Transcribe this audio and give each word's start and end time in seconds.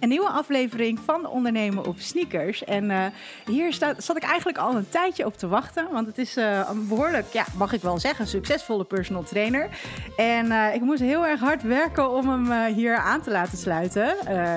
Een 0.00 0.08
nieuwe 0.08 0.28
aflevering 0.28 0.98
van 1.04 1.26
Ondernemen 1.26 1.86
op 1.86 1.98
Sneakers. 1.98 2.64
En 2.64 2.84
uh, 2.84 3.06
hier 3.46 3.72
staat, 3.72 4.04
zat 4.04 4.16
ik 4.16 4.22
eigenlijk 4.22 4.58
al 4.58 4.74
een 4.74 4.88
tijdje 4.88 5.26
op 5.26 5.36
te 5.36 5.48
wachten. 5.48 5.88
Want 5.92 6.06
het 6.06 6.18
is 6.18 6.36
uh, 6.36 6.68
een 6.70 6.88
behoorlijk, 6.88 7.26
ja, 7.32 7.44
mag 7.56 7.72
ik 7.72 7.82
wel 7.82 7.98
zeggen, 7.98 8.26
succesvolle 8.26 8.84
personal 8.84 9.22
trainer. 9.22 9.68
En 10.16 10.46
uh, 10.46 10.74
ik 10.74 10.80
moest 10.80 11.00
heel 11.00 11.26
erg 11.26 11.40
hard 11.40 11.62
werken 11.62 12.10
om 12.10 12.28
hem 12.28 12.74
hier 12.74 12.96
aan 12.96 13.20
te 13.20 13.30
laten 13.30 13.58
sluiten. 13.58 14.16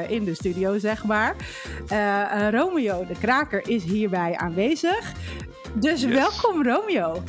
in 0.10 0.24
de 0.24 0.34
studio, 0.34 0.78
zeg 0.78 1.04
maar. 1.04 1.36
Romeo 2.52 3.06
de 3.06 3.16
Kraker 3.20 3.70
is 3.70 3.84
hierbij 3.84 4.38
aanwezig. 4.38 5.12
Dus 5.74 6.02
yes. 6.02 6.14
welkom, 6.14 6.64
Romeo. 6.64 7.24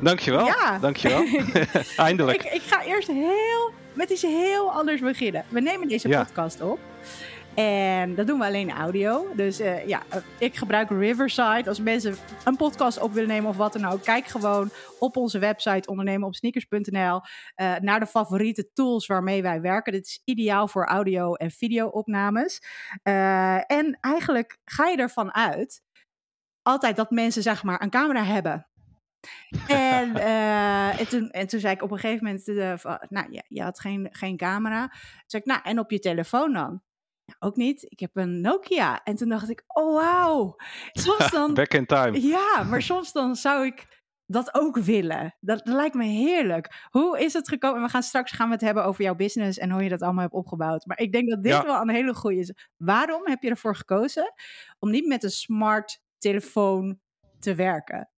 Dankjewel. 0.00 0.46
Ja. 0.46 0.78
Dankjewel. 0.78 1.24
Eindelijk. 1.96 2.42
Ik, 2.42 2.52
ik, 2.52 2.62
ga 2.62 2.84
eerst 2.84 3.08
heel, 3.08 3.72
met 3.92 4.10
iets 4.10 4.22
heel 4.22 4.72
anders 4.72 5.00
beginnen. 5.00 5.44
We 5.48 5.60
nemen 5.60 5.88
deze 5.88 6.08
ja. 6.08 6.24
podcast 6.24 6.60
op. 6.60 6.78
En 7.54 8.14
dat 8.14 8.26
doen 8.26 8.38
we 8.38 8.44
alleen 8.44 8.70
audio. 8.70 9.34
Dus 9.34 9.60
uh, 9.60 9.86
ja, 9.86 10.02
ik 10.38 10.56
gebruik 10.56 10.90
Riverside. 10.90 11.68
Als 11.68 11.80
mensen 11.80 12.16
een 12.44 12.56
podcast 12.56 13.00
op 13.00 13.12
willen 13.12 13.28
nemen 13.28 13.48
of 13.48 13.56
wat 13.56 13.72
dan 13.72 13.84
ook, 13.84 14.02
kijk 14.02 14.26
gewoon 14.26 14.70
op 14.98 15.16
onze 15.16 15.38
website 15.38 15.88
ondernemenopsneakers.nl 15.88 17.20
uh, 17.56 17.78
naar 17.78 18.00
de 18.00 18.06
favoriete 18.06 18.72
tools 18.72 19.06
waarmee 19.06 19.42
wij 19.42 19.60
werken. 19.60 19.92
Dit 19.92 20.06
is 20.06 20.20
ideaal 20.24 20.68
voor 20.68 20.86
audio- 20.86 21.34
en 21.34 21.50
video-opnames. 21.50 22.62
Uh, 23.02 23.70
en 23.70 23.98
eigenlijk 24.00 24.58
ga 24.64 24.86
je 24.86 24.96
ervan 24.96 25.34
uit 25.34 25.82
altijd 26.62 26.96
dat 26.96 27.10
mensen 27.10 27.42
zeg 27.42 27.62
maar 27.62 27.82
een 27.82 27.90
camera 27.90 28.24
hebben. 28.24 28.68
En, 29.68 30.16
uh, 30.16 30.98
en, 31.00 31.08
toen, 31.08 31.30
en 31.30 31.46
toen 31.46 31.60
zei 31.60 31.74
ik 31.74 31.82
op 31.82 31.90
een 31.90 31.98
gegeven 31.98 32.24
moment, 32.24 32.48
uh, 32.48 32.96
nou 33.08 33.26
ja, 33.30 33.42
je 33.48 33.62
had 33.62 33.80
geen, 33.80 34.08
geen 34.10 34.36
camera. 34.36 34.88
Toen 34.88 35.00
zei 35.26 35.42
ik, 35.42 35.48
nou 35.48 35.60
en 35.62 35.78
op 35.78 35.90
je 35.90 35.98
telefoon 35.98 36.52
dan? 36.52 36.82
Ja, 37.24 37.34
ook 37.38 37.56
niet. 37.56 37.84
Ik 37.88 38.00
heb 38.00 38.16
een 38.16 38.40
Nokia. 38.40 39.02
En 39.02 39.16
toen 39.16 39.28
dacht 39.28 39.50
ik, 39.50 39.64
oh 39.66 39.94
wauw. 39.94 40.56
Soms 40.92 41.30
dan... 41.38 41.54
Back 41.54 41.74
in 41.74 41.86
time. 41.86 42.20
Ja, 42.20 42.62
maar 42.62 42.82
soms 42.92 43.12
dan 43.12 43.36
zou 43.36 43.66
ik 43.66 44.02
dat 44.26 44.54
ook 44.54 44.78
willen. 44.78 45.36
Dat, 45.40 45.60
lijkt 45.64 45.94
me 45.94 46.04
heerlijk. 46.04 46.86
Hoe 46.90 47.18
is 47.20 47.32
het 47.32 47.48
gekomen? 47.48 47.82
We 47.82 47.88
gaan 47.88 48.02
straks 48.02 48.32
gaan 48.32 48.46
we 48.46 48.52
het 48.52 48.62
hebben 48.62 48.84
over 48.84 49.04
jouw 49.04 49.14
business 49.14 49.58
en 49.58 49.70
hoe 49.70 49.82
je 49.82 49.88
dat 49.88 50.02
allemaal 50.02 50.22
hebt 50.22 50.34
opgebouwd. 50.34 50.86
Maar 50.86 50.98
ik 50.98 51.12
denk 51.12 51.30
dat 51.30 51.42
dit 51.42 51.62
wel 51.62 51.80
een 51.80 51.90
hele 51.90 52.14
goede 52.14 52.38
is. 52.38 52.52
Waarom 52.76 53.26
heb 53.26 53.42
je 53.42 53.50
ervoor 53.50 53.76
gekozen 53.76 54.32
om 54.78 54.90
niet 54.90 55.06
met 55.06 55.22
een 55.22 55.30
smart 55.30 56.00
telefoon 56.18 57.00
te 57.38 57.54
werken? 57.54 58.08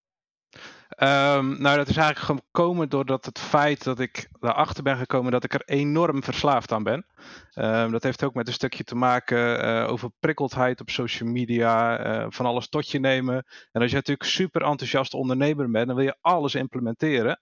Um, 0.89 1.61
nou, 1.63 1.77
dat 1.77 1.89
is 1.89 1.97
eigenlijk 1.97 2.41
gekomen 2.41 2.89
doordat 2.89 3.25
het 3.25 3.39
feit 3.39 3.85
dat 3.85 3.99
ik 3.99 4.29
erachter 4.41 4.83
ben 4.83 4.97
gekomen 4.97 5.33
dat 5.33 5.45
ik 5.45 5.55
er 5.55 5.63
enorm 5.65 6.23
verslaafd 6.23 6.73
aan 6.73 6.83
ben. 6.83 7.07
Um, 7.55 7.93
dat 7.93 8.03
heeft 8.03 8.25
ook 8.25 8.35
met 8.35 8.47
een 8.47 8.53
stukje 8.53 8.85
te 8.85 8.95
maken 8.95 9.65
uh, 9.65 9.91
over 9.91 10.11
prikkeldheid 10.21 10.81
op 10.81 10.91
social 10.91 11.29
media, 11.29 12.07
uh, 12.07 12.27
van 12.29 12.47
alles 12.47 12.69
tot 12.69 12.91
je 12.91 13.01
nemen. 13.01 13.47
En 13.73 13.81
als 13.81 13.91
je 13.91 13.97
natuurlijk 13.97 14.29
super 14.29 14.63
enthousiast 14.63 15.15
ondernemer 15.15 15.71
bent, 15.71 15.87
dan 15.87 15.97
wil 15.97 16.05
je 16.05 16.17
alles 16.21 16.55
implementeren. 16.55 17.41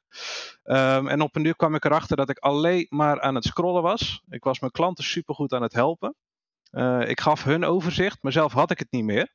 Um, 0.65 1.09
en 1.09 1.20
op 1.20 1.37
een 1.37 1.45
uur 1.45 1.56
kwam 1.56 1.75
ik 1.75 1.84
erachter 1.84 2.17
dat 2.17 2.31
ik 2.31 2.39
alleen 2.39 2.87
maar 2.89 3.20
aan 3.20 3.34
het 3.34 3.45
scrollen 3.45 3.83
was. 3.83 4.22
Ik 4.28 4.45
was 4.45 4.61
mijn 4.61 4.72
klanten 4.72 5.05
super 5.05 5.34
goed 5.34 5.53
aan 5.53 5.62
het 5.62 5.72
helpen. 5.72 6.15
Uh, 6.72 7.09
ik 7.09 7.20
gaf 7.20 7.45
hun 7.45 7.65
overzicht, 7.65 8.19
maar 8.22 8.33
zelf 8.33 8.53
had 8.53 8.70
ik 8.70 8.78
het 8.78 8.91
niet 8.91 9.05
meer. 9.05 9.33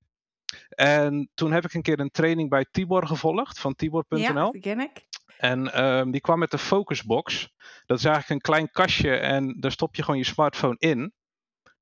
En 0.70 1.30
toen 1.34 1.52
heb 1.52 1.66
ik 1.66 1.74
een 1.74 1.82
keer 1.82 2.00
een 2.00 2.12
training 2.12 2.50
bij 2.50 2.66
Tibor 2.72 3.08
gevolgd 3.08 3.60
van 3.60 3.76
Tibor.nl. 3.76 4.20
Ja, 4.20 4.50
die 4.50 4.62
ken 4.62 4.80
ik. 4.80 5.08
En 5.38 5.84
um, 5.84 6.12
die 6.12 6.22
kwam 6.22 6.40
met 6.40 6.52
de 6.52 6.58
Focusbox. 6.58 7.54
Dat 7.86 7.98
is 7.98 8.06
eigenlijk 8.06 8.30
een 8.30 8.52
klein 8.54 8.72
kastje 8.72 9.16
en 9.16 9.60
daar 9.60 9.72
stop 9.72 9.96
je 9.96 10.04
gewoon 10.04 10.20
je 10.20 10.26
smartphone 10.26 10.76
in. 10.78 11.14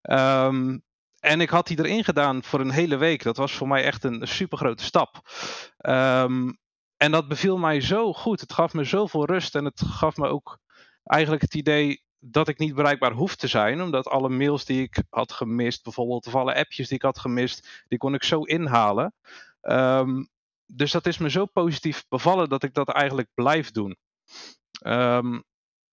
Um, 0.01 0.83
en 1.19 1.41
ik 1.41 1.49
had 1.49 1.67
die 1.67 1.79
erin 1.79 2.03
gedaan 2.03 2.43
voor 2.43 2.59
een 2.59 2.71
hele 2.71 2.97
week. 2.97 3.23
Dat 3.23 3.37
was 3.37 3.53
voor 3.53 3.67
mij 3.67 3.83
echt 3.83 4.03
een 4.03 4.27
super 4.27 4.57
grote 4.57 4.83
stap. 4.83 5.21
Um, 5.77 6.57
en 6.97 7.11
dat 7.11 7.27
beviel 7.27 7.57
mij 7.57 7.81
zo 7.81 8.13
goed. 8.13 8.39
Het 8.39 8.53
gaf 8.53 8.73
me 8.73 8.83
zoveel 8.83 9.25
rust 9.25 9.55
en 9.55 9.65
het 9.65 9.81
gaf 9.86 10.17
me 10.17 10.27
ook 10.27 10.59
eigenlijk 11.03 11.42
het 11.42 11.55
idee 11.55 12.03
dat 12.32 12.48
ik 12.48 12.58
niet 12.58 12.76
bereikbaar 12.76 13.11
hoef 13.11 13.36
te 13.36 13.48
zijn, 13.48 13.82
omdat 13.82 14.08
alle 14.08 14.30
mails 14.30 14.65
die 14.65 14.82
ik 14.82 15.04
had 15.10 15.32
gemist, 15.32 15.83
bijvoorbeeld, 15.83 16.27
of 16.27 16.36
alle 16.36 16.55
appjes 16.55 16.88
die 16.88 16.98
ik 16.98 17.04
had 17.04 17.20
gemist, 17.20 17.83
die 17.88 17.98
kon 17.98 18.14
ik 18.14 18.23
zo 18.23 18.42
inhalen. 18.42 19.14
Um, 19.61 20.30
dus 20.66 20.92
dat 20.92 21.05
is 21.05 21.17
me 21.17 21.30
zo 21.30 21.45
positief 21.45 22.05
bevallen 22.10 22.49
dat 22.49 22.64
ik 22.64 22.73
dat 22.73 22.89
eigenlijk 22.89 23.30
blijf 23.33 23.71
doen. 23.71 23.98
Um, 24.86 25.43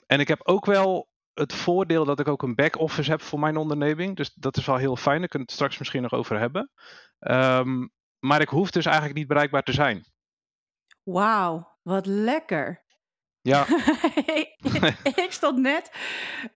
en 0.07 0.21
ik 0.21 0.29
heb 0.29 0.41
ook 0.49 0.67
wel 0.67 1.09
het 1.35 1.53
voordeel 1.53 2.05
dat 2.05 2.21
ik 2.21 2.29
ook 2.29 2.43
een 2.43 2.55
back-office 2.55 3.11
heb 3.11 3.21
voor 3.21 3.39
mijn 3.39 3.57
onderneming. 3.57 4.17
Dus 4.17 4.35
dat 4.35 4.57
is 4.57 4.67
wel 4.67 4.77
heel 4.77 4.97
fijn. 4.97 5.19
Daar 5.19 5.29
kunnen 5.29 5.47
we 5.47 5.53
het 5.53 5.63
straks 5.63 5.79
misschien 5.79 6.03
nog 6.03 6.13
over 6.13 6.39
hebben. 6.39 6.71
Um, 7.19 7.91
maar 8.19 8.41
ik 8.41 8.49
hoef 8.49 8.71
dus 8.71 8.85
eigenlijk 8.85 9.17
niet 9.17 9.29
bereikbaar 9.29 9.63
te 9.63 9.73
zijn. 9.73 10.05
Wauw, 11.03 11.79
wat 11.83 12.07
lekker. 12.07 12.84
Ja. 13.45 13.67
ik 15.25 15.27
stond 15.29 15.59
net. 15.59 15.91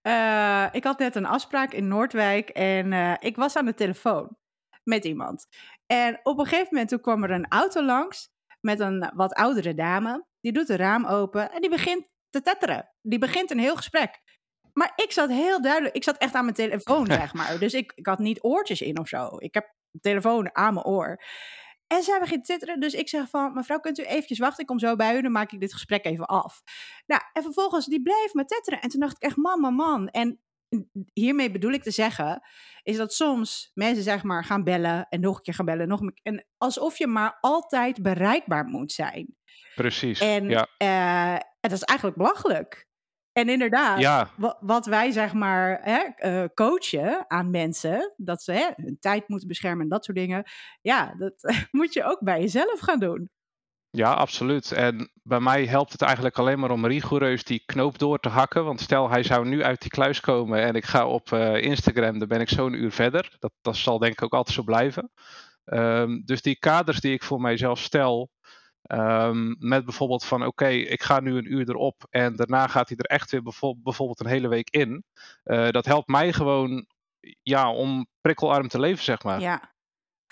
Uh, 0.03 0.67
ik 0.73 0.85
had 0.85 0.99
net 0.99 1.15
een 1.15 1.27
afspraak 1.27 1.73
in 1.73 1.89
Noordwijk 1.89 2.49
en 2.49 2.93
uh, 2.93 3.15
ik 3.19 3.37
was 3.37 3.57
aan 3.57 3.65
de 3.65 3.75
telefoon 3.75 4.37
met 4.85 5.05
iemand. 5.05 5.47
En 5.87 6.21
op 6.23 6.39
een 6.39 6.47
gegeven 6.47 6.69
moment 6.71 6.89
toen 6.89 7.01
kwam 7.01 7.25
er 7.25 7.31
een 7.31 7.49
auto 7.49 7.83
langs 7.83 8.31
met 8.61 8.81
een 8.81 9.11
wat 9.15 9.35
oudere 9.35 9.75
dame. 9.75 10.27
Die 10.41 10.53
doet 10.53 10.69
het 10.69 10.81
raam 10.81 11.07
open 11.07 11.53
en 11.53 11.61
die 11.61 11.71
begint 11.71 12.09
te 12.31 12.41
tetteren. 12.41 12.91
Die 13.03 13.19
begint 13.19 13.51
een 13.51 13.59
heel 13.59 13.77
gesprek. 13.77 14.21
Maar 14.73 14.93
ik 14.97 15.13
zat 15.13 15.29
heel 15.29 15.63
duidelijk, 15.63 15.95
ik 15.95 16.05
zat 16.05 16.17
echt 16.17 16.35
aan 16.35 16.45
mijn 16.45 16.57
telefoon, 16.57 17.07
zeg 17.23 17.35
maar. 17.35 17.59
Dus 17.59 17.75
ik, 17.75 17.93
ik 17.95 18.07
had 18.07 18.19
niet 18.19 18.43
oortjes 18.43 18.81
in 18.81 18.99
of 18.99 19.09
zo. 19.09 19.29
Ik 19.39 19.55
heb 19.55 19.75
telefoon 20.01 20.55
aan 20.55 20.75
mijn 20.75 20.87
oor. 20.87 21.23
En 21.89 22.03
zij 22.03 22.21
begint 22.21 22.45
te 22.45 22.53
titteren. 22.53 22.81
Dus 22.81 22.95
ik 22.95 23.09
zeg 23.09 23.29
van, 23.29 23.53
mevrouw, 23.55 23.81
kunt 23.81 23.99
u 23.99 24.03
eventjes 24.03 24.39
wachten? 24.39 24.61
Ik 24.61 24.67
kom 24.67 24.79
zo 24.79 24.97
bij 24.97 25.17
u, 25.17 25.23
dan 25.23 25.33
maak 25.33 25.53
ik 25.53 25.61
dit 25.61 25.73
gesprek 25.73 26.05
even 26.05 26.27
af. 26.27 26.63
Nou, 27.07 27.23
en 27.33 27.43
vervolgens, 27.43 27.87
die 27.87 28.03
bleef 28.03 28.33
me 28.33 28.45
tetteren. 28.45 28.81
En 28.81 28.89
toen 28.89 29.01
dacht 29.01 29.17
ik 29.17 29.23
echt, 29.23 29.37
man, 29.37 29.61
man, 29.61 29.75
man. 29.75 30.09
En 30.09 30.41
hiermee 31.13 31.51
bedoel 31.51 31.73
ik 31.73 31.83
te 31.83 31.91
zeggen, 31.91 32.43
is 32.83 32.97
dat 32.97 33.15
soms 33.15 33.71
mensen 33.75 34.03
zeg 34.03 34.23
maar 34.23 34.45
gaan 34.45 34.65
bellen 34.65 35.07
en 35.09 35.21
nog 35.21 35.37
een 35.37 35.43
keer 35.43 35.55
gaan 35.55 35.65
bellen. 35.67 35.89
Nog 35.89 36.01
een, 36.01 36.19
en 36.23 36.47
alsof 36.57 36.99
je 36.99 37.07
maar 37.07 37.39
altijd 37.41 38.03
bereikbaar 38.03 38.65
moet 38.65 38.93
zijn. 38.93 39.37
Precies, 39.75 40.21
en, 40.21 40.49
ja. 40.49 40.69
Uh, 40.79 41.33
en 41.35 41.45
dat 41.61 41.73
is 41.73 41.83
eigenlijk 41.83 42.19
belachelijk. 42.19 42.88
En 43.39 43.49
inderdaad, 43.49 43.99
ja. 43.99 44.31
wat 44.61 44.87
wij 44.87 45.11
zeg 45.11 45.33
maar 45.33 45.81
hè, 45.83 46.29
uh, 46.43 46.49
coachen 46.55 47.25
aan 47.29 47.51
mensen, 47.51 48.13
dat 48.17 48.43
ze 48.43 48.53
hè, 48.53 48.69
hun 48.77 48.97
tijd 49.01 49.29
moeten 49.29 49.49
beschermen 49.49 49.83
en 49.83 49.89
dat 49.89 50.05
soort 50.05 50.17
dingen. 50.17 50.45
Ja, 50.81 51.15
dat 51.19 51.35
moet 51.71 51.93
je 51.93 52.05
ook 52.05 52.21
bij 52.21 52.41
jezelf 52.41 52.81
gaan 52.81 52.99
doen. 52.99 53.31
Ja, 53.91 54.13
absoluut. 54.13 54.73
En 54.73 55.11
bij 55.23 55.41
mij 55.41 55.67
helpt 55.67 55.93
het 55.93 56.03
eigenlijk 56.03 56.39
alleen 56.39 56.59
maar 56.59 56.71
om 56.71 56.87
rigoureus 56.87 57.45
die 57.45 57.63
knoop 57.67 57.99
door 57.99 58.19
te 58.19 58.29
hakken. 58.29 58.65
Want 58.65 58.81
stel, 58.81 59.11
hij 59.11 59.23
zou 59.23 59.49
nu 59.49 59.63
uit 59.63 59.81
die 59.81 59.91
kluis 59.91 60.21
komen 60.21 60.63
en 60.63 60.75
ik 60.75 60.85
ga 60.85 61.07
op 61.07 61.31
uh, 61.31 61.63
Instagram, 61.63 62.19
dan 62.19 62.29
ben 62.29 62.41
ik 62.41 62.49
zo'n 62.49 62.75
uur 62.75 62.93
verder. 62.93 63.37
Dat, 63.39 63.53
dat 63.61 63.77
zal 63.77 63.99
denk 63.99 64.13
ik 64.13 64.23
ook 64.23 64.33
altijd 64.33 64.57
zo 64.57 64.63
blijven. 64.63 65.11
Um, 65.65 66.23
dus 66.25 66.43
die 66.43 66.59
kaders 66.59 67.01
die 67.01 67.13
ik 67.13 67.23
voor 67.23 67.41
mijzelf 67.41 67.79
stel, 67.79 68.31
Um, 68.93 69.57
met 69.59 69.85
bijvoorbeeld 69.85 70.25
van 70.25 70.41
oké, 70.41 70.49
okay, 70.49 70.79
ik 70.79 71.03
ga 71.03 71.21
nu 71.21 71.37
een 71.37 71.53
uur 71.53 71.69
erop 71.69 72.07
en 72.11 72.37
daarna 72.37 72.67
gaat 72.67 72.89
hij 72.89 72.97
er 72.97 73.05
echt 73.05 73.31
weer 73.31 73.43
bijvoorbeeld 73.43 74.21
een 74.21 74.27
hele 74.27 74.49
week 74.49 74.71
in. 74.71 75.05
Uh, 75.45 75.71
dat 75.71 75.87
helpt 75.87 76.09
mij 76.09 76.33
gewoon 76.33 76.87
ja, 77.43 77.73
om 77.73 78.07
prikkelarm 78.21 78.69
te 78.69 78.81
leven, 78.81 79.05
zeg 79.05 79.23
maar. 79.23 79.41
Ja, 79.41 79.75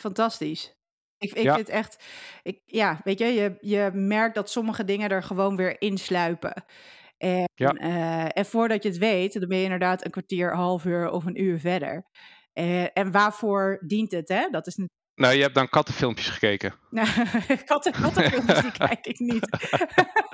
fantastisch. 0.00 0.74
Ik, 1.18 1.32
ik 1.32 1.42
ja. 1.42 1.54
vind 1.54 1.68
echt, 1.68 2.04
ik, 2.42 2.62
ja, 2.64 3.00
weet 3.04 3.18
je, 3.18 3.26
je, 3.26 3.56
je 3.60 3.90
merkt 3.94 4.34
dat 4.34 4.50
sommige 4.50 4.84
dingen 4.84 5.10
er 5.10 5.22
gewoon 5.22 5.56
weer 5.56 5.80
insluipen. 5.80 6.64
En, 7.18 7.44
ja. 7.54 7.74
uh, 7.74 8.38
en 8.38 8.46
voordat 8.46 8.82
je 8.82 8.88
het 8.88 8.98
weet, 8.98 9.32
dan 9.32 9.48
ben 9.48 9.58
je 9.58 9.64
inderdaad 9.64 10.04
een 10.04 10.10
kwartier, 10.10 10.54
half 10.54 10.84
uur 10.84 11.10
of 11.10 11.24
een 11.24 11.42
uur 11.42 11.60
verder. 11.60 12.06
Uh, 12.54 12.96
en 12.96 13.10
waarvoor 13.10 13.82
dient 13.86 14.12
het? 14.12 14.28
Hè? 14.28 14.48
Dat 14.50 14.66
is 14.66 14.76
nou, 15.16 15.34
je 15.34 15.42
hebt 15.42 15.54
dan 15.54 15.68
kattenfilmpjes 15.68 16.28
gekeken. 16.28 16.74
Katten, 17.64 17.92
kattenfilmpjes 17.92 18.60
die 18.60 18.72
kijk 18.72 19.06
ik 19.06 19.18
niet. 19.18 19.48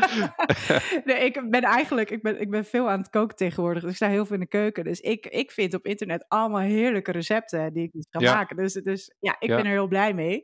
nee, 1.04 1.24
ik 1.24 1.50
ben 1.50 1.62
eigenlijk 1.62 2.10
ik 2.10 2.22
ben, 2.22 2.40
ik 2.40 2.50
ben 2.50 2.64
veel 2.64 2.90
aan 2.90 2.98
het 2.98 3.10
koken 3.10 3.36
tegenwoordig. 3.36 3.82
Dus 3.82 3.90
ik 3.90 3.96
sta 3.96 4.08
heel 4.08 4.26
veel 4.26 4.34
in 4.34 4.40
de 4.40 4.48
keuken. 4.48 4.84
Dus 4.84 5.00
ik, 5.00 5.26
ik 5.26 5.50
vind 5.50 5.74
op 5.74 5.86
internet 5.86 6.24
allemaal 6.28 6.60
heerlijke 6.60 7.12
recepten 7.12 7.72
die 7.72 7.90
ik 7.92 8.06
gaan 8.10 8.22
ja. 8.22 8.34
maken. 8.34 8.56
Dus, 8.56 8.72
dus 8.72 9.14
ja, 9.20 9.36
ik 9.38 9.48
ja. 9.48 9.56
ben 9.56 9.64
er 9.64 9.70
heel 9.70 9.88
blij 9.88 10.14
mee. 10.14 10.42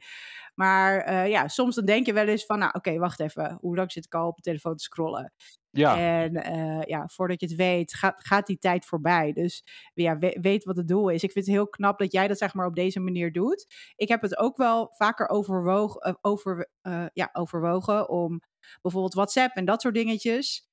Maar 0.59 1.09
uh, 1.09 1.29
ja, 1.29 1.49
soms 1.49 1.75
dan 1.75 1.85
denk 1.85 2.07
je 2.07 2.13
wel 2.13 2.27
eens 2.27 2.47
van, 2.47 2.59
nou 2.59 2.69
oké, 2.69 2.79
okay, 2.89 2.99
wacht 2.99 3.21
even. 3.21 3.59
Hoe 3.61 3.77
lang 3.77 3.93
zit 3.93 4.05
ik 4.05 4.15
al 4.15 4.29
op 4.29 4.37
de 4.37 4.43
telefoon 4.43 4.77
te 4.77 4.83
scrollen? 4.83 5.33
Ja. 5.71 5.99
En 5.99 6.35
uh, 6.35 6.83
ja, 6.83 7.09
voordat 7.09 7.41
je 7.41 7.47
het 7.47 7.55
weet, 7.55 7.95
gaat, 7.95 8.27
gaat 8.27 8.47
die 8.47 8.59
tijd 8.59 8.87
voorbij. 8.87 9.33
Dus 9.33 9.65
ja, 9.95 10.19
we, 10.19 10.39
weet 10.41 10.65
wat 10.65 10.77
het 10.77 10.89
doel 10.89 11.09
is. 11.09 11.23
Ik 11.23 11.33
vind 11.33 11.47
het 11.47 11.55
heel 11.55 11.69
knap 11.69 11.99
dat 11.99 12.13
jij 12.13 12.29
dat 12.29 12.39
zeg 12.39 12.55
maar 12.55 12.67
op 12.67 12.75
deze 12.75 13.01
manier 13.01 13.33
doet. 13.33 13.67
Ik 13.97 14.09
heb 14.09 14.23
het 14.23 14.39
ook 14.39 14.57
wel 14.57 14.95
vaker 14.97 15.29
overwogen, 15.29 16.09
uh, 16.09 16.15
over, 16.21 16.69
uh, 16.83 17.07
ja, 17.13 17.31
overwogen 17.33 18.09
om 18.09 18.41
bijvoorbeeld 18.83 19.15
WhatsApp 19.15 19.57
en 19.57 19.65
dat 19.65 19.81
soort 19.81 19.95
dingetjes 19.95 20.69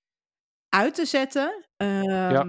uit 0.70 0.96
te 0.96 1.06
zetten. 1.06 1.68
Um, 1.78 2.10
ja. 2.10 2.46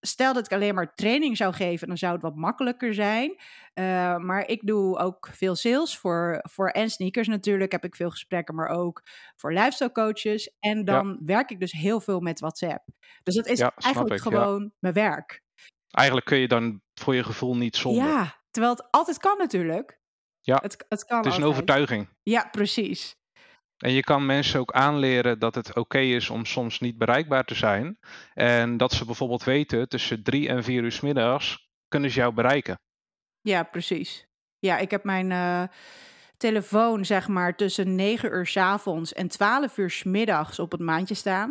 Stel 0.00 0.32
dat 0.32 0.44
ik 0.44 0.52
alleen 0.52 0.74
maar 0.74 0.94
training 0.94 1.36
zou 1.36 1.54
geven, 1.54 1.88
dan 1.88 1.96
zou 1.96 2.12
het 2.12 2.22
wat 2.22 2.36
makkelijker 2.36 2.94
zijn. 2.94 3.30
Uh, 3.30 4.16
maar 4.16 4.46
ik 4.46 4.66
doe 4.66 4.98
ook 4.98 5.28
veel 5.32 5.54
sales 5.54 5.98
voor, 5.98 6.38
voor 6.42 6.68
en 6.68 6.90
sneakers 6.90 7.28
natuurlijk. 7.28 7.72
Heb 7.72 7.84
ik 7.84 7.96
veel 7.96 8.10
gesprekken, 8.10 8.54
maar 8.54 8.68
ook 8.68 9.02
voor 9.36 9.52
lifestyle 9.52 9.92
coaches. 9.92 10.56
En 10.60 10.84
dan 10.84 11.08
ja. 11.08 11.16
werk 11.24 11.50
ik 11.50 11.60
dus 11.60 11.72
heel 11.72 12.00
veel 12.00 12.20
met 12.20 12.40
WhatsApp. 12.40 12.84
Dus 13.22 13.34
dat 13.34 13.46
is 13.46 13.58
ja, 13.58 13.72
eigenlijk 13.76 14.14
ik, 14.14 14.20
gewoon 14.20 14.62
ja. 14.62 14.70
mijn 14.78 14.94
werk. 14.94 15.42
Eigenlijk 15.90 16.26
kun 16.26 16.38
je 16.38 16.48
dan 16.48 16.82
voor 16.94 17.14
je 17.14 17.24
gevoel 17.24 17.56
niet 17.56 17.76
zonder. 17.76 18.04
Ja, 18.04 18.42
terwijl 18.50 18.74
het 18.74 18.90
altijd 18.90 19.18
kan 19.18 19.38
natuurlijk. 19.38 20.00
Ja, 20.40 20.58
het, 20.62 20.84
het, 20.88 21.04
kan 21.04 21.16
het 21.16 21.26
is 21.26 21.32
altijd. 21.32 21.36
een 21.36 21.48
overtuiging. 21.48 22.08
Ja, 22.22 22.48
precies. 22.50 23.16
En 23.78 23.92
je 23.92 24.02
kan 24.02 24.26
mensen 24.26 24.60
ook 24.60 24.72
aanleren 24.72 25.38
dat 25.38 25.54
het 25.54 25.74
oké 25.74 25.98
is 25.98 26.30
om 26.30 26.44
soms 26.44 26.80
niet 26.80 26.98
bereikbaar 26.98 27.44
te 27.44 27.54
zijn. 27.54 27.98
En 28.34 28.76
dat 28.76 28.92
ze 28.92 29.04
bijvoorbeeld 29.04 29.44
weten, 29.44 29.88
tussen 29.88 30.22
drie 30.22 30.48
en 30.48 30.64
vier 30.64 30.82
uur 30.82 30.92
s 30.92 31.00
middags 31.00 31.68
kunnen 31.88 32.10
ze 32.10 32.18
jou 32.18 32.34
bereiken. 32.34 32.80
Ja, 33.40 33.62
precies. 33.62 34.26
Ja, 34.58 34.78
ik 34.78 34.90
heb 34.90 35.04
mijn 35.04 35.30
uh, 35.30 35.62
telefoon 36.36 37.04
zeg 37.04 37.28
maar 37.28 37.56
tussen 37.56 37.94
9 37.94 38.32
uur 38.32 38.46
s 38.46 38.56
avonds 38.56 39.12
en 39.12 39.28
12 39.28 39.78
uur 39.78 39.90
s 39.90 40.04
middags 40.04 40.58
op 40.58 40.72
het 40.72 40.80
maandje 40.80 41.14
staan. 41.14 41.50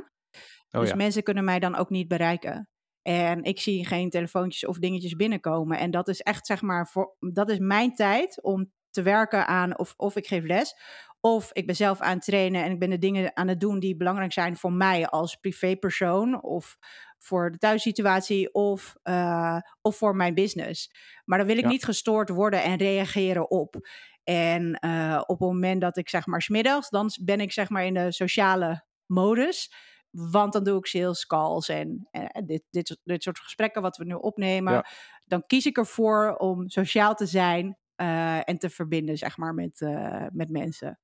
Oh, 0.72 0.82
dus 0.82 0.90
ja. 0.90 0.96
mensen 0.96 1.24
kunnen 1.24 1.44
mij 1.44 1.60
dan 1.60 1.76
ook 1.76 1.90
niet 1.90 2.08
bereiken. 2.08 2.70
En 3.02 3.44
ik 3.44 3.60
zie 3.60 3.86
geen 3.86 4.10
telefoontjes 4.10 4.66
of 4.66 4.78
dingetjes 4.78 5.16
binnenkomen. 5.16 5.78
En 5.78 5.92
dat 5.92 6.08
is 6.08 6.22
echt, 6.22 6.46
zeg 6.46 6.62
maar, 6.62 6.88
voor, 6.88 7.16
dat 7.20 7.50
is 7.50 7.60
mijn 7.60 7.96
tijd 7.96 8.44
om 8.44 8.72
te 8.98 9.04
werken 9.10 9.48
aan 9.48 9.78
of, 9.80 9.94
of 9.98 10.16
ik 10.16 10.28
geef 10.28 10.44
les. 10.44 10.76
Of 11.20 11.50
ik 11.54 11.66
ben 11.66 11.76
zelf 11.76 12.00
aan 12.00 12.16
het 12.16 12.26
trainen 12.26 12.64
en 12.64 12.72
ik 12.72 12.80
ben 12.80 12.90
de 12.90 12.98
dingen 12.98 13.36
aan 13.36 13.48
het 13.48 13.60
doen 13.60 13.80
die 13.80 13.96
belangrijk 13.96 14.34
zijn 14.34 14.58
voor 14.58 14.74
mij 14.74 15.08
als 15.08 15.36
privépersoon. 15.36 16.42
Of 16.44 16.78
voor 17.18 17.52
de 17.52 17.58
thuissituatie 17.58 18.54
of, 18.54 18.96
uh, 19.04 19.58
of 19.82 19.98
voor 19.98 20.16
mijn 20.16 20.34
business. 20.34 20.92
Maar 21.26 21.38
dan 21.38 21.48
wil 21.48 21.58
ik 21.58 21.64
Ja. 21.64 21.70
niet 21.70 21.84
gestoord 21.84 22.30
worden 22.30 22.64
en 22.64 22.78
reageren 22.78 23.50
op. 23.50 23.76
En 24.24 24.78
uh, 24.86 25.22
op 25.22 25.40
het 25.40 25.48
moment 25.50 25.82
dat 25.82 25.98
ik 25.98 26.10
zeg 26.10 26.26
maar 26.26 26.42
smiddags, 26.42 26.90
dan 26.90 27.10
ben 27.22 27.40
ik 27.40 27.52
zeg 27.52 27.70
maar 27.70 27.86
in 27.86 27.94
de 27.94 28.12
sociale 28.12 28.86
modus. 29.06 29.72
Want 30.12 30.54
dan 30.54 30.64
doe 30.64 30.78
ik 30.78 30.86
sales 30.86 31.26
calls 31.26 31.70
en, 31.70 32.08
en 32.12 32.46
dit, 32.46 32.64
dit, 32.70 33.00
dit 33.04 33.24
soort 33.24 33.40
gesprekken 33.40 33.82
wat 33.82 33.98
we 33.98 34.06
nu 34.06 34.14
opnemen. 34.14 34.74
Ja. 34.74 34.86
Dan 35.26 35.44
kies 35.48 35.66
ik 35.66 35.78
ervoor 35.78 36.36
om 36.36 36.70
sociaal 36.70 37.16
te 37.16 37.26
zijn 37.26 37.78
uh, 38.02 38.50
en 38.50 38.58
te 38.58 38.70
verbinden 38.70 39.18
zeg 39.18 39.38
maar 39.38 39.54
met, 39.54 39.82
uh, 39.82 40.26
met 40.32 40.50
mensen. 40.50 41.00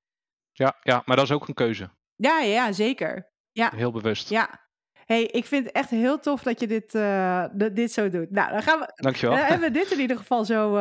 Ja, 0.52 0.76
ja, 0.80 1.02
maar 1.04 1.16
dat 1.16 1.24
is 1.24 1.32
ook 1.32 1.48
een 1.48 1.54
keuze. 1.54 1.90
Ja, 2.16 2.40
ja, 2.40 2.72
zeker. 2.72 3.32
Ja, 3.52 3.70
Heel 3.74 3.92
bewust. 3.92 4.28
ja. 4.28 4.62
Hey, 5.04 5.22
ik 5.24 5.44
vind 5.44 5.64
het 5.64 5.74
echt 5.74 5.90
heel 5.90 6.20
tof 6.20 6.42
dat 6.42 6.60
je 6.60 6.66
dit, 6.66 6.94
uh, 6.94 7.44
dit 7.52 7.92
zo 7.92 8.08
doet. 8.08 8.30
Nou, 8.30 8.52
dan 8.52 8.62
gaan 8.62 8.78
we. 8.78 8.92
Dankjewel. 8.94 9.36
Dan 9.36 9.46
hebben 9.46 9.72
we 9.72 9.78
dit 9.78 9.90
in 9.90 10.00
ieder 10.00 10.16
geval 10.16 10.44
zo 10.44 10.76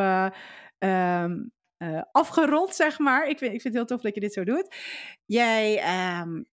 um, 0.79 1.51
afgerond, 2.11 2.75
zeg 2.75 2.99
maar. 2.99 3.27
Ik 3.27 3.37
vind, 3.37 3.53
ik 3.53 3.61
vind 3.61 3.63
het 3.63 3.73
heel 3.73 3.85
tof 3.85 4.01
dat 4.01 4.13
je 4.15 4.21
dit 4.21 4.33
zo 4.33 4.43
doet. 4.43 4.75
Jij 5.25 5.83
um, 6.21 6.45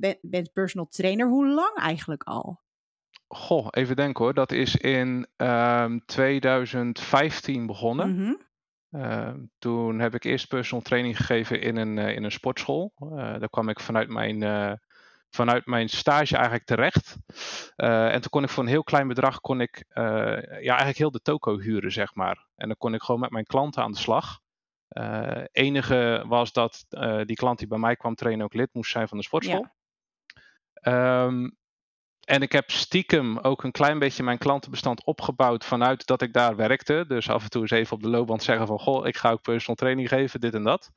bent, 0.00 0.18
bent 0.20 0.52
personal 0.52 0.86
trainer. 0.86 1.28
Hoe 1.28 1.48
lang 1.48 1.76
eigenlijk 1.76 2.22
al? 2.22 2.60
Goh, 3.28 3.66
even 3.70 3.96
denken 3.96 4.24
hoor. 4.24 4.34
Dat 4.34 4.52
is 4.52 4.76
in 4.76 5.26
um, 5.36 6.04
2015 6.04 7.66
begonnen. 7.66 8.08
Mm 8.10 8.16
-hmm. 8.16 8.40
Uh, 8.92 9.32
toen 9.58 9.98
heb 9.98 10.14
ik 10.14 10.24
eerst 10.24 10.48
personal 10.48 10.84
training 10.84 11.16
gegeven 11.16 11.60
in 11.60 11.76
een, 11.76 11.96
uh, 11.96 12.14
in 12.14 12.24
een 12.24 12.32
sportschool. 12.32 12.92
Uh, 13.00 13.16
daar 13.16 13.48
kwam 13.48 13.68
ik 13.68 13.80
vanuit 13.80 14.08
mijn, 14.08 14.42
eh, 14.42 14.72
vanuit 15.30 15.66
mijn 15.66 15.88
stage 15.88 16.34
eigenlijk 16.34 16.64
terecht. 16.64 17.16
en 17.76 18.20
toen 18.20 18.30
kon 18.30 18.42
ik 18.42 18.48
voor 18.48 18.62
een 18.62 18.68
heel 18.68 18.82
klein 18.82 19.08
bedrag 19.08 19.40
kon 19.40 19.60
ik, 19.60 19.84
ja, 19.94 20.66
eigenlijk 20.66 20.98
heel 20.98 21.10
de 21.10 21.20
toko 21.20 21.58
huren, 21.58 21.92
zeg 21.92 22.14
maar. 22.14 22.46
En 22.56 22.66
dan 22.66 22.76
kon 22.76 22.94
ik 22.94 23.02
gewoon 23.02 23.20
met 23.20 23.30
mijn 23.30 23.44
klanten 23.44 23.82
aan 23.82 23.92
de 23.92 23.98
slag. 23.98 24.40
enige 25.52 26.24
was 26.26 26.52
dat 26.52 26.84
die 27.24 27.36
klant 27.36 27.58
die 27.58 27.68
bij 27.68 27.78
mij 27.78 27.96
kwam 27.96 28.14
trainen 28.14 28.44
ook 28.44 28.54
lid 28.54 28.68
moest 28.72 28.90
zijn 28.90 29.08
van 29.08 29.18
de 29.18 29.24
sportschool. 29.24 29.66
Ja. 30.72 31.24
Um, 31.24 31.56
en 32.24 32.42
ik 32.42 32.52
heb 32.52 32.70
stiekem 32.70 33.38
ook 33.38 33.62
een 33.62 33.70
klein 33.70 33.98
beetje 33.98 34.22
mijn 34.22 34.38
klantenbestand 34.38 35.04
opgebouwd 35.04 35.64
vanuit 35.64 36.06
dat 36.06 36.22
ik 36.22 36.32
daar 36.32 36.56
werkte. 36.56 37.04
Dus 37.08 37.28
af 37.28 37.42
en 37.42 37.50
toe 37.50 37.60
eens 37.60 37.70
even 37.70 37.96
op 37.96 38.02
de 38.02 38.08
loopband 38.08 38.42
zeggen 38.42 38.66
van... 38.66 38.78
Goh, 38.78 39.06
ik 39.06 39.16
ga 39.16 39.30
ook 39.30 39.42
personal 39.42 39.76
training 39.76 40.08
geven, 40.08 40.40
dit 40.40 40.54
en 40.54 40.64
dat. 40.64 40.90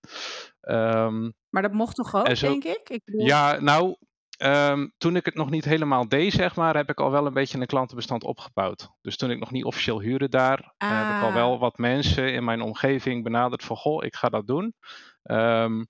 Um, 0.62 1.34
maar 1.50 1.62
dat 1.62 1.72
mocht 1.72 1.96
toch 1.96 2.16
ook, 2.16 2.36
zo, 2.36 2.48
denk 2.48 2.64
ik? 2.64 2.90
ik 2.90 3.02
bedoel... 3.06 3.26
Ja, 3.26 3.60
nou, 3.60 3.96
um, 4.38 4.94
toen 4.98 5.16
ik 5.16 5.26
het 5.26 5.36
nog 5.36 5.50
niet 5.50 5.66
helemaal 5.66 6.08
deed, 6.08 6.34
zeg 6.34 6.56
maar... 6.56 6.76
heb 6.76 6.90
ik 6.90 7.00
al 7.00 7.12
wel 7.12 7.26
een 7.26 7.34
beetje 7.34 7.60
een 7.60 7.66
klantenbestand 7.66 8.24
opgebouwd. 8.24 8.90
Dus 9.02 9.18
toen 9.18 9.32
ik 9.32 9.40
nog 9.40 9.52
niet 9.52 9.66
officieel 9.66 10.02
huurde 10.02 10.30
daar... 10.30 10.74
Ah. 10.78 10.90
Uh, 10.90 11.08
heb 11.08 11.18
ik 11.18 11.24
al 11.24 11.34
wel 11.34 11.60
wat 11.60 11.78
mensen 11.78 12.34
in 12.34 12.44
mijn 12.44 12.62
omgeving 12.62 13.24
benaderd 13.24 13.64
van... 13.64 13.76
Goh, 13.76 14.04
ik 14.04 14.16
ga 14.16 14.30
dat 14.30 14.48
doen. 14.48 14.74
Um, 15.24 15.88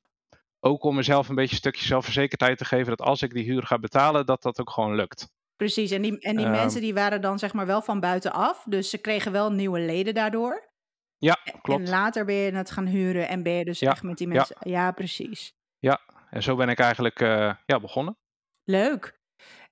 ook 0.65 0.83
om 0.83 0.95
mezelf 0.95 1.29
een 1.29 1.35
beetje 1.35 1.51
een 1.51 1.57
stukje 1.57 1.85
zelfverzekerdheid 1.85 2.57
te 2.57 2.65
geven 2.65 2.97
dat 2.97 3.07
als 3.07 3.21
ik 3.21 3.33
die 3.33 3.43
huur 3.43 3.63
ga 3.63 3.79
betalen, 3.79 4.25
dat 4.25 4.41
dat 4.41 4.59
ook 4.59 4.69
gewoon 4.69 4.95
lukt. 4.95 5.27
Precies, 5.55 5.91
en 5.91 6.01
die, 6.01 6.19
en 6.19 6.35
die 6.35 6.45
um, 6.45 6.51
mensen 6.51 6.81
die 6.81 6.93
waren 6.93 7.21
dan 7.21 7.39
zeg 7.39 7.53
maar 7.53 7.65
wel 7.65 7.81
van 7.81 7.99
buitenaf, 7.99 8.63
dus 8.69 8.89
ze 8.89 8.97
kregen 8.97 9.31
wel 9.31 9.51
nieuwe 9.51 9.79
leden 9.79 10.13
daardoor. 10.13 10.69
Ja, 11.17 11.37
klopt. 11.61 11.81
En 11.81 11.89
later 11.89 12.25
ben 12.25 12.35
je 12.35 12.51
het 12.51 12.71
gaan 12.71 12.85
huren 12.85 13.27
en 13.27 13.43
ben 13.43 13.53
je 13.53 13.65
dus 13.65 13.79
ja, 13.79 13.91
echt 13.91 14.03
met 14.03 14.17
die 14.17 14.27
mensen. 14.27 14.55
Ja, 14.59 14.71
ja 14.71 14.91
precies. 14.91 15.53
Ja, 15.79 15.99
en 16.29 16.43
zo 16.43 16.55
ben 16.55 16.69
ik 16.69 16.79
eigenlijk 16.79 17.19
uh, 17.19 17.53
ja, 17.65 17.79
begonnen. 17.79 18.17
Leuk. 18.63 19.19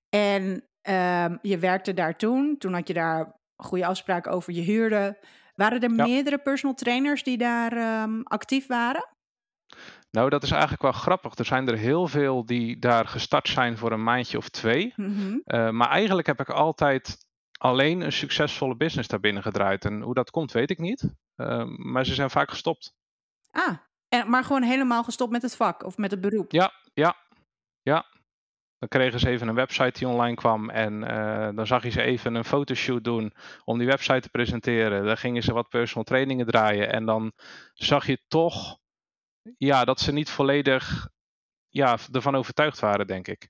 En 0.09 0.43
um, 0.89 1.39
je 1.41 1.57
werkte 1.59 1.93
daar 1.93 2.17
toen, 2.17 2.57
toen 2.57 2.73
had 2.73 2.87
je 2.87 2.93
daar 2.93 3.39
goede 3.55 3.85
afspraken 3.85 4.31
over 4.31 4.53
je 4.53 4.61
huurde. 4.61 5.19
Waren 5.55 5.81
er 5.81 5.95
ja. 5.95 6.05
meerdere 6.05 6.37
personal 6.37 6.75
trainers 6.75 7.23
die 7.23 7.37
daar 7.37 8.01
um, 8.03 8.23
actief 8.23 8.67
waren? 8.67 9.12
Nou, 10.15 10.29
dat 10.29 10.43
is 10.43 10.51
eigenlijk 10.51 10.81
wel 10.81 10.91
grappig. 10.91 11.35
Er 11.35 11.45
zijn 11.45 11.67
er 11.67 11.77
heel 11.77 12.07
veel 12.07 12.45
die 12.45 12.79
daar 12.79 13.07
gestart 13.07 13.47
zijn 13.47 13.77
voor 13.77 13.91
een 13.91 14.03
maandje 14.03 14.37
of 14.37 14.49
twee. 14.49 14.93
Mm 14.95 15.15
-hmm. 15.15 15.41
uh, 15.45 15.69
maar 15.69 15.89
eigenlijk 15.89 16.27
heb 16.27 16.39
ik 16.39 16.49
altijd 16.49 17.17
alleen 17.57 18.01
een 18.01 18.11
succesvolle 18.11 18.75
business 18.75 19.07
daarbinnen 19.07 19.43
gedraaid. 19.43 19.85
En 19.85 20.01
hoe 20.01 20.13
dat 20.13 20.31
komt, 20.31 20.51
weet 20.51 20.69
ik 20.69 20.79
niet. 20.79 21.13
Uh, 21.37 21.63
maar 21.65 22.05
ze 22.05 22.13
zijn 22.13 22.29
vaak 22.29 22.49
gestopt. 22.49 22.95
Ah, 23.51 23.77
en, 24.07 24.29
maar 24.29 24.43
gewoon 24.43 24.63
helemaal 24.63 25.03
gestopt 25.03 25.31
met 25.31 25.41
het 25.41 25.55
vak 25.55 25.83
of 25.83 25.97
met 25.97 26.11
het 26.11 26.21
beroep? 26.21 26.51
Ja, 26.51 26.71
ja, 26.93 27.15
ja. 27.81 28.05
Dan 28.77 28.89
kregen 28.89 29.19
ze 29.19 29.29
even 29.29 29.47
een 29.47 29.55
website 29.55 29.99
die 29.99 30.07
online 30.07 30.35
kwam 30.35 30.69
en 30.69 31.01
uh, 31.01 31.49
dan 31.55 31.67
zag 31.67 31.83
je 31.83 31.89
ze 31.89 32.01
even 32.01 32.35
een 32.35 32.45
fotoshoot 32.45 33.03
doen 33.03 33.33
om 33.63 33.77
die 33.77 33.87
website 33.87 34.19
te 34.19 34.29
presenteren. 34.29 35.05
Dan 35.05 35.17
gingen 35.17 35.43
ze 35.43 35.53
wat 35.53 35.69
personal 35.69 36.03
trainingen 36.03 36.45
draaien 36.45 36.91
en 36.91 37.05
dan 37.05 37.31
zag 37.73 38.07
je 38.07 38.19
toch 38.27 38.81
ja, 39.57 39.85
dat 39.85 39.99
ze 39.99 40.11
niet 40.11 40.29
volledig 40.29 41.07
ja, 41.69 41.97
ervan 42.11 42.35
overtuigd 42.35 42.79
waren, 42.79 43.07
denk 43.07 43.27
ik. 43.27 43.49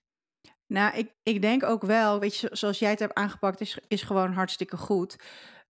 Nou, 0.67 0.97
ik, 0.97 1.13
ik 1.23 1.41
denk 1.41 1.63
ook 1.63 1.83
wel, 1.83 2.19
weet 2.19 2.37
je, 2.37 2.49
zoals 2.51 2.79
jij 2.79 2.89
het 2.89 2.99
hebt 2.99 3.13
aangepakt, 3.13 3.61
is, 3.61 3.79
is 3.87 4.01
gewoon 4.01 4.33
hartstikke 4.33 4.77
goed. 4.77 5.15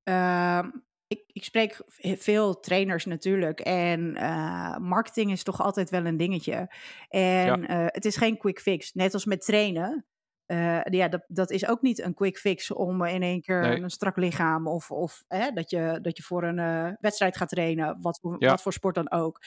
Uh, 0.03 0.63
ik, 1.07 1.23
ik 1.27 1.43
spreek 1.43 1.81
veel 2.17 2.59
trainers 2.59 3.05
natuurlijk 3.05 3.59
en 3.59 4.15
uh, 4.17 4.77
marketing 4.77 5.31
is 5.31 5.43
toch 5.43 5.61
altijd 5.61 5.89
wel 5.89 6.05
een 6.05 6.17
dingetje. 6.17 6.73
En 7.09 7.61
ja. 7.61 7.83
uh, 7.83 7.85
het 7.87 8.05
is 8.05 8.17
geen 8.17 8.37
quick 8.37 8.59
fix, 8.59 8.93
net 8.93 9.13
als 9.13 9.25
met 9.25 9.41
trainen. 9.41 10.05
Uh, 10.47 10.83
ja, 10.83 11.07
dat, 11.07 11.23
dat 11.27 11.51
is 11.51 11.67
ook 11.67 11.81
niet 11.81 11.99
een 11.99 12.13
quick 12.13 12.37
fix 12.37 12.71
om 12.71 13.05
in 13.05 13.21
één 13.21 13.41
keer 13.41 13.61
Nee. 13.61 13.81
een 13.81 13.89
strak 13.89 14.17
lichaam 14.17 14.67
of, 14.67 14.91
of 14.91 15.23
hè, 15.27 15.51
dat, 15.51 15.69
je, 15.69 15.99
dat 16.01 16.17
je 16.17 16.23
voor 16.23 16.43
een 16.43 16.97
wedstrijd 16.99 17.37
gaat 17.37 17.49
trainen, 17.49 17.97
wat, 18.01 18.19
voor- 18.21 18.35
Ja. 18.39 18.49
wat 18.49 18.61
voor 18.61 18.73
sport 18.73 18.95
dan 18.95 19.11
ook. 19.11 19.39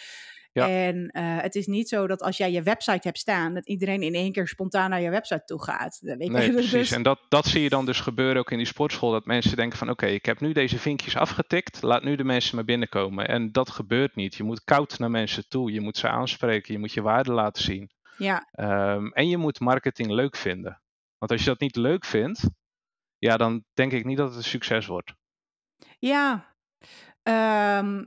Ja. 0.57 0.69
En 0.69 0.97
uh, 0.97 1.41
het 1.41 1.55
is 1.55 1.67
niet 1.67 1.89
zo 1.89 2.07
dat 2.07 2.23
als 2.23 2.37
jij 2.37 2.53
je 2.53 2.63
website 2.63 3.01
hebt 3.03 3.19
staan, 3.19 3.55
dat 3.55 3.67
iedereen 3.67 4.03
in 4.03 4.15
één 4.15 4.33
keer 4.33 4.49
spontaan 4.49 4.91
naar 4.91 5.01
je 5.01 5.11
website 5.11 5.45
toe 5.45 5.63
gaat. 5.63 5.99
Dat 6.03 6.17
Weet 6.17 6.27
je? 6.27 6.33
Nee, 6.33 6.51
Dus- 6.53 6.71
precies. 6.71 6.91
En 6.91 7.03
dat, 7.03 7.21
dat 7.29 7.47
zie 7.47 7.63
je 7.63 7.69
dan 7.69 7.87
dus 7.87 8.01
gebeuren 8.01 8.37
ook 8.37 8.51
in 8.51 8.57
die 8.57 8.67
sportschool. 8.67 9.11
Dat 9.11 9.27
mensen 9.27 9.57
denken 9.57 9.79
van 9.79 9.91
oké, 9.91 10.07
ik 10.07 10.27
heb 10.27 10.41
nu 10.41 10.53
deze 10.53 10.79
vinkjes 10.79 11.17
afgetikt. 11.17 11.83
Laat 11.83 12.03
nu 12.05 12.17
de 12.17 12.25
mensen 12.25 12.57
maar 12.57 12.65
binnenkomen. 12.65 13.29
En 13.29 13.53
dat 13.53 13.71
gebeurt 13.71 14.15
niet. 14.15 14.35
Je 14.35 14.43
moet 14.43 14.65
koud 14.65 14.99
naar 14.99 15.11
mensen 15.11 15.49
toe. 15.49 15.73
Je 15.73 15.81
moet 15.81 15.97
ze 15.97 16.09
aanspreken. 16.09 16.73
Je 16.73 16.79
moet 16.79 16.93
je 16.93 17.03
waarde 17.03 17.33
laten 17.33 17.63
zien. 17.63 17.91
ja, 18.19 18.49
Ehm, 18.53 19.07
en 19.07 19.29
je 19.29 19.37
moet 19.37 19.61
marketing 19.61 20.11
leuk 20.11 20.37
vinden. 20.37 20.83
Want 21.19 21.33
als 21.33 21.41
je 21.41 21.47
dat 21.51 21.61
niet 21.61 21.77
leuk 21.77 22.05
vindt, 22.05 22.49
ja, 23.19 23.37
dan 23.37 23.65
denk 23.75 23.93
ik 23.93 24.05
niet 24.05 24.17
dat 24.17 24.29
het 24.29 24.37
een 24.37 24.45
succes 24.45 24.87
wordt. 24.87 25.15
ja. 25.99 26.55
Ehm, 27.23 28.05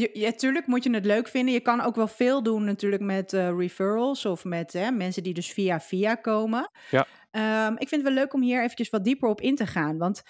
je, 0.00 0.10
ja, 0.12 0.32
tuurlijk 0.32 0.66
moet 0.66 0.84
je 0.84 0.90
het 0.90 1.04
leuk 1.04 1.28
vinden. 1.28 1.54
Je 1.54 1.60
kan 1.60 1.80
ook 1.80 1.94
wel 1.94 2.08
veel 2.08 2.42
doen 2.42 2.64
natuurlijk 2.64 3.02
met 3.02 3.32
eh, 3.32 3.56
referrals 3.58 4.24
of 4.24 4.44
met 4.44 4.72
hè, 4.72 4.90
mensen 4.90 5.22
die 5.22 5.34
dus 5.34 5.52
via 5.52 5.80
via 5.80 6.14
komen. 6.14 6.70
Ja. 6.90 7.06
Ehm, 7.30 7.72
ik 7.72 7.88
vind 7.88 7.90
het 7.90 8.02
wel 8.02 8.22
leuk 8.22 8.34
om 8.34 8.42
hier 8.42 8.62
eventjes 8.62 8.90
wat 8.90 9.04
dieper 9.04 9.28
op 9.28 9.40
in 9.40 9.56
te 9.56 9.66
gaan. 9.66 9.98
Want 9.98 10.22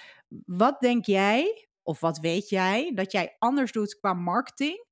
wat 0.44 0.80
denk 0.80 1.04
jij, 1.04 1.68
of 1.82 2.00
wat 2.00 2.18
weet 2.18 2.48
jij, 2.48 2.92
dat 2.94 3.12
jij 3.12 3.36
anders 3.38 3.72
doet 3.72 3.98
qua 3.98 4.14
marketing 4.14 4.84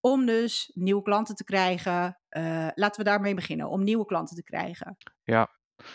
om 0.00 0.26
dus 0.26 0.70
nieuwe 0.74 1.02
klanten 1.02 1.34
te 1.34 1.44
krijgen? 1.44 2.18
Eh, 2.28 2.68
laten 2.74 3.04
we 3.04 3.10
daarmee 3.10 3.34
beginnen, 3.34 3.68
om 3.68 3.84
nieuwe 3.84 4.04
klanten 4.04 4.36
te 4.36 4.42
krijgen. 4.42 4.96
Ja, 5.24 5.50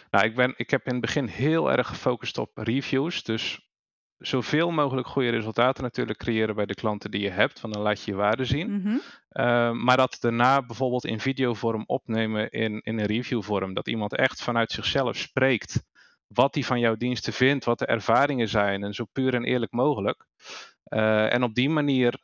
nou, 0.09 0.25
ik, 0.25 0.35
ben, 0.35 0.53
ik 0.57 0.69
heb 0.69 0.85
in 0.85 0.91
het 0.91 1.01
begin 1.01 1.25
heel 1.25 1.71
erg 1.71 1.87
gefocust 1.87 2.37
op 2.37 2.57
reviews. 2.57 3.23
Dus 3.23 3.69
zoveel 4.17 4.71
mogelijk 4.71 5.07
goede 5.07 5.29
resultaten 5.29 5.83
natuurlijk 5.83 6.19
creëren 6.19 6.55
bij 6.55 6.65
de 6.65 6.73
klanten 6.73 7.11
die 7.11 7.21
je 7.21 7.29
hebt, 7.29 7.61
want 7.61 7.73
dan 7.73 7.83
laat 7.83 8.03
je 8.03 8.11
je 8.11 8.17
waarde 8.17 8.45
zien. 8.45 8.71
Mhm. 8.75 8.87
Uh, 8.89 9.71
maar 9.71 9.97
dat 9.97 10.17
daarna 10.19 10.65
bijvoorbeeld 10.65 11.05
in 11.05 11.19
videovorm 11.19 11.83
opnemen 11.85 12.49
in, 12.49 12.81
in 12.83 12.99
een 12.99 13.05
reviewvorm. 13.05 13.73
Dat 13.73 13.87
iemand 13.87 14.15
echt 14.15 14.43
vanuit 14.43 14.71
zichzelf 14.71 15.17
spreekt 15.17 15.83
wat 16.27 16.53
hij 16.53 16.63
van 16.63 16.79
jouw 16.79 16.95
diensten 16.95 17.33
vindt, 17.33 17.65
wat 17.65 17.79
de 17.79 17.85
ervaringen 17.85 18.47
zijn 18.47 18.83
en 18.83 18.93
zo 18.93 19.05
puur 19.11 19.33
en 19.33 19.43
eerlijk 19.43 19.71
mogelijk. 19.71 20.25
Uh, 20.89 21.33
en 21.33 21.43
op 21.43 21.55
die 21.55 21.69
manier 21.69 22.19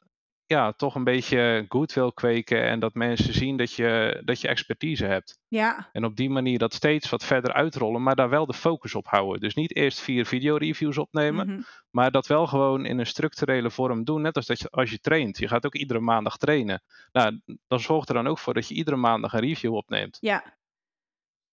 ja, 0.51 0.71
toch 0.71 0.95
een 0.95 1.03
beetje 1.03 1.65
goed 1.69 1.93
wil 1.93 2.13
kweken 2.13 2.63
en 2.63 2.79
dat 2.79 2.93
mensen 2.93 3.33
zien 3.33 3.57
dat 3.57 3.73
je, 3.73 4.21
dat 4.25 4.41
je 4.41 4.47
expertise 4.47 5.05
hebt. 5.05 5.39
Ja. 5.47 5.89
En 5.91 6.05
op 6.05 6.15
die 6.15 6.29
manier 6.29 6.59
dat 6.59 6.73
steeds 6.73 7.09
wat 7.09 7.23
verder 7.25 7.53
uitrollen, 7.53 8.03
maar 8.03 8.15
daar 8.15 8.29
wel 8.29 8.45
de 8.45 8.53
focus 8.53 8.95
op 8.95 9.07
houden. 9.07 9.39
Dus 9.41 9.53
niet 9.55 9.75
eerst 9.75 9.99
vier 9.99 10.25
videoreviews 10.25 10.97
opnemen, 10.97 11.47
Mhm. 11.47 11.61
maar 11.89 12.11
dat 12.11 12.27
wel 12.27 12.47
gewoon 12.47 12.85
in 12.85 12.99
een 12.99 13.05
structurele 13.05 13.71
vorm 13.71 14.03
doen. 14.03 14.21
Net 14.21 14.35
als 14.35 14.45
dat 14.45 14.59
je, 14.59 14.69
als 14.69 14.91
je 14.91 14.99
traint. 14.99 15.37
Je 15.37 15.47
gaat 15.47 15.65
ook 15.65 15.75
iedere 15.75 15.99
maandag 15.99 16.37
trainen. 16.37 16.83
Nou, 17.11 17.41
dan 17.67 17.79
zorgt 17.79 18.09
er 18.09 18.15
dan 18.15 18.27
ook 18.27 18.39
voor 18.39 18.53
dat 18.53 18.67
je 18.67 18.73
iedere 18.75 18.97
maandag 18.97 19.33
een 19.33 19.39
review 19.39 19.73
opneemt. 19.75 20.17
Ja. 20.21 20.59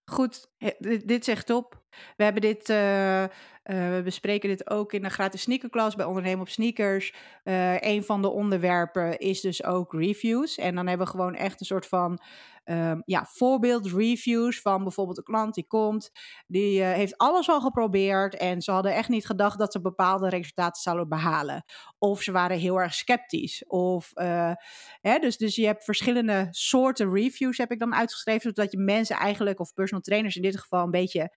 Goed, 0.04 0.50
dit 1.04 1.24
zegt 1.24 1.50
op. 1.50 1.82
We 2.16 2.24
hebben 2.24 2.42
dit, 2.42 2.68
eh, 2.68 3.22
eh, 3.24 3.30
we 3.62 4.00
bespreken 4.04 4.48
dit 4.48 4.70
ook 4.70 4.92
in 4.92 5.02
de 5.02 5.08
gratis 5.08 5.40
sneakerklas 5.40 5.94
bij 5.94 6.06
Ondernemen 6.06 6.40
op 6.40 6.48
Sneakers. 6.48 7.14
Eh 7.42 7.80
een 7.80 8.04
van 8.04 8.22
de 8.22 8.28
onderwerpen 8.28 9.18
is 9.18 9.40
dus 9.40 9.64
ook 9.64 9.92
reviews. 9.92 10.58
En 10.58 10.74
dan 10.74 10.86
hebben 10.86 11.06
we 11.06 11.12
gewoon 11.12 11.34
echt 11.34 11.60
een 11.60 11.66
soort 11.66 11.86
van 11.86 12.20
ehm, 12.64 13.00
ja, 13.04 13.26
voorbeeld 13.30 13.86
reviews 13.92 14.60
van 14.60 14.82
bijvoorbeeld 14.82 15.18
een 15.18 15.24
klant 15.24 15.54
die 15.54 15.66
komt. 15.66 16.10
Die 16.46 16.82
heeft 16.82 17.18
alles 17.18 17.48
al 17.48 17.60
geprobeerd 17.60 18.36
en 18.36 18.62
ze 18.62 18.70
hadden 18.70 18.94
echt 18.94 19.08
niet 19.08 19.26
gedacht 19.26 19.58
dat 19.58 19.72
ze 19.72 19.80
bepaalde 19.80 20.28
resultaten 20.28 20.82
zouden 20.82 21.08
behalen. 21.08 21.64
Of 21.98 22.22
ze 22.22 22.32
waren 22.32 22.58
heel 22.58 22.80
erg 22.80 22.94
sceptisch. 22.94 23.64
Of, 23.66 24.10
hè, 25.00 25.18
dus, 25.20 25.36
dus 25.36 25.54
je 25.54 25.66
hebt 25.66 25.84
verschillende 25.84 26.48
soorten 26.50 27.14
reviews 27.14 27.58
heb 27.58 27.70
ik 27.70 27.78
dan 27.78 27.94
uitgeschreven. 27.94 28.52
Zodat 28.54 28.72
je 28.72 28.78
mensen 28.78 29.16
eigenlijk, 29.16 29.60
of 29.60 29.72
personal 29.72 30.02
trainers 30.02 30.36
in 30.36 30.42
dit 30.42 30.60
geval, 30.60 30.84
een 30.84 30.90
beetje 30.90 31.30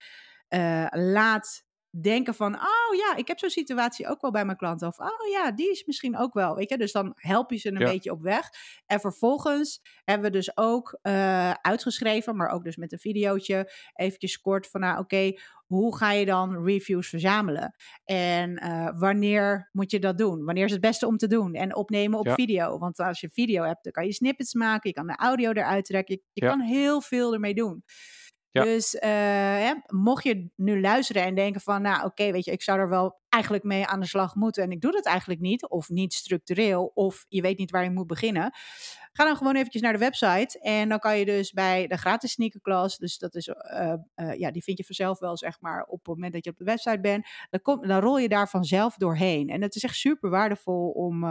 eh, 0.51 0.85
laat 0.89 1.63
denken 2.01 2.35
van, 2.35 2.55
oh 2.55 2.95
ja, 2.97 3.15
ik 3.15 3.27
heb 3.27 3.39
zo'n 3.39 3.49
situatie 3.49 4.07
ook 4.07 4.21
wel 4.21 4.31
bij 4.31 4.45
mijn 4.45 4.57
klanten. 4.57 4.87
Of, 4.87 4.99
oh 4.99 5.27
ja, 5.31 5.51
die 5.51 5.71
is 5.71 5.85
misschien 5.85 6.17
ook 6.17 6.33
wel, 6.33 6.55
weet 6.55 6.69
je. 6.69 6.77
Dus 6.77 6.91
dan 6.91 7.11
help 7.15 7.51
je 7.51 7.57
ze 7.57 7.67
een 7.71 7.79
Ja. 7.79 7.85
beetje 7.91 8.11
op 8.11 8.21
weg. 8.21 8.49
En 8.85 8.99
vervolgens 8.99 9.81
hebben 10.03 10.31
we 10.31 10.37
dus 10.37 10.57
ook 10.57 10.99
eh, 11.01 11.51
uitgeschreven, 11.51 12.35
maar 12.35 12.49
ook 12.49 12.63
dus 12.63 12.75
met 12.75 12.91
een 12.91 12.99
videootje, 12.99 13.71
eventjes 13.93 14.39
kort 14.41 14.67
van, 14.67 14.81
nou 14.81 14.99
oké, 14.99 15.31
hoe 15.67 15.97
ga 15.97 16.11
je 16.11 16.25
dan 16.25 16.63
reviews 16.65 17.09
verzamelen? 17.09 17.75
En 18.03 18.55
eh, 18.57 18.89
wanneer 18.99 19.69
moet 19.71 19.91
je 19.91 19.99
dat 19.99 20.17
doen? 20.17 20.43
Wanneer 20.45 20.65
is 20.65 20.71
het 20.71 20.81
beste 20.81 21.07
om 21.07 21.17
te 21.17 21.27
doen? 21.27 21.53
En 21.53 21.75
opnemen 21.75 22.19
op 22.19 22.25
Ja. 22.25 22.33
video. 22.33 22.77
Want 22.77 22.99
als 22.99 23.19
je 23.19 23.29
video 23.33 23.63
hebt, 23.63 23.83
dan 23.83 23.91
kan 23.91 24.05
je 24.05 24.13
snippets 24.13 24.53
maken, 24.53 24.89
je 24.89 24.95
kan 24.95 25.07
de 25.07 25.15
audio 25.15 25.51
eruit 25.51 25.85
trekken, 25.85 26.15
je, 26.15 26.21
je 26.33 26.45
Ja. 26.45 26.49
kan 26.51 26.59
heel 26.61 27.01
veel 27.01 27.33
ermee 27.33 27.53
doen. 27.53 27.83
Dus 28.51 28.95
eh, 28.95 29.71
mocht 29.87 30.23
je 30.23 30.49
nu 30.55 30.81
luisteren 30.81 31.23
en 31.23 31.35
denken 31.35 31.61
van, 31.61 31.81
nou 31.81 32.05
oké, 32.05 32.31
weet 32.31 32.45
je, 32.45 32.51
ik 32.51 32.61
zou 32.61 32.79
er 32.79 32.89
wel 32.89 33.19
eigenlijk 33.29 33.63
mee 33.63 33.85
aan 33.85 33.99
de 33.99 34.05
slag 34.05 34.35
moeten 34.35 34.63
en 34.63 34.71
ik 34.71 34.81
doe 34.81 34.91
dat 34.91 35.05
eigenlijk 35.05 35.39
niet, 35.39 35.67
of 35.69 35.89
niet 35.89 36.13
structureel, 36.13 36.91
of 36.93 37.25
je 37.27 37.41
weet 37.41 37.57
niet 37.57 37.71
waar 37.71 37.83
je 37.83 37.91
moet 37.91 38.07
beginnen, 38.07 38.51
ga 39.13 39.25
dan 39.25 39.35
gewoon 39.35 39.55
eventjes 39.55 39.81
naar 39.81 39.93
de 39.93 39.99
website 39.99 40.59
en 40.59 40.89
dan 40.89 40.99
kan 40.99 41.17
je 41.17 41.25
dus 41.25 41.51
bij 41.51 41.87
de 41.87 41.97
gratis 41.97 42.31
sneakerklas, 42.31 42.97
dus 42.97 43.17
dat 43.17 43.35
is, 43.35 43.47
eh, 43.47 43.93
eh, 44.13 44.39
ja, 44.39 44.51
die 44.51 44.63
vind 44.63 44.77
je 44.77 44.85
vanzelf 44.85 45.19
wel 45.19 45.37
zeg 45.37 45.61
maar 45.61 45.83
op 45.83 45.97
het 45.97 46.07
moment 46.07 46.33
dat 46.33 46.43
je 46.43 46.49
op 46.49 46.57
de 46.57 46.63
website 46.63 46.99
bent, 46.99 47.27
dan, 47.49 47.61
kom, 47.61 47.87
dan 47.87 47.99
rol 48.01 48.17
je 48.17 48.29
daar 48.29 48.49
vanzelf 48.49 48.95
doorheen. 48.95 49.49
En 49.49 49.61
het 49.61 49.75
is 49.75 49.83
echt 49.83 49.95
super 49.95 50.29
waardevol 50.29 50.89
om, 50.89 51.23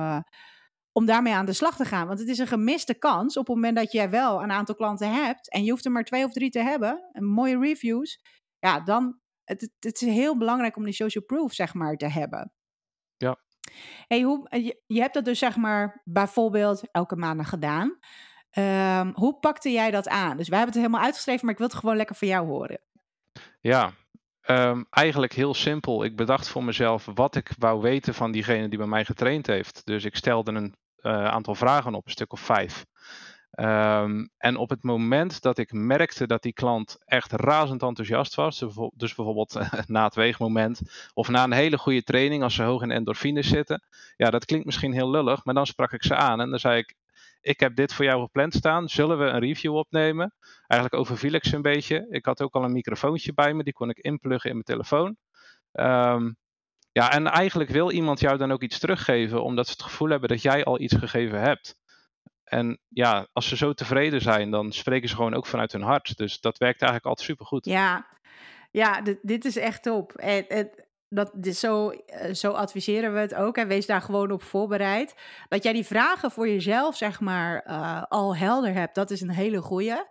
om 0.92 1.06
daarmee 1.06 1.34
aan 1.34 1.46
de 1.46 1.52
slag 1.52 1.76
te 1.76 1.84
gaan. 1.84 2.06
Want 2.06 2.18
het 2.18 2.28
is 2.28 2.38
een 2.38 2.46
gemiste 2.46 2.94
kans 2.94 3.36
op 3.36 3.46
het 3.46 3.54
moment 3.54 3.76
dat 3.76 3.92
jij 3.92 4.10
wel 4.10 4.42
een 4.42 4.52
aantal 4.52 4.74
klanten 4.74 5.12
hebt 5.24 5.50
en 5.50 5.64
je 5.64 5.70
hoeft 5.70 5.84
er 5.84 5.90
maar 5.92 6.04
twee 6.04 6.24
of 6.24 6.32
drie 6.32 6.50
te 6.50 6.58
hebben, 6.62 7.08
en 7.12 7.24
mooie 7.24 7.58
reviews, 7.58 8.20
ja, 8.58 8.80
dan 8.80 9.18
het, 9.44 9.70
het- 9.80 10.00
is 10.02 10.08
heel 10.08 10.38
belangrijk 10.38 10.76
om 10.76 10.84
die 10.84 10.92
social 10.92 11.24
proof 11.24 11.52
zeg 11.52 11.74
maar 11.74 11.96
te 11.96 12.06
hebben. 12.08 12.52
Ja. 13.16 13.36
Hey, 14.06 14.22
hoe, 14.22 14.48
eh, 14.48 14.64
je, 14.64 14.82
je 14.86 15.00
hebt 15.00 15.14
dat 15.14 15.24
dus 15.24 15.38
zeg 15.38 15.56
maar 15.56 16.00
bijvoorbeeld 16.04 16.90
elke 16.90 17.16
maandag 17.16 17.48
gedaan. 17.48 17.98
Ehm, 18.50 19.10
hoe 19.14 19.38
pakte 19.38 19.70
jij 19.72 19.90
dat 19.90 20.08
aan? 20.08 20.36
Dus 20.36 20.48
wij 20.48 20.58
hebben 20.58 20.74
het 20.76 20.84
helemaal 20.84 21.06
uitgeschreven, 21.06 21.44
maar 21.44 21.52
ik 21.52 21.58
wil 21.60 21.68
het 21.68 21.76
gewoon 21.76 21.96
lekker 21.96 22.16
van 22.16 22.28
jou 22.28 22.46
horen. 22.46 22.80
Ja, 23.60 23.92
ehm, 24.50 24.82
eigenlijk 24.90 25.32
heel 25.32 25.54
simpel. 25.54 26.04
Ik 26.04 26.16
bedacht 26.16 26.48
voor 26.48 26.64
mezelf 26.64 27.08
wat 27.14 27.36
ik 27.36 27.52
wou 27.58 27.80
weten 27.80 28.14
van 28.14 28.32
diegene 28.32 28.68
die 28.68 28.78
bij 28.78 28.86
mij 28.86 29.04
getraind 29.04 29.46
heeft. 29.46 29.82
Dus 29.84 30.04
ik 30.04 30.16
stelde 30.16 30.52
een 30.52 30.74
eh, 30.96 31.24
aantal 31.24 31.54
vragen 31.54 31.94
op, 31.94 32.04
een 32.04 32.10
stuk 32.10 32.32
of 32.32 32.40
vijf. 32.40 32.84
Ehm, 33.50 34.26
en 34.36 34.56
op 34.56 34.70
het 34.70 34.82
moment 34.82 35.42
dat 35.42 35.58
ik 35.58 35.72
merkte 35.72 36.26
dat 36.26 36.42
die 36.42 36.52
klant 36.52 36.96
echt 37.04 37.32
razend 37.32 37.82
enthousiast 37.82 38.34
was, 38.34 38.58
dus 38.58 38.74
dus 38.94 39.14
bijvoorbeeld 39.14 39.60
na 39.86 40.04
het 40.04 40.14
weegmoment 40.14 40.80
of 41.14 41.28
na 41.28 41.44
een 41.44 41.52
hele 41.52 41.78
goede 41.78 42.02
training 42.02 42.42
als 42.42 42.54
ze 42.54 42.62
hoog 42.62 42.82
in 42.82 42.90
endorfines 42.90 43.48
zitten, 43.48 43.82
ja, 44.16 44.30
dat 44.30 44.44
klinkt 44.44 44.66
misschien 44.66 44.92
heel 44.92 45.10
lullig, 45.10 45.44
maar 45.44 45.54
dan 45.54 45.66
sprak 45.66 45.92
ik 45.92 46.02
ze 46.02 46.14
aan 46.14 46.40
en 46.40 46.50
dan 46.50 46.58
zei 46.58 46.78
ik: 46.78 46.94
Ik 47.40 47.60
heb 47.60 47.76
dit 47.76 47.94
voor 47.94 48.04
jou 48.04 48.22
gepland 48.22 48.54
staan, 48.54 48.88
zullen 48.88 49.18
we 49.18 49.24
een 49.24 49.40
review 49.40 49.76
opnemen? 49.76 50.34
Eigenlijk 50.66 51.02
overviel 51.02 51.32
ik 51.32 51.44
ze 51.44 51.56
een 51.56 51.62
beetje. 51.62 52.06
Ik 52.10 52.24
had 52.24 52.42
ook 52.42 52.54
al 52.54 52.64
een 52.64 52.72
microfoontje 52.72 53.34
bij 53.34 53.54
me, 53.54 53.64
die 53.64 53.72
kon 53.72 53.90
ik 53.90 53.98
inpluggen 53.98 54.50
in 54.50 54.54
mijn 54.54 54.66
telefoon. 54.66 55.16
Ehm, 55.72 56.32
ja, 56.92 57.12
en 57.12 57.26
eigenlijk 57.26 57.70
wil 57.70 57.90
iemand 57.90 58.20
jou 58.20 58.36
dan 58.36 58.52
ook 58.52 58.62
iets 58.62 58.78
teruggeven, 58.78 59.42
omdat 59.42 59.66
ze 59.66 59.72
het 59.72 59.82
gevoel 59.82 60.08
hebben 60.08 60.28
dat 60.28 60.42
jij 60.42 60.64
al 60.64 60.80
iets 60.80 60.96
gegeven 60.96 61.40
hebt. 61.40 61.78
En 62.44 62.78
ja, 62.88 63.28
als 63.32 63.48
ze 63.48 63.56
zo 63.56 63.72
tevreden 63.72 64.20
zijn, 64.20 64.50
dan 64.50 64.72
spreken 64.72 65.08
ze 65.08 65.14
gewoon 65.14 65.34
ook 65.34 65.46
vanuit 65.46 65.72
hun 65.72 65.82
hart. 65.82 66.16
Dus 66.16 66.40
dat 66.40 66.58
werkt 66.58 66.80
eigenlijk 66.80 67.10
altijd 67.10 67.28
supergoed. 67.28 67.64
Ja, 67.64 68.06
ja 68.70 69.02
dit, 69.22 69.44
is 69.44 69.56
echt 69.56 69.82
top. 69.82 70.12
En, 70.12 70.48
en 70.48 70.70
dat, 71.10 71.30
dit, 71.34 71.56
zo, 71.56 71.88
eh, 71.90 72.34
zo 72.34 72.50
adviseren 72.52 73.12
we 73.12 73.18
het 73.18 73.34
ook. 73.34 73.56
En 73.56 73.68
wees 73.68 73.86
daar 73.86 74.02
gewoon 74.02 74.30
op 74.30 74.42
voorbereid. 74.42 75.14
Dat 75.48 75.62
jij 75.62 75.72
die 75.72 75.86
vragen 75.86 76.30
voor 76.30 76.48
jezelf, 76.48 76.96
zeg 76.96 77.20
maar, 77.20 77.62
eh, 77.62 78.02
al 78.08 78.36
helder 78.36 78.72
hebt, 78.72 78.94
dat 78.94 79.10
is 79.10 79.20
een 79.20 79.30
hele 79.30 79.62
goeie. 79.62 80.02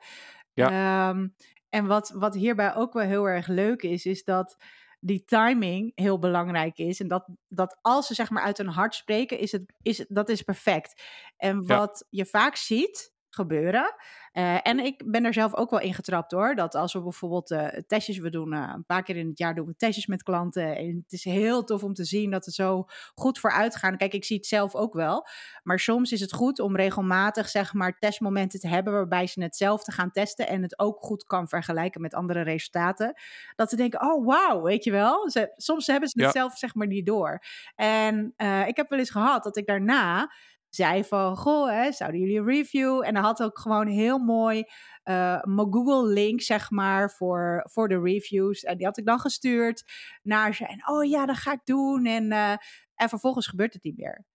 Ehm, 0.70 1.28
en 1.70 1.86
wat, 1.86 2.10
wat 2.16 2.34
hierbij 2.36 2.76
ook 2.76 2.94
wel 2.94 3.06
heel 3.06 3.26
erg 3.26 3.48
leuk 3.48 3.82
is, 3.82 4.06
is 4.06 4.24
dat 4.24 4.56
die 5.00 5.24
timing 5.26 5.92
heel 5.96 6.20
belangrijk 6.20 6.78
is. 6.78 7.00
En 7.00 7.08
dat, 7.08 7.28
dat 7.48 7.78
als 7.82 8.08
ze 8.08 8.14
zeg 8.14 8.30
maar 8.30 8.44
uit 8.44 8.58
hun 8.58 8.68
hart 8.68 8.96
spreken, 8.96 9.40
is 9.40 9.52
het, 9.52 9.74
is, 9.82 10.06
dat 10.08 10.30
is 10.30 10.42
perfect. 10.42 11.02
En 11.38 11.64
Ja. 11.68 11.78
wat 11.78 12.06
je 12.10 12.26
vaak 12.26 12.56
ziet 12.56 13.14
gebeuren, 13.30 13.96
eh, 14.40 14.58
en 14.64 14.80
ik 14.80 15.04
ben 15.12 15.26
er 15.26 15.34
zelf 15.34 15.56
ook 15.56 15.70
wel 15.70 15.80
in 15.80 15.94
getrapt 15.94 16.32
hoor, 16.32 16.56
dat 16.56 16.76
als 16.76 16.94
we 16.94 17.02
bijvoorbeeld 17.02 17.52
eh, 17.52 17.68
testjes, 17.88 18.18
we 18.18 18.30
doen 18.30 18.54
eh, 18.54 18.72
een 18.76 18.86
paar 18.86 19.04
keer 19.04 19.16
in 19.16 19.28
het 19.28 19.38
jaar 19.38 19.56
doen 19.56 19.66
we 19.66 19.76
testjes 19.76 20.06
met 20.08 20.24
klanten. 20.24 20.78
En 20.78 21.02
het 21.04 21.12
is 21.12 21.24
heel 21.24 21.64
tof 21.64 21.84
om 21.84 21.94
te 21.94 22.06
zien 22.06 22.32
dat 22.32 22.44
ze 22.44 22.52
zo 22.52 22.86
goed 23.16 23.40
vooruit 23.40 23.76
gaan. 23.76 23.98
Kijk, 23.98 24.14
ik 24.14 24.26
zie 24.26 24.38
het 24.38 24.46
zelf 24.46 24.76
ook 24.76 24.94
wel. 24.94 25.28
Maar 25.64 25.80
soms 25.80 26.12
is 26.12 26.20
het 26.20 26.34
goed 26.34 26.60
om 26.60 26.76
regelmatig 26.76 27.50
zeg 27.50 27.74
maar 27.74 27.98
testmomenten 27.98 28.60
te 28.60 28.68
hebben 28.68 28.94
waarbij 28.94 29.28
ze 29.28 29.44
het 29.44 29.56
zelf 29.56 29.84
te 29.84 29.92
gaan 29.92 30.12
testen 30.12 30.48
en 30.48 30.62
het 30.62 30.80
ook 30.80 31.00
goed 31.00 31.24
kan 31.24 31.48
vergelijken 31.48 32.02
met 32.02 32.14
andere 32.14 32.42
resultaten. 32.42 33.14
Dat 33.56 33.70
ze 33.70 33.76
denken, 33.76 34.02
oh 34.02 34.26
wauw, 34.26 34.62
weet 34.62 34.84
je 34.84 34.92
wel. 34.92 35.30
Ze, 35.30 35.54
soms 35.56 35.88
hebben 35.88 36.10
ze 36.10 36.22
het 36.24 36.34
Ja. 36.34 36.40
zelf 36.40 36.58
zeg 36.58 36.76
maar 36.76 36.88
niet 36.88 37.06
door. 37.06 37.44
En 37.76 38.34
ik 38.68 38.76
heb 38.76 38.90
wel 38.90 39.00
eens 39.00 39.10
gehad 39.10 39.44
dat 39.44 39.58
ik 39.58 39.66
daarna 39.68 40.32
zei 40.70 41.04
van, 41.04 41.38
goh, 41.38 41.70
hè, 41.70 41.92
zouden 41.92 42.20
jullie 42.20 42.38
een 42.40 42.46
review? 42.46 43.04
En 43.06 43.14
dan 43.14 43.24
had 43.24 43.44
ook 43.44 43.60
gewoon 43.60 43.88
heel 43.88 44.18
mooi 44.18 44.64
eh, 45.04 45.42
mijn 45.44 45.74
Google 45.74 46.14
link, 46.14 46.42
zeg 46.42 46.70
maar, 46.72 47.12
voor, 47.12 47.62
voor 47.72 47.88
de 47.88 48.00
reviews. 48.02 48.64
En 48.64 48.78
die 48.78 48.86
had 48.86 48.98
ik 48.98 49.06
dan 49.06 49.20
gestuurd 49.20 49.84
naar 50.22 50.56
ze. 50.56 50.66
En 50.66 50.88
oh 50.88 51.04
ja, 51.10 51.26
dat 51.26 51.38
ga 51.38 51.52
ik 51.52 51.62
doen. 51.64 52.06
En, 52.06 52.32
eh, 52.32 52.52
en 52.96 53.10
vervolgens 53.10 53.48
gebeurt 53.48 53.74
het 53.74 53.84
niet 53.84 53.98
meer. 53.98 54.26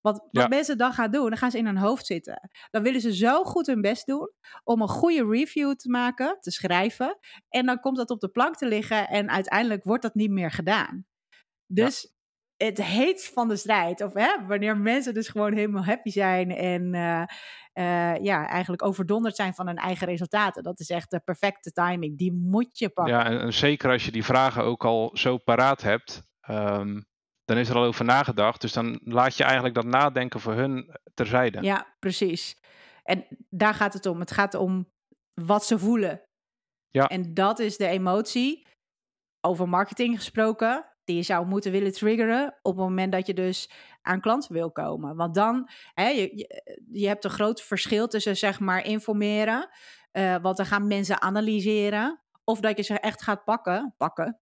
Wat, 0.00 0.16
wat 0.30 0.42
Ja. 0.42 0.48
mensen 0.48 0.78
dan 0.78 0.92
gaan 0.92 1.10
doen, 1.10 1.28
dan 1.28 1.38
gaan 1.38 1.50
ze 1.50 1.58
in 1.58 1.66
hun 1.66 1.76
hoofd 1.76 2.06
zitten. 2.06 2.50
Dan 2.70 2.82
willen 2.82 3.00
ze 3.00 3.14
zo 3.14 3.44
goed 3.44 3.66
hun 3.66 3.80
best 3.80 4.06
doen 4.06 4.30
om 4.64 4.82
een 4.82 4.88
goede 4.88 5.26
review 5.26 5.72
te 5.74 5.88
maken, 5.90 6.36
te 6.40 6.50
schrijven. 6.50 7.18
En 7.48 7.66
dan 7.66 7.80
komt 7.80 7.96
dat 7.96 8.10
op 8.10 8.20
de 8.20 8.28
plank 8.28 8.56
te 8.56 8.66
liggen 8.66 9.08
en 9.08 9.30
uiteindelijk 9.30 9.84
wordt 9.84 10.02
dat 10.02 10.14
niet 10.14 10.30
meer 10.30 10.50
gedaan. 10.50 11.06
Dus 11.66 12.13
het 12.56 12.82
heet 12.82 13.30
van 13.34 13.48
de 13.48 13.56
strijd, 13.56 14.00
of 14.00 14.12
hè, 14.12 14.46
wanneer 14.46 14.76
mensen 14.76 15.14
dus 15.14 15.28
gewoon 15.28 15.52
helemaal 15.52 15.84
happy 15.84 16.10
zijn 16.10 16.50
en 16.50 16.94
eh, 16.94 17.22
eh, 17.72 18.22
ja, 18.22 18.48
eigenlijk 18.48 18.82
overdonderd 18.82 19.36
zijn 19.36 19.54
van 19.54 19.66
hun 19.66 19.76
eigen 19.76 20.06
resultaten. 20.06 20.62
Dat 20.62 20.80
is 20.80 20.90
echt 20.90 21.10
de 21.10 21.20
perfecte 21.20 21.72
timing. 21.72 22.18
Die 22.18 22.32
moet 22.32 22.78
je 22.78 22.88
pakken. 22.88 23.14
Ja, 23.14 23.24
en, 23.24 23.40
en 23.40 23.52
zeker 23.52 23.90
als 23.90 24.04
je 24.04 24.12
die 24.12 24.24
vragen 24.24 24.64
ook 24.64 24.84
al 24.84 25.10
zo 25.16 25.38
paraat 25.38 25.82
hebt, 25.82 26.22
ehm, 26.40 27.00
dan 27.44 27.56
is 27.56 27.68
er 27.68 27.76
al 27.76 27.84
over 27.84 28.04
nagedacht. 28.04 28.60
Dus 28.60 28.72
dan 28.72 29.00
laat 29.04 29.36
je 29.36 29.44
eigenlijk 29.44 29.74
dat 29.74 29.84
nadenken 29.84 30.40
voor 30.40 30.54
hun 30.54 30.96
terzijde. 31.14 31.62
Ja, 31.62 31.94
precies. 31.98 32.56
En 33.02 33.26
daar 33.48 33.74
gaat 33.74 33.92
het 33.92 34.06
om. 34.06 34.20
Het 34.20 34.32
gaat 34.32 34.54
om 34.54 34.92
wat 35.34 35.64
ze 35.64 35.78
voelen. 35.78 36.22
Ja. 36.88 37.08
En 37.08 37.34
dat 37.34 37.58
is 37.58 37.76
de 37.76 37.86
emotie. 37.86 38.66
Over 39.40 39.68
marketing 39.68 40.16
gesproken. 40.16 40.93
Die 41.04 41.16
je 41.16 41.22
zou 41.22 41.46
moeten 41.46 41.72
willen 41.72 41.92
triggeren 41.92 42.58
op 42.62 42.76
het 42.76 42.84
moment 42.84 43.12
dat 43.12 43.26
je 43.26 43.34
dus 43.34 43.70
aan 44.02 44.20
klanten 44.20 44.52
wil 44.52 44.72
komen. 44.72 45.16
Want 45.16 45.34
dan, 45.34 45.68
hè, 45.94 46.08
je, 46.08 46.36
je, 46.36 46.80
je 46.90 47.06
hebt 47.06 47.24
een 47.24 47.30
groot 47.30 47.62
verschil 47.62 48.06
tussen 48.06 48.36
zeg 48.36 48.60
maar 48.60 48.86
informeren, 48.86 49.68
uh, 50.12 50.36
want 50.42 50.56
dan 50.56 50.66
gaan 50.66 50.86
mensen 50.86 51.20
analyseren, 51.22 52.20
of 52.44 52.60
dat 52.60 52.76
je 52.76 52.82
ze 52.82 53.00
echt 53.00 53.22
gaat 53.22 53.44
pakken, 53.44 53.94
pakken. 53.96 54.38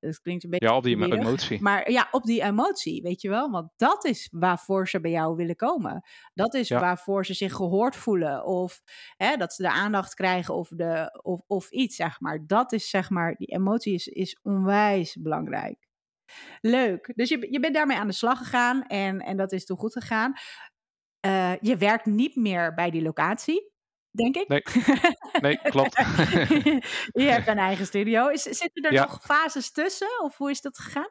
Dat 0.00 0.20
klinkt 0.20 0.44
een 0.44 0.50
beetje. 0.50 0.66
Ja, 0.66 0.76
op 0.76 0.82
die 0.82 1.12
emotie. 1.12 1.62
Maar 1.62 1.90
ja, 1.90 2.08
op 2.10 2.22
die 2.22 2.42
emotie, 2.42 3.02
weet 3.02 3.22
je 3.22 3.28
wel. 3.28 3.50
Want 3.50 3.70
dat 3.76 4.04
is 4.04 4.28
waarvoor 4.32 4.88
ze 4.88 5.00
bij 5.00 5.10
jou 5.10 5.36
willen 5.36 5.56
komen. 5.56 6.04
Dat 6.34 6.54
is 6.54 6.70
waarvoor 6.70 7.26
ze 7.26 7.34
zich 7.34 7.52
gehoord 7.52 7.96
voelen. 7.96 8.44
Of 8.44 8.82
hè, 9.16 9.36
dat 9.36 9.52
ze 9.52 9.62
de 9.62 9.70
aandacht 9.70 10.14
krijgen 10.14 10.54
of, 10.54 10.68
de, 10.68 11.20
of, 11.22 11.40
of 11.46 11.70
iets, 11.70 11.96
zeg 11.96 12.20
maar. 12.20 12.46
Dat 12.46 12.72
is, 12.72 12.90
zeg 12.90 13.10
maar, 13.10 13.34
die 13.34 13.46
emotie 13.46 13.94
is, 13.94 14.06
is 14.06 14.38
onwijs 14.42 15.16
belangrijk. 15.20 15.88
Leuk. 16.60 17.12
Dus 17.14 17.28
je, 17.28 17.46
je 17.50 17.60
bent 17.60 17.74
daarmee 17.74 17.96
aan 17.96 18.06
de 18.06 18.12
slag 18.12 18.38
gegaan 18.38 18.82
en, 18.82 19.20
en 19.20 19.36
dat 19.36 19.52
is 19.52 19.64
toen 19.64 19.76
goed 19.76 19.92
gegaan. 19.92 20.32
Uh, 21.26 21.52
je 21.60 21.76
werkt 21.76 22.06
niet 22.06 22.36
meer 22.36 22.74
bij 22.74 22.90
die 22.90 23.02
locatie, 23.02 23.72
denk 24.10 24.36
ik. 24.36 24.48
Nee, 24.48 24.62
nee 25.40 25.58
klopt. 25.74 25.96
je 27.12 27.28
hebt 27.28 27.48
een 27.48 27.58
eigen 27.58 27.86
studio. 27.86 28.28
Is, 28.28 28.42
zitten 28.42 28.82
er 28.82 28.92
nog 28.92 29.20
fases 29.22 29.72
tussen 29.72 30.22
of 30.22 30.36
hoe 30.36 30.50
is 30.50 30.60
dat 30.60 30.78
gegaan? 30.78 31.10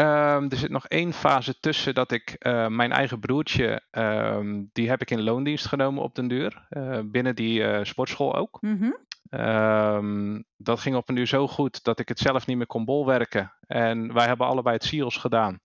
Um, 0.00 0.50
er 0.50 0.56
zit 0.56 0.70
nog 0.70 0.86
één 0.86 1.12
fase 1.12 1.58
tussen 1.60 1.94
dat 1.94 2.12
ik 2.12 2.36
uh, 2.38 2.66
mijn 2.66 2.92
eigen 2.92 3.20
broertje, 3.20 3.82
um, 3.90 4.70
die 4.72 4.88
heb 4.88 5.00
ik 5.00 5.10
in 5.10 5.22
loondienst 5.22 5.66
genomen 5.66 6.02
op 6.02 6.14
den 6.14 6.28
duur. 6.28 6.66
Uh, 6.70 6.98
binnen 7.04 7.34
die 7.34 7.60
uh, 7.60 7.78
sportschool 7.82 8.36
ook. 8.36 8.58
Mm 8.60 8.78
-hmm. 8.78 8.96
Um, 9.30 10.44
dat 10.56 10.80
ging 10.80 10.96
op 10.96 11.08
een 11.08 11.16
uur 11.16 11.26
zo 11.26 11.46
goed 11.48 11.84
dat 11.84 11.98
ik 11.98 12.08
het 12.08 12.18
zelf 12.18 12.46
niet 12.46 12.56
meer 12.56 12.66
kon 12.66 12.84
bolwerken. 12.84 13.54
En 13.66 14.12
wij 14.12 14.26
hebben 14.26 14.46
allebei 14.46 14.76
het 14.76 14.84
SEALS 14.84 15.16
gedaan. 15.16 15.60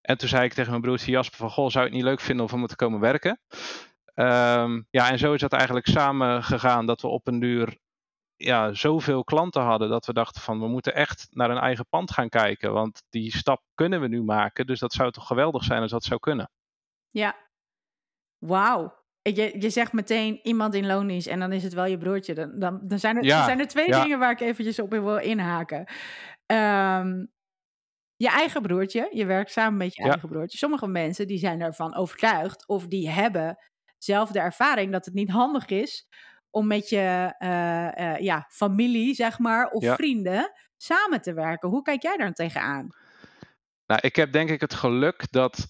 En 0.00 0.18
toen 0.18 0.28
zei 0.28 0.44
ik 0.44 0.52
tegen 0.52 0.70
mijn 0.70 0.82
broertje 0.82 1.10
Jasper 1.10 1.38
van... 1.38 1.50
Goh, 1.50 1.68
zou 1.68 1.84
je 1.84 1.90
het 1.90 1.98
niet 1.98 2.08
leuk 2.08 2.20
vinden 2.20 2.44
om 2.44 2.50
we 2.50 2.58
moeten 2.58 2.76
komen 2.76 3.00
werken? 3.00 3.40
Um, 4.14 4.86
ja, 4.90 5.10
en 5.10 5.18
zo 5.18 5.32
is 5.32 5.40
dat 5.40 5.52
eigenlijk 5.52 5.86
samen 5.86 6.42
gegaan 6.42 6.86
dat 6.86 7.00
we 7.00 7.08
op 7.08 7.26
een 7.26 7.40
duur 7.40 7.78
ja, 8.36 8.72
zoveel 8.72 9.24
klanten 9.24 9.62
hadden 9.62 9.88
dat 9.88 10.06
we 10.06 10.12
dachten 10.12 10.40
van 10.40 10.60
we 10.60 10.68
moeten 10.68 10.94
echt 10.94 11.26
naar 11.30 11.50
een 11.50 11.58
eigen 11.58 11.86
pand 11.88 12.10
gaan 12.10 12.28
kijken. 12.28 12.72
Want 12.72 13.02
die 13.08 13.36
stap 13.36 13.62
kunnen 13.74 14.00
we 14.00 14.08
nu 14.08 14.22
maken. 14.22 14.66
Dus 14.66 14.78
dat 14.78 14.92
zou 14.92 15.10
toch 15.10 15.26
geweldig 15.26 15.64
zijn 15.64 15.82
als 15.82 15.90
dat 15.90 16.04
zou 16.04 16.20
kunnen. 16.20 16.50
Ja, 17.10 17.36
wauw. 18.38 19.01
Je, 19.22 19.60
je 19.60 19.70
zegt 19.70 19.92
meteen 19.92 20.40
iemand 20.42 20.74
in 20.74 20.86
loondienst 20.86 21.26
en 21.26 21.38
dan 21.38 21.52
is 21.52 21.62
het 21.62 21.72
wel 21.72 21.84
je 21.84 21.98
broertje. 21.98 22.34
Dan, 22.34 22.58
dan, 22.58 22.80
dan 22.82 22.98
zijn, 22.98 23.16
er, 23.16 23.24
zijn 23.24 23.60
er 23.60 23.68
twee 23.68 23.90
dingen 23.90 24.18
waar 24.18 24.30
ik 24.30 24.40
eventjes 24.40 24.78
op 24.78 24.90
wil 24.90 25.16
inhaken. 25.16 25.78
Um, 26.46 27.30
je 28.16 28.28
eigen 28.28 28.62
broertje, 28.62 29.08
je 29.10 29.26
werkt 29.26 29.50
samen 29.50 29.76
met 29.76 29.94
je 29.94 30.02
eigen 30.02 30.28
broertje. 30.28 30.58
Sommige 30.58 30.86
mensen 30.86 31.26
die 31.26 31.38
zijn 31.38 31.60
ervan 31.60 31.94
overtuigd 31.94 32.68
of 32.68 32.86
die 32.86 33.10
hebben 33.10 33.58
zelf 33.98 34.30
de 34.30 34.40
ervaring 34.40 34.92
dat 34.92 35.04
het 35.04 35.14
niet 35.14 35.30
handig 35.30 35.66
is 35.66 36.08
om 36.50 36.66
met 36.66 36.88
je 36.88 37.34
uh, 37.38 38.06
uh, 38.06 38.18
ja, 38.18 38.46
familie, 38.48 39.14
zeg 39.14 39.38
maar, 39.38 39.70
of 39.70 39.94
vrienden 39.94 40.52
samen 40.76 41.20
te 41.20 41.32
werken. 41.32 41.68
Hoe 41.68 41.82
kijk 41.82 42.02
jij 42.02 42.16
daar 42.16 42.32
tegenaan? 42.32 42.88
Nou, 43.86 44.00
ik 44.02 44.16
heb 44.16 44.32
denk 44.32 44.50
ik 44.50 44.60
het 44.60 44.74
geluk 44.74 45.32
dat 45.32 45.66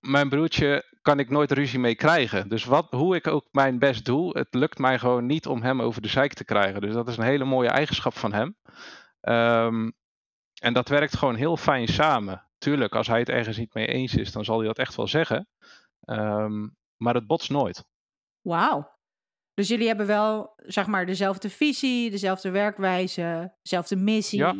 mijn 0.00 0.28
broertje 0.28 0.91
kan 1.02 1.18
ik 1.18 1.30
nooit 1.30 1.52
ruzie 1.52 1.78
mee 1.78 1.94
krijgen. 1.94 2.48
Dus 2.48 2.64
wat, 2.64 2.86
hoe 2.90 3.16
ik 3.16 3.26
ook 3.26 3.46
mijn 3.50 3.78
best 3.78 4.04
doe, 4.04 4.38
het 4.38 4.54
lukt 4.54 4.78
mij 4.78 4.98
gewoon 4.98 5.26
niet 5.26 5.46
om 5.46 5.62
hem 5.62 5.82
over 5.82 6.02
de 6.02 6.08
zeik 6.08 6.32
te 6.32 6.44
krijgen. 6.44 6.80
Dus 6.80 6.92
dat 6.92 7.08
is 7.08 7.16
een 7.16 7.24
hele 7.24 7.44
mooie 7.44 7.68
eigenschap 7.68 8.14
van 8.16 8.32
hem. 8.32 8.56
Um, 9.20 9.92
en 10.60 10.72
dat 10.72 10.88
werkt 10.88 11.16
gewoon 11.16 11.34
heel 11.34 11.56
fijn 11.56 11.88
samen. 11.88 12.46
Tuurlijk, 12.58 12.94
als 12.94 13.06
hij 13.06 13.18
het 13.18 13.28
ergens 13.28 13.56
niet 13.56 13.74
mee 13.74 13.86
eens 13.86 14.14
is, 14.14 14.32
dan 14.32 14.44
zal 14.44 14.58
hij 14.58 14.66
dat 14.66 14.78
echt 14.78 14.94
wel 14.94 15.08
zeggen. 15.08 15.48
Um, 16.04 16.76
maar 16.96 17.14
het 17.14 17.26
botst 17.26 17.50
nooit. 17.50 17.84
Wauw. 18.40 18.90
Dus 19.54 19.68
jullie 19.68 19.86
hebben 19.86 20.06
wel, 20.06 20.52
zeg 20.56 20.86
maar, 20.86 21.06
dezelfde 21.06 21.50
visie, 21.50 22.10
dezelfde 22.10 22.50
werkwijze, 22.50 23.54
dezelfde 23.62 23.96
missie. 23.96 24.38
Ja. 24.38 24.54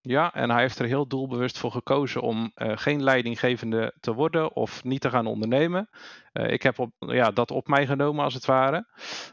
Ja, 0.00 0.34
en 0.34 0.50
hij 0.50 0.60
heeft 0.60 0.78
er 0.78 0.86
heel 0.86 1.06
doelbewust 1.06 1.58
voor 1.58 1.70
gekozen 1.70 2.20
om 2.20 2.52
uh, 2.54 2.72
geen 2.76 3.02
leidinggevende 3.02 3.94
te 4.00 4.14
worden 4.14 4.54
of 4.54 4.84
niet 4.84 5.00
te 5.00 5.10
gaan 5.10 5.26
ondernemen. 5.26 5.88
Uh, 6.32 6.50
ik 6.50 6.62
heb 6.62 6.88
ja, 6.98 7.30
dat 7.30 7.50
op 7.50 7.66
mij 7.66 7.86
genomen 7.86 8.24
als 8.24 8.34
het 8.34 8.44
ware. 8.44 8.86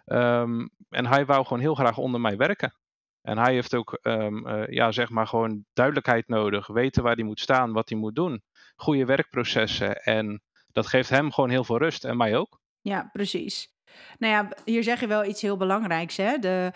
Um, 0.06 0.69
en 0.89 1.06
hij 1.06 1.25
wou 1.25 1.45
gewoon 1.45 1.62
heel 1.62 1.75
graag 1.75 1.97
onder 1.97 2.21
mij 2.21 2.38
werken. 2.38 2.73
En 3.21 3.38
hij 3.38 3.54
heeft 3.54 3.75
ook, 3.75 3.99
um, 4.01 4.47
uh, 4.47 4.67
ja, 4.67 4.91
zeg 4.91 5.10
maar, 5.10 5.28
gewoon 5.28 5.65
duidelijkheid 5.73 6.28
nodig. 6.28 6.67
Weten 6.67 7.04
waar 7.04 7.15
hij 7.15 7.23
moet 7.23 7.39
staan, 7.39 7.73
wat 7.73 7.89
hij 7.89 7.97
moet 7.97 8.15
doen. 8.15 8.43
Goede 8.75 9.06
werkprocessen. 9.06 9.95
En 9.95 10.41
dat 10.71 10.88
geeft 10.88 11.10
hem 11.10 11.32
gewoon 11.32 11.49
heel 11.49 11.63
veel 11.63 11.78
rust 11.78 12.06
en 12.06 12.17
mij 12.17 12.38
ook. 12.38 12.60
Ja, 12.82 13.10
precies. 13.12 13.73
Nou 14.17 14.34
ja, 14.34 14.49
hier 14.65 14.84
zeg 14.84 14.99
je 14.99 15.08
wel 15.08 15.25
iets 15.25 15.41
heel 15.41 15.58
belangrijks. 15.58 16.17
Hè? 16.17 16.38
De, 16.38 16.71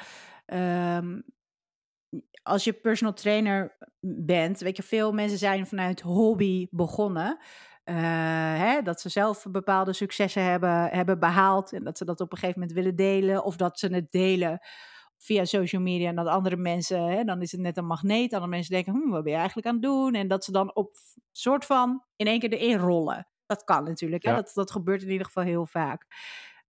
um, 0.46 1.24
als 2.44 2.64
je 2.64 2.74
personal 2.74 3.14
trainer 3.14 3.78
bent, 4.00 4.60
weet 4.60 4.78
je, 4.78 4.84
veel 4.84 5.12
mensen 5.12 5.38
zijn 5.38 5.68
vanuit 5.68 6.02
hobby 6.02 6.68
begonnen. 6.70 7.38
Uh, 7.86 7.96
hè, 8.60 8.82
dat 8.82 9.02
ze 9.02 9.10
zelf 9.10 9.46
bepaalde 9.52 9.94
successen 9.94 10.44
hebben, 10.44 10.90
hebben 10.90 11.20
behaald 11.20 11.74
en 11.74 11.84
dat 11.84 11.98
ze 11.98 12.06
dat 12.06 12.22
op 12.22 12.32
een 12.32 12.38
gegeven 12.38 12.60
moment 12.60 12.78
willen 12.78 12.96
delen 12.96 13.44
of 13.44 13.56
dat 13.56 13.80
ze 13.80 13.88
het 13.88 14.12
delen 14.12 14.60
via 15.18 15.46
social 15.46 15.82
media 15.82 16.10
en 16.10 16.16
dat 16.16 16.28
andere 16.28 16.58
mensen, 16.58 17.04
hè, 17.04 17.24
dan 17.24 17.42
is 17.42 17.52
het 17.52 17.62
net 17.62 17.78
een 17.78 17.86
magneet. 17.86 18.34
Andere 18.34 18.52
mensen 18.52 18.74
denken, 18.74 18.94
hm, 18.94 19.10
wat 19.10 19.24
ben 19.24 19.32
je 19.32 19.38
eigenlijk 19.38 19.68
aan 19.68 19.74
het 19.74 19.84
doen? 19.84 20.14
En 20.14 20.28
dat 20.28 20.44
ze 20.44 20.52
dan 20.52 20.76
op 20.76 20.96
soort 21.32 21.66
van 21.66 22.04
in 22.16 22.28
één 22.28 22.40
keer 22.40 22.54
erin 22.54 22.78
rollen. 22.78 23.28
Dat 23.46 23.64
kan 23.64 23.84
natuurlijk, 23.84 24.24
hè? 24.24 24.36
Dat, 24.36 24.52
dat 24.54 24.72
gebeurt 24.72 25.02
in 25.02 25.10
ieder 25.10 25.26
geval 25.26 25.44
heel 25.44 25.66
vaak. 25.66 26.06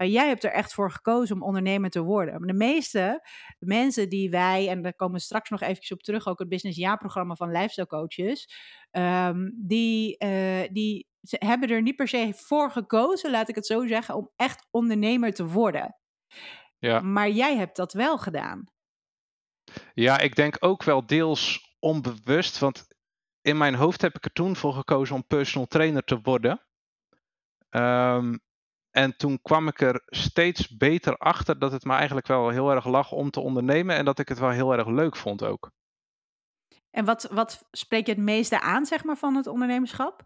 Uh, 0.02 0.12
jij 0.12 0.28
hebt 0.28 0.44
er 0.44 0.52
echt 0.52 0.74
voor 0.74 0.90
gekozen 0.90 1.36
om 1.36 1.42
ondernemer 1.42 1.90
te 1.90 2.02
worden. 2.02 2.38
Maar 2.38 2.48
de 2.48 2.54
meeste 2.54 3.26
mensen 3.58 4.08
die 4.08 4.30
wij, 4.30 4.68
en 4.68 4.82
daar 4.82 4.94
komen 4.94 5.14
we 5.14 5.20
straks 5.20 5.50
nog 5.50 5.60
eventjes 5.60 5.92
op 5.92 6.02
terug, 6.02 6.26
ook 6.26 6.38
het 6.38 6.48
Business 6.48 6.78
Jaarprogramma 6.78 7.34
van 7.34 7.50
Lifestyle 7.50 7.86
Coaches, 7.86 8.54
um, 8.90 9.52
die, 9.56 10.24
uh, 10.24 10.68
die 10.72 11.08
hebben 11.28 11.68
er 11.68 11.82
niet 11.82 11.96
per 11.96 12.08
se 12.08 12.32
voor 12.36 12.70
gekozen, 12.70 13.30
laat 13.30 13.48
ik 13.48 13.54
het 13.54 13.66
zo 13.66 13.86
zeggen, 13.86 14.14
om 14.14 14.30
echt 14.36 14.66
ondernemer 14.70 15.32
te 15.32 15.46
worden. 15.46 15.96
Ja. 16.78 17.00
Maar 17.00 17.30
jij 17.30 17.56
hebt 17.56 17.76
dat 17.76 17.92
wel 17.92 18.18
gedaan. 18.18 18.64
Ja, 19.94 20.18
ik 20.18 20.34
denk 20.34 20.56
ook 20.60 20.82
wel 20.82 21.06
deels 21.06 21.74
onbewust, 21.78 22.58
want 22.58 22.86
in 23.42 23.56
mijn 23.56 23.74
hoofd 23.74 24.00
heb 24.00 24.16
ik 24.16 24.24
er 24.24 24.32
toen 24.32 24.56
voor 24.56 24.72
gekozen 24.72 25.14
om 25.14 25.26
personal 25.26 25.66
trainer 25.66 26.02
te 26.02 26.20
worden. 26.20 26.66
Um, 27.70 28.40
en 28.90 29.16
toen 29.16 29.42
kwam 29.42 29.68
ik 29.68 29.80
er 29.80 30.02
steeds 30.06 30.76
beter 30.76 31.16
achter 31.16 31.58
dat 31.58 31.72
het 31.72 31.84
me 31.84 31.94
eigenlijk 31.94 32.26
wel 32.26 32.48
heel 32.48 32.70
erg 32.70 32.86
lag 32.86 33.12
om 33.12 33.30
te 33.30 33.40
ondernemen 33.40 33.96
en 33.96 34.04
dat 34.04 34.18
ik 34.18 34.28
het 34.28 34.38
wel 34.38 34.50
heel 34.50 34.72
erg 34.72 34.86
leuk 34.86 35.16
vond 35.16 35.44
ook. 35.44 35.70
En 36.90 37.04
wat, 37.04 37.28
wat 37.32 37.68
spreek 37.70 38.06
je 38.06 38.12
het 38.12 38.20
meeste 38.20 38.60
aan, 38.60 38.86
zeg 38.86 39.04
maar, 39.04 39.16
van 39.16 39.34
het 39.34 39.46
ondernemerschap? 39.46 40.22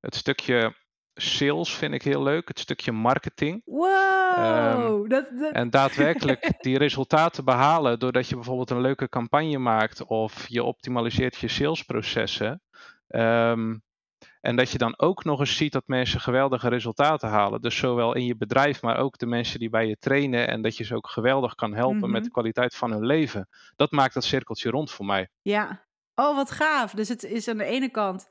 Het 0.00 0.14
stukje 0.14 0.76
sales 1.14 1.74
vind 1.74 1.94
ik 1.94 2.02
heel 2.02 2.22
leuk, 2.22 2.48
het 2.48 2.58
stukje 2.58 2.92
marketing. 2.92 3.62
Wow! 3.64 5.02
Um, 5.02 5.08
dat, 5.08 5.30
dat... 5.38 5.52
En 5.52 5.70
daadwerkelijk 5.80 6.52
die 6.60 6.78
resultaten 6.78 7.44
behalen 7.44 7.98
doordat 7.98 8.28
je 8.28 8.34
bijvoorbeeld 8.34 8.70
een 8.70 8.80
leuke 8.80 9.08
campagne 9.08 9.58
maakt 9.58 10.04
of 10.04 10.48
je 10.48 10.62
optimaliseert 10.62 11.36
je 11.36 11.48
salesprocessen. 11.48 12.62
Um, 13.08 13.82
en 14.42 14.56
dat 14.56 14.70
je 14.70 14.78
dan 14.78 14.94
ook 14.98 15.24
nog 15.24 15.40
eens 15.40 15.56
ziet 15.56 15.72
dat 15.72 15.82
mensen 15.86 16.20
geweldige 16.20 16.68
resultaten 16.68 17.28
halen. 17.28 17.60
Dus 17.60 17.76
zowel 17.76 18.14
in 18.14 18.24
je 18.24 18.36
bedrijf, 18.36 18.82
maar 18.82 18.96
ook 18.96 19.18
de 19.18 19.26
mensen 19.26 19.58
die 19.58 19.70
bij 19.70 19.86
je 19.86 19.96
trainen. 19.98 20.48
En 20.48 20.62
dat 20.62 20.76
je 20.76 20.84
ze 20.84 20.94
ook 20.94 21.08
geweldig 21.08 21.54
kan 21.54 21.74
helpen 21.74 21.96
mm 21.96 22.02
-hmm. 22.02 22.10
met 22.10 22.20
de 22.22 22.28
mhm. 22.28 22.38
kwaliteit 22.38 22.76
van 22.76 22.92
hun 22.92 23.06
leven. 23.06 23.48
Dat 23.76 23.90
maakt 23.90 24.14
dat 24.14 24.24
cirkeltje 24.24 24.70
rond 24.70 24.90
voor 24.90 25.06
mij. 25.06 25.28
Ja, 25.42 25.84
oh 26.14 26.36
wat 26.36 26.50
gaaf. 26.50 26.92
Dus 26.92 27.08
het 27.08 27.24
is 27.24 27.48
aan 27.48 27.56
de 27.56 27.64
ene 27.64 27.88
kant 27.88 28.28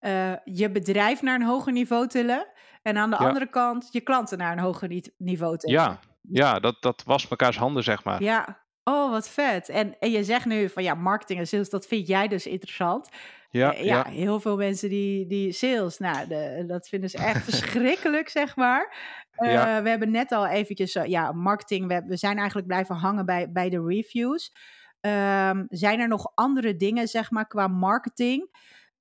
uh, 0.00 0.32
je 0.44 0.70
bedrijf 0.70 1.22
naar 1.22 1.34
een 1.34 1.46
hoger 1.46 1.72
niveau 1.72 2.06
tillen. 2.06 2.46
En 2.82 2.96
aan 2.96 3.10
de 3.10 3.16
ja. 3.20 3.26
andere 3.26 3.48
kant 3.48 3.88
je 3.90 4.00
klanten 4.00 4.38
naar 4.38 4.52
een 4.52 4.58
hoger 4.58 5.02
niveau 5.18 5.58
tillen. 5.58 5.80
Ja, 5.80 5.98
ja 6.22 6.60
dat, 6.60 6.76
dat 6.80 7.02
was 7.06 7.28
mekaars 7.28 7.56
handen, 7.56 7.82
zeg 7.82 8.04
maar. 8.04 8.22
Ja, 8.22 8.61
oh 8.84 9.10
wat 9.10 9.28
vet. 9.28 9.68
En, 9.68 9.98
en 9.98 10.10
je 10.10 10.24
zegt 10.24 10.46
nu 10.46 10.68
van 10.68 10.82
ja, 10.82 10.94
marketing 10.94 11.38
en 11.38 11.46
sales, 11.46 11.70
dat 11.70 11.86
vind 11.86 12.06
jij 12.06 12.28
dus 12.28 12.46
interessant. 12.46 13.08
Ja, 13.50 13.72
ja, 13.72 13.82
ja, 13.82 14.04
heel 14.04 14.40
veel 14.40 14.56
mensen 14.56 14.88
die, 14.88 15.26
die 15.26 15.52
sales, 15.52 15.98
nou, 15.98 16.26
de, 16.28 16.64
dat 16.66 16.88
vinden 16.88 17.10
ze 17.10 17.18
echt 17.18 17.44
verschrikkelijk, 17.50 18.28
zeg 18.28 18.56
maar. 18.56 18.96
Uh, 19.36 19.52
ja. 19.52 19.82
We 19.82 19.88
hebben 19.88 20.10
net 20.10 20.32
al 20.32 20.46
eventjes, 20.46 20.94
uh, 20.94 21.04
ja, 21.04 21.32
marketing, 21.32 21.86
we, 21.88 22.02
we, 22.06 22.16
zijn 22.16 22.36
eigenlijk 22.36 22.66
blijven 22.66 22.94
hangen 22.94 23.26
bij, 23.26 23.52
bij 23.52 23.68
de 23.70 23.84
reviews. 23.86 24.52
Um, 25.00 25.66
zijn 25.68 26.00
er 26.00 26.08
nog 26.08 26.32
andere 26.34 26.76
dingen, 26.76 27.08
zeg 27.08 27.30
maar, 27.30 27.46
qua 27.46 27.66
marketing, 27.68 28.56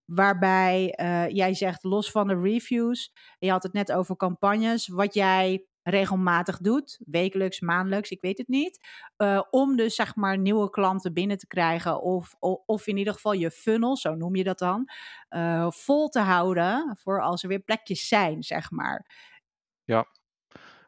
waarbij 0.05 0.93
jij 1.31 1.53
zegt, 1.53 1.83
los 1.83 2.11
van 2.11 2.27
de 2.27 2.39
reviews, 2.41 3.13
je 3.39 3.51
had 3.51 3.63
het 3.63 3.73
net 3.73 3.91
over 3.91 4.15
campagnes, 4.15 4.87
wat 4.87 5.13
jij 5.13 5.65
regelmatig 5.83 6.57
doet, 6.57 6.99
wekelijks, 7.05 7.59
maandelijks, 7.59 8.09
ik 8.09 8.21
weet 8.21 8.37
het 8.37 8.47
niet, 8.47 8.87
uh, 9.17 9.41
om 9.49 9.75
dus 9.75 9.95
zeg 9.95 10.15
maar 10.15 10.37
nieuwe 10.37 10.69
klanten 10.69 11.13
binnen 11.13 11.37
te 11.37 11.47
krijgen 11.47 12.01
of, 12.01 12.35
of, 12.65 12.87
in 12.87 12.97
ieder 12.97 13.13
geval 13.13 13.33
je 13.33 13.51
funnel, 13.51 13.97
zo 13.97 14.15
noem 14.15 14.35
je 14.35 14.43
dat 14.43 14.59
dan, 14.59 14.89
uh, 15.29 15.71
vol 15.71 16.09
te 16.09 16.19
houden 16.19 16.97
voor 16.99 17.21
als 17.21 17.43
er 17.43 17.49
weer 17.49 17.59
plekjes 17.59 18.07
zijn, 18.07 18.43
zeg 18.43 18.71
maar. 18.71 19.05
Ja, 19.83 20.05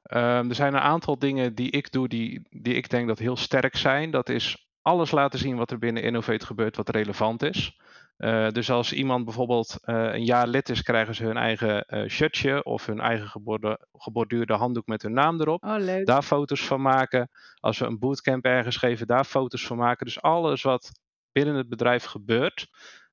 um, 0.04 0.50
er 0.50 0.56
zijn 0.56 0.74
een 0.74 0.80
aantal 0.80 1.20
dingen 1.20 1.56
die 1.56 1.72
ik 1.72 1.92
doe 1.92 2.08
die, 2.08 2.48
die 2.50 2.74
ik 2.74 2.90
denk 2.90 3.08
dat 3.08 3.20
heel 3.20 3.38
sterk 3.38 3.76
zijn. 3.76 4.12
Dat 4.12 4.30
is 4.30 4.68
alles 4.82 5.12
laten 5.12 5.40
zien 5.40 5.56
wat 5.56 5.72
er 5.72 5.80
binnen 5.80 6.04
Innovate 6.04 6.46
gebeurt 6.46 6.76
wat 6.76 6.90
relevant 6.90 7.44
is. 7.44 7.80
Uh, 8.24 8.50
dus 8.50 8.70
als 8.70 8.94
iemand 8.94 9.26
bijvoorbeeld 9.26 9.78
uh, 9.86 10.14
een 10.14 10.26
jaar 10.26 10.48
lid 10.48 10.70
is, 10.70 10.82
krijgen 10.82 11.16
ze 11.16 11.24
hun 11.24 11.38
eigen 11.38 11.86
uh, 11.88 12.10
shirtje 12.10 12.64
of 12.64 12.86
hun 12.86 13.00
eigen 13.00 13.28
geborde, 13.28 13.88
geborduurde 13.94 14.54
handdoek 14.54 14.88
met 14.88 15.02
hun 15.02 15.14
naam 15.14 15.42
erop. 15.42 15.64
Oh, 15.64 15.76
leuk. 15.78 16.06
Daar 16.06 16.22
foto's 16.22 16.66
van 16.66 16.82
maken. 16.82 17.30
Als 17.60 17.80
we 17.80 17.86
een 17.86 18.00
bootcamp 18.00 18.46
ergens 18.46 18.78
geven, 18.78 19.08
daar 19.08 19.24
foto's 19.24 19.66
van 19.66 19.78
maken. 19.78 20.06
Dus 20.06 20.22
alles 20.22 20.62
wat 20.62 20.92
binnen 21.32 21.56
het 21.56 21.70
bedrijf 21.70 22.04
gebeurt, 22.04 22.68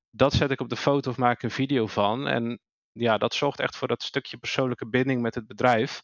dat 0.09 0.33
zet 0.33 0.51
ik 0.51 0.61
op 0.61 0.69
de 0.69 0.75
foto 0.75 1.09
of 1.09 1.17
maak 1.17 1.43
een 1.43 1.51
video 1.51 1.87
van. 1.87 2.27
En 2.27 2.59
ja, 2.91 3.17
dat 3.17 3.33
zorgt 3.33 3.59
echt 3.59 3.77
voor 3.77 3.87
dat 3.87 4.03
stukje 4.03 4.37
persoonlijke 4.37 4.89
binding 4.89 5.21
met 5.21 5.35
het 5.35 5.47
bedrijf. 5.47 6.03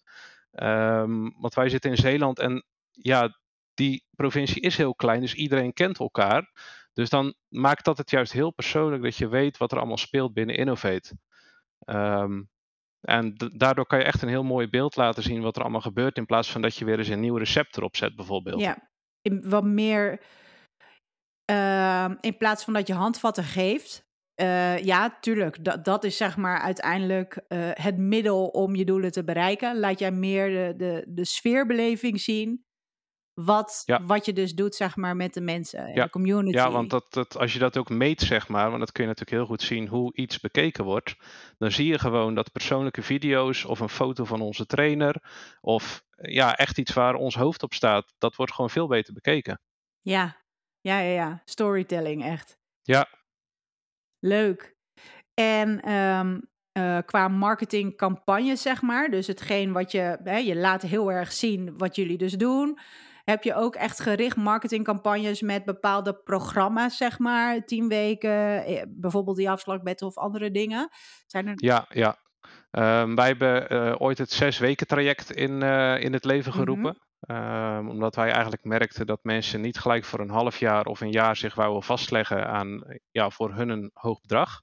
Um, 0.51 1.35
want 1.39 1.53
wij 1.53 1.69
zitten 1.69 1.89
in 1.91 1.97
Zeeland 1.97 2.39
en 2.39 2.65
ja, 2.91 3.37
die 3.73 4.03
provincie 4.15 4.61
is 4.61 4.77
heel 4.77 4.95
klein, 4.95 5.21
dus 5.21 5.33
iedereen 5.33 5.73
kent 5.73 5.99
elkaar. 5.99 6.51
Dus 6.97 7.09
dan 7.09 7.33
maakt 7.47 7.85
dat 7.85 7.97
het 7.97 8.09
juist 8.09 8.31
heel 8.31 8.51
persoonlijk 8.51 9.03
dat 9.03 9.17
je 9.17 9.27
weet 9.27 9.57
wat 9.57 9.71
er 9.71 9.77
allemaal 9.77 9.97
speelt 9.97 10.33
binnen 10.33 10.55
Innovate. 10.55 11.17
Um, 11.85 12.49
en 13.01 13.33
daardoor 13.55 13.85
kan 13.85 13.99
je 13.99 14.05
echt 14.05 14.21
een 14.21 14.29
heel 14.29 14.43
mooi 14.43 14.69
beeld 14.69 14.95
laten 14.95 15.23
zien 15.23 15.41
wat 15.41 15.55
er 15.55 15.61
allemaal 15.61 15.81
gebeurt, 15.81 16.17
in 16.17 16.25
plaats 16.25 16.51
van 16.51 16.61
dat 16.61 16.75
je 16.75 16.85
weer 16.85 16.97
eens 16.97 17.07
een 17.07 17.19
nieuw 17.19 17.37
recept 17.37 17.77
erop 17.77 17.95
zet, 17.95 18.15
bijvoorbeeld. 18.15 18.61
Ja, 18.61 18.89
in 19.21 19.49
wat 19.49 19.63
meer. 19.63 20.21
Uh, 21.51 22.11
in 22.21 22.37
plaats 22.37 22.63
van 22.63 22.73
dat 22.73 22.87
je 22.87 22.93
handvatten 22.93 23.43
geeft. 23.43 24.05
Uh, 24.41 24.83
ja, 24.83 25.17
tuurlijk. 25.19 25.63
Dat, 25.63 25.85
dat 25.85 26.03
is 26.03 26.17
zeg 26.17 26.37
maar 26.37 26.59
uiteindelijk 26.59 27.45
uh, 27.47 27.69
het 27.73 27.97
middel 27.97 28.47
om 28.47 28.75
je 28.75 28.85
doelen 28.85 29.11
te 29.11 29.23
bereiken. 29.23 29.79
Laat 29.79 29.99
jij 29.99 30.11
meer 30.11 30.49
de, 30.49 30.73
de, 30.77 31.05
de 31.07 31.25
sfeerbeleving 31.25 32.19
zien 32.19 32.65
wat, 33.43 33.83
wat 34.05 34.25
je 34.25 34.33
dus 34.33 34.53
doet, 34.53 34.75
zeg 34.75 34.95
maar, 34.95 35.15
met 35.15 35.33
de 35.33 35.41
mensen, 35.41 35.93
ja. 35.93 36.03
de 36.03 36.09
community. 36.09 36.57
Ja, 36.57 36.71
want 36.71 36.89
dat, 36.89 37.13
dat, 37.13 37.37
als 37.37 37.53
je 37.53 37.59
dat 37.59 37.77
ook 37.77 37.89
meet, 37.89 38.21
zeg 38.21 38.47
maar, 38.47 38.67
want 38.67 38.79
dat 38.79 38.91
kun 38.91 39.03
je 39.03 39.09
natuurlijk 39.09 39.37
heel 39.37 39.47
goed 39.47 39.61
zien 39.61 39.87
hoe 39.87 40.15
iets 40.15 40.39
bekeken 40.39 40.83
wordt, 40.83 41.15
dan 41.57 41.71
zie 41.71 41.87
je 41.87 41.99
gewoon 41.99 42.35
dat 42.35 42.51
persoonlijke 42.51 43.01
video's 43.01 43.65
of 43.65 43.79
een 43.79 43.89
foto 43.89 44.25
van 44.25 44.41
onze 44.41 44.65
trainer 44.65 45.15
of 45.61 46.03
ja, 46.15 46.55
echt 46.55 46.77
iets 46.77 46.93
waar 46.93 47.15
ons 47.15 47.35
hoofd 47.35 47.63
op 47.63 47.73
staat, 47.73 48.13
dat 48.17 48.35
wordt 48.35 48.53
gewoon 48.53 48.69
veel 48.69 48.87
beter 48.87 49.13
bekeken. 49.13 49.61
Ja, 50.01 50.37
ja, 50.81 50.99
ja, 50.99 51.13
ja. 51.13 51.41
storytelling 51.45 52.23
echt. 52.23 52.57
Ja. 52.81 53.07
Leuk. 54.19 54.75
En 55.33 55.91
um, 55.91 56.49
uh, 56.77 56.97
qua 57.05 57.27
marketingcampagne, 57.27 58.55
zeg 58.55 58.81
maar. 58.81 59.09
Dus 59.09 59.27
hetgeen 59.27 59.71
wat 59.71 59.91
je, 59.91 60.17
hè, 60.23 60.37
je 60.37 60.55
laat 60.55 60.81
heel 60.81 61.11
erg 61.11 61.31
zien 61.31 61.77
wat 61.77 61.95
jullie 61.95 62.17
dus 62.17 62.33
doen. 62.33 62.79
Heb 63.29 63.43
je 63.43 63.55
ook 63.55 63.75
echt 63.75 63.99
gericht 63.99 64.35
marketingcampagnes 64.35 65.41
met 65.41 65.65
bepaalde 65.65 66.13
programma's, 66.13 66.97
zeg 66.97 67.19
maar? 67.19 67.65
Tien 67.65 67.87
weken, 67.87 68.65
eh, 68.65 68.83
bijvoorbeeld 68.87 69.37
die 69.37 69.49
afslagbed 69.49 70.01
of 70.01 70.17
andere 70.17 70.51
dingen? 70.51 70.89
Zijn 71.25 71.47
er... 71.47 71.53
Ja, 71.55 71.85
ja. 71.89 72.17
Um, 72.71 73.15
wij 73.15 73.27
hebben 73.27 73.73
uh, 73.73 73.95
ooit 73.97 74.17
het 74.17 74.31
zes 74.31 74.57
weken 74.57 74.87
traject 74.87 75.31
in, 75.31 75.63
uh, 75.63 76.03
in 76.03 76.13
het 76.13 76.25
leven 76.25 76.51
mhm. 76.51 76.59
geroepen. 76.59 76.97
Mm 77.19 77.35
-hmm. 77.35 77.77
um, 77.77 77.89
omdat 77.89 78.15
wij 78.15 78.31
eigenlijk 78.31 78.63
merkten 78.63 79.05
dat 79.05 79.19
mensen 79.23 79.61
niet 79.61 79.79
gelijk 79.79 80.05
voor 80.05 80.19
een 80.19 80.29
half 80.29 80.59
jaar 80.59 80.85
of 80.85 81.01
een 81.01 81.11
jaar 81.11 81.35
zich 81.35 81.55
wouden 81.55 81.83
vastleggen 81.83 82.47
aan 82.47 82.99
ja, 83.11 83.29
voor 83.29 83.53
hun 83.53 83.69
een 83.69 83.91
hoog 83.93 84.21
bedrag. 84.21 84.61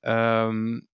Um, 0.00 0.88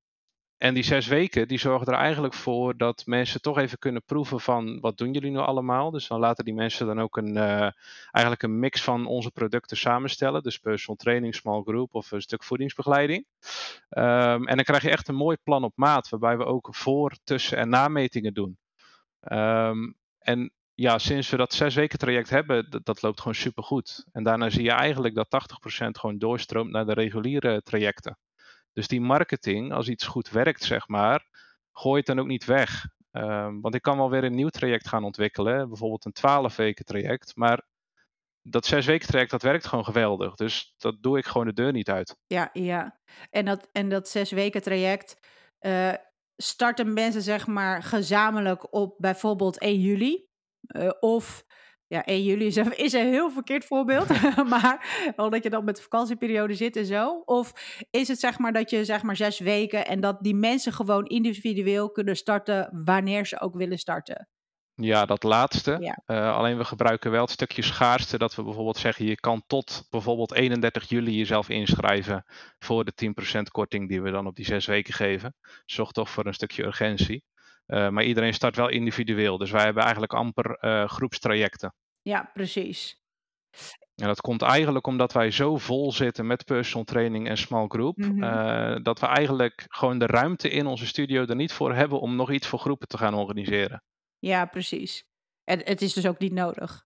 en 0.58 0.74
die 0.74 0.82
zes 0.82 1.06
weken, 1.06 1.48
die 1.48 1.58
zorgen 1.58 1.86
er 1.86 1.98
eigenlijk 1.98 2.34
voor 2.34 2.76
dat 2.76 3.02
mensen 3.06 3.40
toch 3.40 3.58
even 3.58 3.78
kunnen 3.78 4.02
proeven 4.04 4.40
van 4.40 4.80
wat 4.80 4.98
doen 4.98 5.12
jullie 5.12 5.30
nu 5.30 5.38
allemaal. 5.38 5.90
Dus 5.90 6.06
dan 6.06 6.20
laten 6.20 6.44
die 6.44 6.54
mensen 6.54 6.86
dan 6.86 7.00
ook 7.00 7.16
een, 7.16 7.36
uh, 7.36 7.70
eigenlijk 8.10 8.42
een 8.42 8.58
mix 8.58 8.82
van 8.82 9.06
onze 9.06 9.30
producten 9.30 9.76
samenstellen. 9.76 10.42
Dus 10.42 10.58
personal 10.58 10.96
training, 10.96 11.34
small 11.34 11.62
group 11.62 11.94
of 11.94 12.10
een 12.10 12.22
stuk 12.22 12.44
voedingsbegeleiding. 12.44 13.26
Um, 13.90 14.46
en 14.46 14.56
dan 14.56 14.64
krijg 14.64 14.82
je 14.82 14.90
echt 14.90 15.08
een 15.08 15.14
mooi 15.14 15.36
plan 15.42 15.64
op 15.64 15.72
maat, 15.76 16.08
waarbij 16.08 16.36
we 16.36 16.44
ook 16.44 16.68
voor, 16.70 17.16
tussen 17.24 17.58
en 17.58 17.68
nametingen 17.68 18.34
doen. 18.34 18.58
Um, 19.32 19.96
en 20.18 20.50
ja, 20.74 20.98
sinds 20.98 21.30
we 21.30 21.36
dat 21.36 21.54
zes 21.54 21.74
weken 21.74 21.98
traject 21.98 22.30
hebben, 22.30 22.70
dat, 22.70 22.84
dat 22.84 23.02
loopt 23.02 23.18
gewoon 23.18 23.34
supergoed. 23.34 24.06
En 24.12 24.22
daarna 24.22 24.50
zie 24.50 24.62
je 24.62 24.70
eigenlijk 24.70 25.14
dat 25.14 25.48
80% 25.84 25.88
gewoon 25.90 26.18
doorstroomt 26.18 26.70
naar 26.70 26.86
de 26.86 26.92
reguliere 26.92 27.62
trajecten. 27.62 28.18
Dus 28.76 28.88
die 28.88 29.00
marketing, 29.00 29.72
als 29.72 29.88
iets 29.88 30.06
goed 30.06 30.30
werkt, 30.30 30.62
zeg 30.62 30.88
maar, 30.88 31.26
gooi 31.72 31.96
het 31.96 32.06
dan 32.06 32.18
ook 32.18 32.26
niet 32.26 32.44
weg. 32.44 32.86
Um, 33.12 33.60
want 33.60 33.74
ik 33.74 33.82
kan 33.82 33.96
wel 33.96 34.10
weer 34.10 34.24
een 34.24 34.34
nieuw 34.34 34.48
traject 34.48 34.88
gaan 34.88 35.04
ontwikkelen, 35.04 35.68
bijvoorbeeld 35.68 36.04
een 36.04 36.12
12 36.12 36.56
weken 36.56 36.84
traject. 36.84 37.36
Maar 37.36 37.66
dat 38.42 38.66
zes 38.66 38.86
weken 38.86 39.08
traject, 39.08 39.30
dat 39.30 39.42
werkt 39.42 39.66
gewoon 39.66 39.84
geweldig. 39.84 40.34
Dus 40.34 40.74
dat 40.76 41.02
doe 41.02 41.18
ik 41.18 41.26
gewoon 41.26 41.46
de 41.46 41.52
deur 41.52 41.72
niet 41.72 41.90
uit. 41.90 42.16
Ja, 42.26 42.50
ja. 42.52 43.00
En 43.30 43.44
dat, 43.44 43.68
en 43.72 43.88
dat 43.88 44.08
zes 44.08 44.30
weken 44.30 44.62
traject 44.62 45.20
uh, 45.60 45.94
starten 46.36 46.92
mensen 46.92 47.22
zeg 47.22 47.46
maar 47.46 47.82
gezamenlijk 47.82 48.72
op 48.74 48.94
bijvoorbeeld 48.98 49.58
1 49.58 49.80
juli. 49.80 50.26
Uh, 50.60 50.90
of 51.00 51.44
ja, 51.88 52.04
1 52.04 52.22
juli 52.22 52.46
is 52.46 52.56
een, 52.56 52.78
is 52.78 52.92
een 52.92 53.08
heel 53.08 53.30
verkeerd 53.30 53.64
voorbeeld. 53.64 54.08
maar 54.48 55.12
omdat 55.16 55.42
je 55.42 55.50
dan 55.50 55.64
met 55.64 55.76
de 55.76 55.82
vakantieperiode 55.82 56.54
zit 56.54 56.76
en 56.76 56.86
zo. 56.86 57.22
Of 57.24 57.52
is 57.90 58.08
het 58.08 58.20
zeg 58.20 58.38
maar 58.38 58.52
dat 58.52 58.70
je 58.70 58.84
zeg 58.84 59.02
maar 59.02 59.16
zes 59.16 59.38
weken 59.38 59.86
en 59.86 60.00
dat 60.00 60.16
die 60.20 60.34
mensen 60.34 60.72
gewoon 60.72 61.06
individueel 61.06 61.90
kunnen 61.90 62.16
starten 62.16 62.82
wanneer 62.84 63.26
ze 63.26 63.40
ook 63.40 63.54
willen 63.54 63.78
starten? 63.78 64.28
Ja, 64.82 65.06
dat 65.06 65.22
laatste. 65.22 65.76
Ja. 65.80 66.02
Uh, 66.06 66.36
alleen 66.36 66.56
we 66.56 66.64
gebruiken 66.64 67.10
wel 67.10 67.20
het 67.20 67.30
stukje 67.30 67.62
schaarste 67.62 68.18
dat 68.18 68.34
we 68.34 68.42
bijvoorbeeld 68.42 68.76
zeggen 68.76 69.04
je 69.04 69.20
kan 69.20 69.42
tot 69.46 69.86
bijvoorbeeld 69.90 70.32
31 70.32 70.88
juli 70.88 71.16
jezelf 71.16 71.48
inschrijven 71.48 72.24
voor 72.58 72.84
de 72.84 73.14
10% 73.38 73.42
korting 73.50 73.88
die 73.88 74.02
we 74.02 74.10
dan 74.10 74.26
op 74.26 74.36
die 74.36 74.44
zes 74.44 74.66
weken 74.66 74.94
geven. 74.94 75.34
Zorg 75.64 75.90
toch 75.90 76.10
voor 76.10 76.26
een 76.26 76.34
stukje 76.34 76.64
urgentie. 76.64 77.24
Uh, 77.66 77.88
maar 77.88 78.04
iedereen 78.04 78.34
start 78.34 78.56
wel 78.56 78.68
individueel. 78.68 79.38
Dus 79.38 79.50
wij 79.50 79.64
hebben 79.64 79.82
eigenlijk 79.82 80.12
amper 80.12 80.58
uh, 80.60 80.88
groepstrajecten. 80.88 81.74
Ja, 82.02 82.30
precies. 82.34 83.00
En 83.94 84.06
dat 84.06 84.20
komt 84.20 84.42
eigenlijk 84.42 84.86
omdat 84.86 85.12
wij 85.12 85.30
zo 85.30 85.56
vol 85.56 85.92
zitten 85.92 86.26
met 86.26 86.44
personal 86.44 86.84
training 86.84 87.28
en 87.28 87.36
small 87.36 87.66
group. 87.68 87.96
Mm 87.96 88.04
-hmm. 88.04 88.22
uh, 88.22 88.76
dat 88.82 89.00
we 89.00 89.06
eigenlijk 89.06 89.64
gewoon 89.68 89.98
de 89.98 90.06
ruimte 90.06 90.50
in 90.50 90.66
onze 90.66 90.86
studio 90.86 91.24
er 91.24 91.34
niet 91.34 91.52
voor 91.52 91.74
hebben 91.74 92.00
om 92.00 92.16
nog 92.16 92.30
iets 92.30 92.46
voor 92.46 92.58
groepen 92.58 92.88
te 92.88 92.98
gaan 92.98 93.14
organiseren. 93.14 93.82
Ja, 94.18 94.46
precies. 94.46 95.04
En 95.44 95.60
het 95.64 95.82
is 95.82 95.92
dus 95.92 96.06
ook 96.06 96.18
niet 96.18 96.32
nodig. 96.32 96.84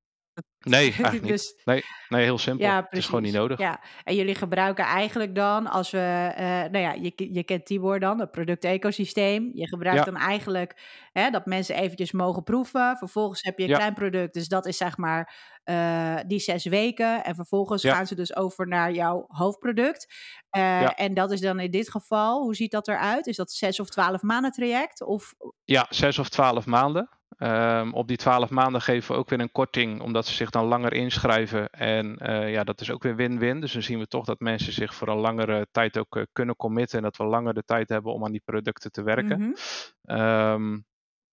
Nee, 0.61 0.83
eigenlijk 0.93 1.23
niet. 1.23 1.33
dus, 1.33 1.61
nee, 1.65 1.85
nee, 2.09 2.23
heel 2.23 2.39
simpel. 2.39 2.67
Ja, 2.67 2.87
het 2.89 2.99
is 2.99 3.07
gewoon 3.07 3.23
niet 3.23 3.33
nodig. 3.33 3.59
Ja, 3.59 3.81
en 4.05 4.15
jullie 4.15 4.35
gebruiken 4.35 4.85
eigenlijk 4.85 5.35
dan, 5.35 5.67
als 5.67 5.91
we, 5.91 6.33
uh, 6.39 6.45
nou 6.45 6.79
ja, 6.79 6.93
je, 6.93 7.13
je 7.33 7.45
kent 7.45 7.67
Tibor 7.67 8.01
dan, 8.01 8.21
het 8.21 8.31
product-ecosysteem. 8.31 9.51
Je 9.55 9.69
gebruikt 9.69 9.99
ja. 9.99 10.05
dan 10.05 10.17
eigenlijk 10.17 10.83
hè, 11.13 11.31
dat 11.31 11.47
mensen 11.47 11.77
eventjes 11.77 12.13
mogen 12.13 12.43
proeven. 12.43 12.97
Vervolgens 12.97 13.43
heb 13.43 13.59
je 13.59 13.65
een 13.65 13.71
ja. 13.71 13.77
klein 13.77 13.95
product, 13.95 14.35
dus 14.35 14.49
dat 14.49 14.67
is 14.67 14.77
zeg 14.77 14.97
maar 14.97 15.35
uh, 15.65 16.17
die 16.27 16.39
zes 16.39 16.65
weken. 16.65 17.25
En 17.25 17.35
vervolgens 17.35 17.85
gaan 17.85 18.07
ze 18.07 18.15
dus 18.15 18.37
over 18.37 18.69
naar 18.69 18.93
jouw 18.93 19.25
hoofdproduct. 19.29 20.15
Uh, 20.57 21.01
en 21.01 21.15
dat 21.15 21.31
is 21.31 21.41
dan 21.41 21.61
in 21.61 21.71
dit 21.71 21.91
geval, 21.91 22.43
hoe 22.43 22.55
ziet 22.55 22.71
dat 22.71 22.89
eruit? 22.89 23.27
Is 23.27 23.37
dat 23.37 23.53
zes 23.53 23.81
of 23.81 23.89
twaalf 23.89 24.23
maanden 24.23 24.51
traject? 24.51 25.03
Of... 25.03 25.35
Ja, 25.65 25.87
zes 25.91 26.19
of 26.19 26.29
twaalf 26.29 26.67
maanden. 26.67 27.19
Um, 27.43 27.95
op 27.95 28.09
die 28.09 28.17
12 28.17 28.51
maanden 28.51 28.83
geven 28.83 29.13
we 29.13 29.21
ook 29.21 29.29
weer 29.29 29.41
een 29.41 29.53
korting, 29.53 30.01
omdat 30.01 30.27
ze 30.27 30.35
zich 30.35 30.50
dan 30.51 30.67
langer 30.67 30.93
inschrijven. 30.93 31.71
En 31.71 32.19
uh, 32.23 32.53
ja, 32.53 32.65
dat 32.65 32.81
is 32.81 32.91
ook 32.91 33.03
weer 33.03 33.17
win-win. 33.17 33.61
Dus 33.61 33.73
dan 33.73 33.83
zien 33.83 33.99
we 33.99 34.07
toch 34.07 34.25
dat 34.25 34.41
mensen 34.41 34.73
zich 34.73 34.95
voor 34.95 35.09
een 35.09 35.17
langere 35.17 35.67
tijd 35.71 35.99
ook 35.99 36.17
uh, 36.17 36.23
kunnen 36.33 36.57
committen. 36.57 36.99
En 36.99 37.05
dat 37.05 37.17
we 37.17 37.25
langer 37.25 37.55
de 37.55 37.65
tijd 37.65 37.89
hebben 37.89 38.13
om 38.13 38.25
aan 38.25 38.33
die 38.33 38.43
producten 38.45 38.91
te 38.91 39.03
werken. 39.03 39.41
Mm 39.41 39.55
-hmm. 40.03 40.19
um, 40.19 40.85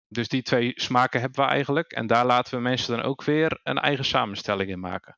dus 0.08 0.28
die 0.28 0.42
twee 0.42 0.72
smaken 0.76 1.22
hebben 1.22 1.46
we 1.46 1.50
eigenlijk. 1.52 1.92
En 1.92 2.08
daar 2.08 2.26
laten 2.26 2.56
we 2.56 2.62
mensen 2.62 2.96
dan 2.96 3.06
ook 3.06 3.24
weer 3.24 3.60
een 3.64 3.78
eigen 3.78 4.06
samenstelling 4.06 4.70
in 4.70 4.80
maken. 4.80 5.18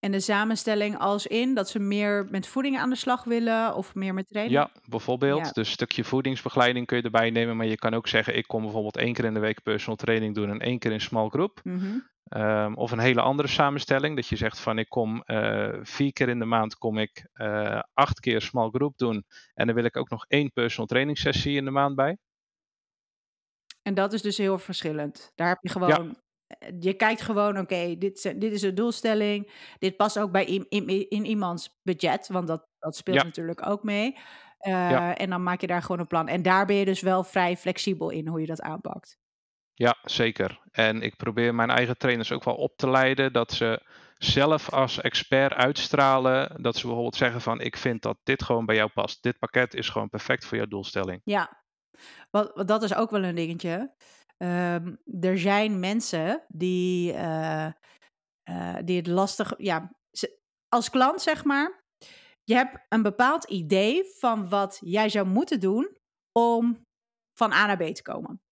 En 0.00 0.12
de 0.12 0.20
samenstelling 0.20 0.98
als 0.98 1.26
in 1.26 1.54
dat 1.54 1.68
ze 1.68 1.78
meer 1.78 2.26
met 2.30 2.46
voeding 2.46 2.78
aan 2.78 2.90
de 2.90 2.96
slag 2.96 3.24
willen 3.24 3.74
of 3.74 3.94
meer 3.94 4.14
met 4.14 4.28
training? 4.28 4.56
Ja, 4.56 4.70
bijvoorbeeld. 4.84 5.46
Ja. 5.46 5.52
Dus 5.52 5.66
een 5.66 5.72
stukje 5.72 6.04
voedingsbegeleiding 6.04 6.86
kun 6.86 6.96
je 6.96 7.02
erbij 7.02 7.30
nemen. 7.30 7.56
Maar 7.56 7.66
je 7.66 7.76
kan 7.76 7.94
ook 7.94 8.08
zeggen, 8.08 8.36
ik 8.36 8.46
kom 8.46 8.62
bijvoorbeeld 8.62 8.96
één 8.96 9.12
keer 9.12 9.24
in 9.24 9.34
de 9.34 9.40
week 9.40 9.62
personal 9.62 9.96
training 9.96 10.34
doen 10.34 10.50
en 10.50 10.60
één 10.60 10.78
keer 10.78 10.92
in 10.92 11.00
small 11.00 11.28
group. 11.28 11.60
Mm 11.62 11.78
-hmm. 11.78 12.08
Um, 12.36 12.76
of 12.76 12.90
een 12.90 12.98
hele 12.98 13.20
andere 13.20 13.48
samenstelling. 13.48 14.16
Dat 14.16 14.26
je 14.26 14.36
zegt 14.36 14.60
van 14.60 14.78
ik 14.78 14.88
kom 14.88 15.22
uh, 15.26 15.76
vier 15.82 16.12
keer 16.12 16.28
in 16.28 16.38
de 16.38 16.44
maand 16.44 16.76
kom 16.78 16.98
ik 16.98 17.28
uh, 17.34 17.80
acht 17.94 18.20
keer 18.20 18.40
small 18.40 18.68
group 18.70 18.98
doen. 18.98 19.24
En 19.54 19.66
dan 19.66 19.74
wil 19.74 19.84
ik 19.84 19.96
ook 19.96 20.10
nog 20.10 20.24
één 20.28 20.52
personal 20.52 20.86
training 20.86 21.18
sessie 21.18 21.56
in 21.56 21.64
de 21.64 21.70
maand 21.70 21.94
bij. 21.96 22.18
En 23.82 23.94
dat 23.94 24.12
is 24.12 24.22
dus 24.22 24.36
heel 24.36 24.58
verschillend. 24.58 25.32
Daar 25.34 25.48
heb 25.48 25.58
je 25.60 25.68
gewoon, 25.68 26.16
eh, 26.46 26.68
je 26.80 26.94
kijkt 26.94 27.20
gewoon, 27.20 27.58
oké, 27.58 27.94
dit, 27.98 28.34
dit 28.40 28.52
is 28.52 28.60
de 28.60 28.72
doelstelling. 28.72 29.52
Dit 29.78 29.96
past 29.96 30.18
ook 30.18 30.32
bij 30.32 30.44
in, 30.44 30.66
in, 30.68 31.08
in 31.10 31.24
iemands 31.24 31.78
budget, 31.82 32.28
want 32.28 32.46
dat, 32.48 32.66
dat 32.78 32.96
speelt 32.96 33.16
Ja. 33.16 33.22
natuurlijk 33.24 33.66
ook 33.66 33.82
mee. 33.82 34.16
Ja. 34.58 35.14
Eh, 35.14 35.22
En 35.22 35.30
dan 35.30 35.42
maak 35.42 35.60
je 35.60 35.66
daar 35.66 35.82
gewoon 35.82 36.00
een 36.00 36.06
plan. 36.06 36.28
En 36.28 36.42
daar 36.42 36.66
ben 36.66 36.76
je 36.76 36.84
dus 36.84 37.00
wel 37.00 37.24
vrij 37.24 37.56
flexibel 37.56 38.10
in 38.10 38.28
hoe 38.28 38.40
je 38.40 38.46
dat 38.46 38.60
aanpakt. 38.60 39.18
Ja, 39.78 39.96
zeker. 40.02 40.60
En 40.70 41.02
ik 41.02 41.16
probeer 41.16 41.54
mijn 41.54 41.70
eigen 41.70 41.98
trainers 41.98 42.32
ook 42.32 42.44
wel 42.44 42.54
op 42.54 42.76
te 42.76 42.90
leiden 42.90 43.32
dat 43.32 43.52
ze 43.52 43.82
zelf 44.16 44.70
als 44.70 45.00
expert 45.00 45.52
uitstralen. 45.52 46.62
Dat 46.62 46.76
ze 46.76 46.82
bijvoorbeeld 46.82 47.16
zeggen 47.16 47.40
van 47.40 47.60
ik 47.60 47.76
vind 47.76 48.02
dat 48.02 48.18
dit 48.22 48.42
gewoon 48.42 48.66
bij 48.66 48.74
jou 48.74 48.90
past. 48.90 49.22
Dit 49.22 49.38
pakket 49.38 49.74
is 49.74 49.88
gewoon 49.88 50.08
perfect 50.08 50.44
voor 50.44 50.56
jouw 50.56 50.66
doelstelling. 50.66 51.20
Ja, 51.24 51.62
wat 52.30 52.68
dat 52.68 52.82
is 52.82 52.94
ook 52.94 53.10
wel 53.10 53.24
een 53.24 53.34
dingetje. 53.34 53.94
Ehm, 54.36 54.94
er 55.20 55.38
zijn 55.38 55.80
mensen 55.80 56.44
die, 56.48 57.12
eh, 57.12 57.66
eh, 58.42 58.76
die 58.84 58.96
het 58.96 59.06
lastig... 59.06 59.54
Ja, 59.56 59.92
als 60.68 60.90
klant 60.90 61.22
zeg 61.22 61.44
maar, 61.44 61.84
je 62.44 62.54
hebt 62.54 62.86
een 62.88 63.02
bepaald 63.02 63.44
idee 63.44 64.04
van 64.18 64.48
wat 64.48 64.78
jij 64.80 65.08
zou 65.08 65.26
moeten 65.26 65.60
doen 65.60 65.96
om 66.32 66.86
van 67.38 67.52
A 67.52 67.66
naar 67.66 67.76
B 67.76 67.94
te 67.94 68.02
komen. 68.02 68.42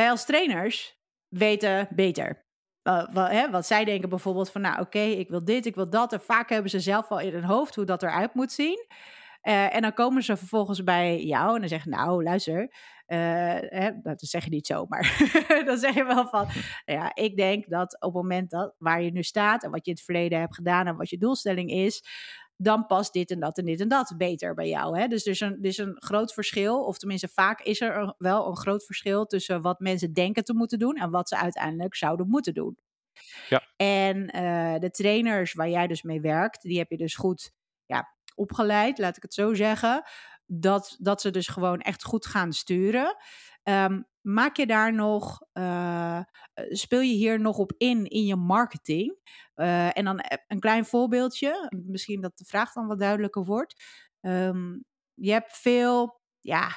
Wij 0.00 0.10
als 0.10 0.24
trainers 0.24 0.98
weten 1.28 1.88
beter. 1.90 2.44
Uh, 2.82 3.04
wat, 3.12 3.30
hè, 3.30 3.50
wat 3.50 3.66
zij 3.66 3.84
denken 3.84 4.08
bijvoorbeeld 4.08 4.50
van, 4.50 4.60
nou 4.60 4.80
oké, 4.80 4.98
ik 4.98 5.28
wil 5.28 5.44
dit, 5.44 5.66
ik 5.66 5.74
wil 5.74 5.90
dat. 5.90 6.12
En 6.12 6.20
vaak 6.20 6.48
hebben 6.48 6.70
ze 6.70 6.80
zelf 6.80 7.10
al 7.10 7.20
in 7.20 7.32
hun 7.32 7.44
hoofd 7.44 7.74
hoe 7.74 7.84
dat 7.84 8.02
eruit 8.02 8.34
moet 8.34 8.52
zien. 8.52 8.86
Uh, 9.42 9.74
en 9.74 9.82
dan 9.82 9.92
komen 9.92 10.22
ze 10.22 10.36
vervolgens 10.36 10.84
bij 10.84 11.22
jou 11.22 11.54
en 11.54 11.60
dan 11.60 11.68
zeggen, 11.68 11.90
nou 11.90 12.22
luister, 12.22 12.60
uh, 12.60 13.18
hè, 13.58 13.90
dat 14.02 14.20
zeg 14.20 14.44
je 14.44 14.50
niet 14.50 14.66
zo, 14.66 14.86
maar 14.88 15.30
dan 15.66 15.78
zeg 15.78 15.94
je 15.94 16.04
wel 16.04 16.28
van, 16.28 16.48
ja, 16.84 17.14
ik 17.14 17.36
denk 17.36 17.68
dat 17.68 17.94
op 18.00 18.12
het 18.12 18.22
moment 18.22 18.50
dat 18.50 18.74
waar 18.78 19.02
je 19.02 19.10
nu 19.10 19.22
staat 19.22 19.64
en 19.64 19.70
wat 19.70 19.84
je 19.84 19.90
in 19.90 19.96
het 19.96 20.04
verleden 20.04 20.40
hebt 20.40 20.54
gedaan 20.54 20.86
en 20.86 20.96
wat 20.96 21.10
je 21.10 21.18
doelstelling 21.18 21.70
is, 21.70 22.04
dan 22.62 22.86
past 22.86 23.12
dit 23.12 23.30
en 23.30 23.40
dat 23.40 23.58
en 23.58 23.64
dit 23.64 23.80
en 23.80 23.88
dat 23.88 24.14
beter 24.16 24.54
bij 24.54 24.68
jou. 24.68 24.98
Hè? 24.98 25.06
Dus 25.06 25.24
er 25.24 25.30
is, 25.30 25.40
een, 25.40 25.52
er 25.52 25.64
is 25.64 25.78
een 25.78 25.96
groot 25.98 26.32
verschil, 26.32 26.84
of 26.84 26.98
tenminste 26.98 27.28
vaak 27.28 27.60
is 27.60 27.80
er 27.80 28.14
wel 28.18 28.46
een 28.46 28.56
groot 28.56 28.84
verschil 28.84 29.26
tussen 29.26 29.60
wat 29.60 29.80
mensen 29.80 30.12
denken 30.12 30.44
te 30.44 30.54
moeten 30.54 30.78
doen 30.78 30.96
en 30.96 31.10
wat 31.10 31.28
ze 31.28 31.36
uiteindelijk 31.36 31.94
zouden 31.94 32.28
moeten 32.28 32.54
doen. 32.54 32.78
Ja. 33.48 33.62
En 33.76 34.36
uh, 34.36 34.78
de 34.78 34.90
trainers 34.90 35.52
waar 35.52 35.68
jij 35.68 35.86
dus 35.86 36.02
mee 36.02 36.20
werkt, 36.20 36.62
die 36.62 36.78
heb 36.78 36.90
je 36.90 36.96
dus 36.96 37.14
goed 37.14 37.52
ja, 37.86 38.14
opgeleid, 38.34 38.98
laat 38.98 39.16
ik 39.16 39.22
het 39.22 39.34
zo 39.34 39.54
zeggen. 39.54 40.02
Dat, 40.46 40.96
dat 40.98 41.20
ze 41.20 41.30
dus 41.30 41.48
gewoon 41.48 41.80
echt 41.80 42.04
goed 42.04 42.26
gaan 42.26 42.52
sturen. 42.52 43.16
Um, 43.62 44.06
maak 44.20 44.56
je 44.56 44.66
daar 44.66 44.94
nog, 44.94 45.42
uh, 45.52 46.20
speel 46.68 47.00
je 47.00 47.14
hier 47.14 47.40
nog 47.40 47.58
op 47.58 47.72
in 47.76 48.06
in 48.06 48.24
je 48.24 48.36
marketing? 48.36 49.16
Uh, 49.56 49.96
en 49.98 50.04
dan 50.04 50.20
een 50.48 50.60
klein 50.60 50.84
voorbeeldje, 50.84 51.72
misschien 51.86 52.20
dat 52.20 52.38
de 52.38 52.44
vraag 52.44 52.72
dan 52.72 52.86
wat 52.86 52.98
duidelijker 52.98 53.44
wordt. 53.44 53.84
Um, 54.20 54.84
je 55.14 55.32
hebt 55.32 55.56
veel, 55.56 56.20
ja, 56.40 56.68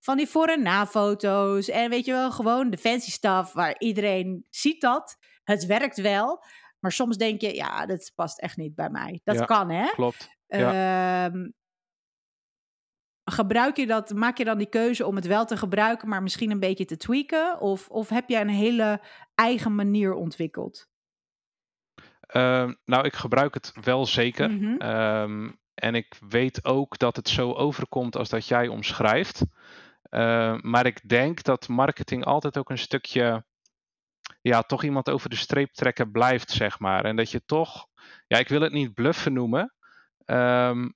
van 0.00 0.16
die 0.16 0.26
voor- 0.28 0.48
en 0.48 0.62
na-foto's. 0.62 1.68
En 1.68 1.90
weet 1.90 2.04
je 2.04 2.12
wel, 2.12 2.30
gewoon 2.30 2.70
de 2.70 2.78
fancy 2.78 3.10
stuff 3.10 3.52
waar 3.52 3.78
iedereen 3.78 4.46
ziet 4.50 4.80
dat. 4.80 5.16
Het 5.44 5.66
werkt 5.66 6.00
wel. 6.00 6.44
Maar 6.80 6.92
soms 6.92 7.16
denk 7.16 7.40
je, 7.40 7.54
ja, 7.54 7.86
dat 7.86 8.12
past 8.14 8.38
echt 8.40 8.56
niet 8.56 8.74
bij 8.74 8.90
mij. 8.90 9.20
Dat 9.24 9.38
Ja, 9.38 9.44
kan, 9.44 9.70
hè? 9.70 9.86
Klopt. 9.86 10.28
Ja. 10.46 11.26
Ehm, 11.26 11.50
gebruik 13.30 13.76
je 13.76 13.86
dat, 13.86 14.14
maak 14.14 14.38
je 14.38 14.44
dan 14.44 14.58
die 14.58 14.68
keuze 14.68 15.06
om 15.06 15.16
het 15.16 15.26
wel 15.26 15.44
te 15.44 15.56
gebruiken, 15.56 16.08
maar 16.08 16.22
misschien 16.22 16.50
een 16.50 16.60
beetje 16.60 16.84
te 16.84 16.96
tweaken? 16.96 17.60
Of, 17.60 17.88
of 17.88 18.08
heb 18.08 18.28
je 18.28 18.40
een 18.40 18.48
hele 18.48 19.00
eigen 19.34 19.74
manier 19.74 20.14
ontwikkeld? 20.14 20.88
Uh, 22.32 22.70
nou, 22.84 23.04
ik 23.04 23.14
gebruik 23.14 23.54
het 23.54 23.72
wel 23.80 24.06
zeker. 24.06 24.50
Mhm. 24.50 24.76
Ehm, 24.76 25.50
en 25.74 25.94
ik 25.94 26.16
weet 26.28 26.64
ook 26.64 26.98
dat 26.98 27.16
het 27.16 27.28
zo 27.28 27.52
overkomt 27.52 28.16
als 28.16 28.28
dat 28.28 28.46
jij 28.46 28.68
omschrijft. 28.68 29.44
Uh, 30.10 30.60
maar 30.60 30.86
ik 30.86 31.08
denk 31.08 31.42
dat 31.42 31.68
marketing 31.68 32.24
altijd 32.24 32.58
ook 32.58 32.70
een 32.70 32.78
stukje, 32.78 33.44
ja, 34.42 34.62
toch 34.62 34.82
iemand 34.84 35.10
over 35.10 35.30
de 35.30 35.36
streep 35.36 35.72
trekken 35.72 36.10
blijft, 36.10 36.50
zeg 36.50 36.78
maar. 36.78 37.04
En 37.04 37.16
dat 37.16 37.30
je 37.30 37.44
toch, 37.44 37.86
ja, 38.26 38.38
ik 38.38 38.48
wil 38.48 38.60
het 38.60 38.72
niet 38.72 38.94
bluffen 38.94 39.32
noemen. 39.32 39.74
Um, 40.26 40.95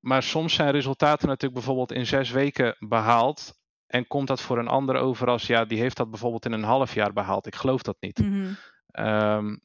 maar 0.00 0.22
soms 0.22 0.54
zijn 0.54 0.70
resultaten 0.70 1.26
natuurlijk 1.26 1.54
bijvoorbeeld 1.54 1.92
in 1.92 2.06
zes 2.06 2.30
weken 2.30 2.76
behaald. 2.78 3.56
En 3.86 4.06
komt 4.06 4.26
dat 4.26 4.40
voor 4.40 4.58
een 4.58 4.68
ander 4.68 4.96
over 4.96 5.28
als, 5.28 5.46
ja, 5.46 5.64
die 5.64 5.80
heeft 5.80 5.96
dat 5.96 6.10
bijvoorbeeld 6.10 6.44
in 6.44 6.52
een 6.52 6.62
half 6.62 6.94
jaar 6.94 7.12
behaald. 7.12 7.46
Ik 7.46 7.54
geloof 7.54 7.82
dat 7.82 7.96
niet. 8.00 8.18
Mhm. 8.18 8.54
Um, 8.92 9.60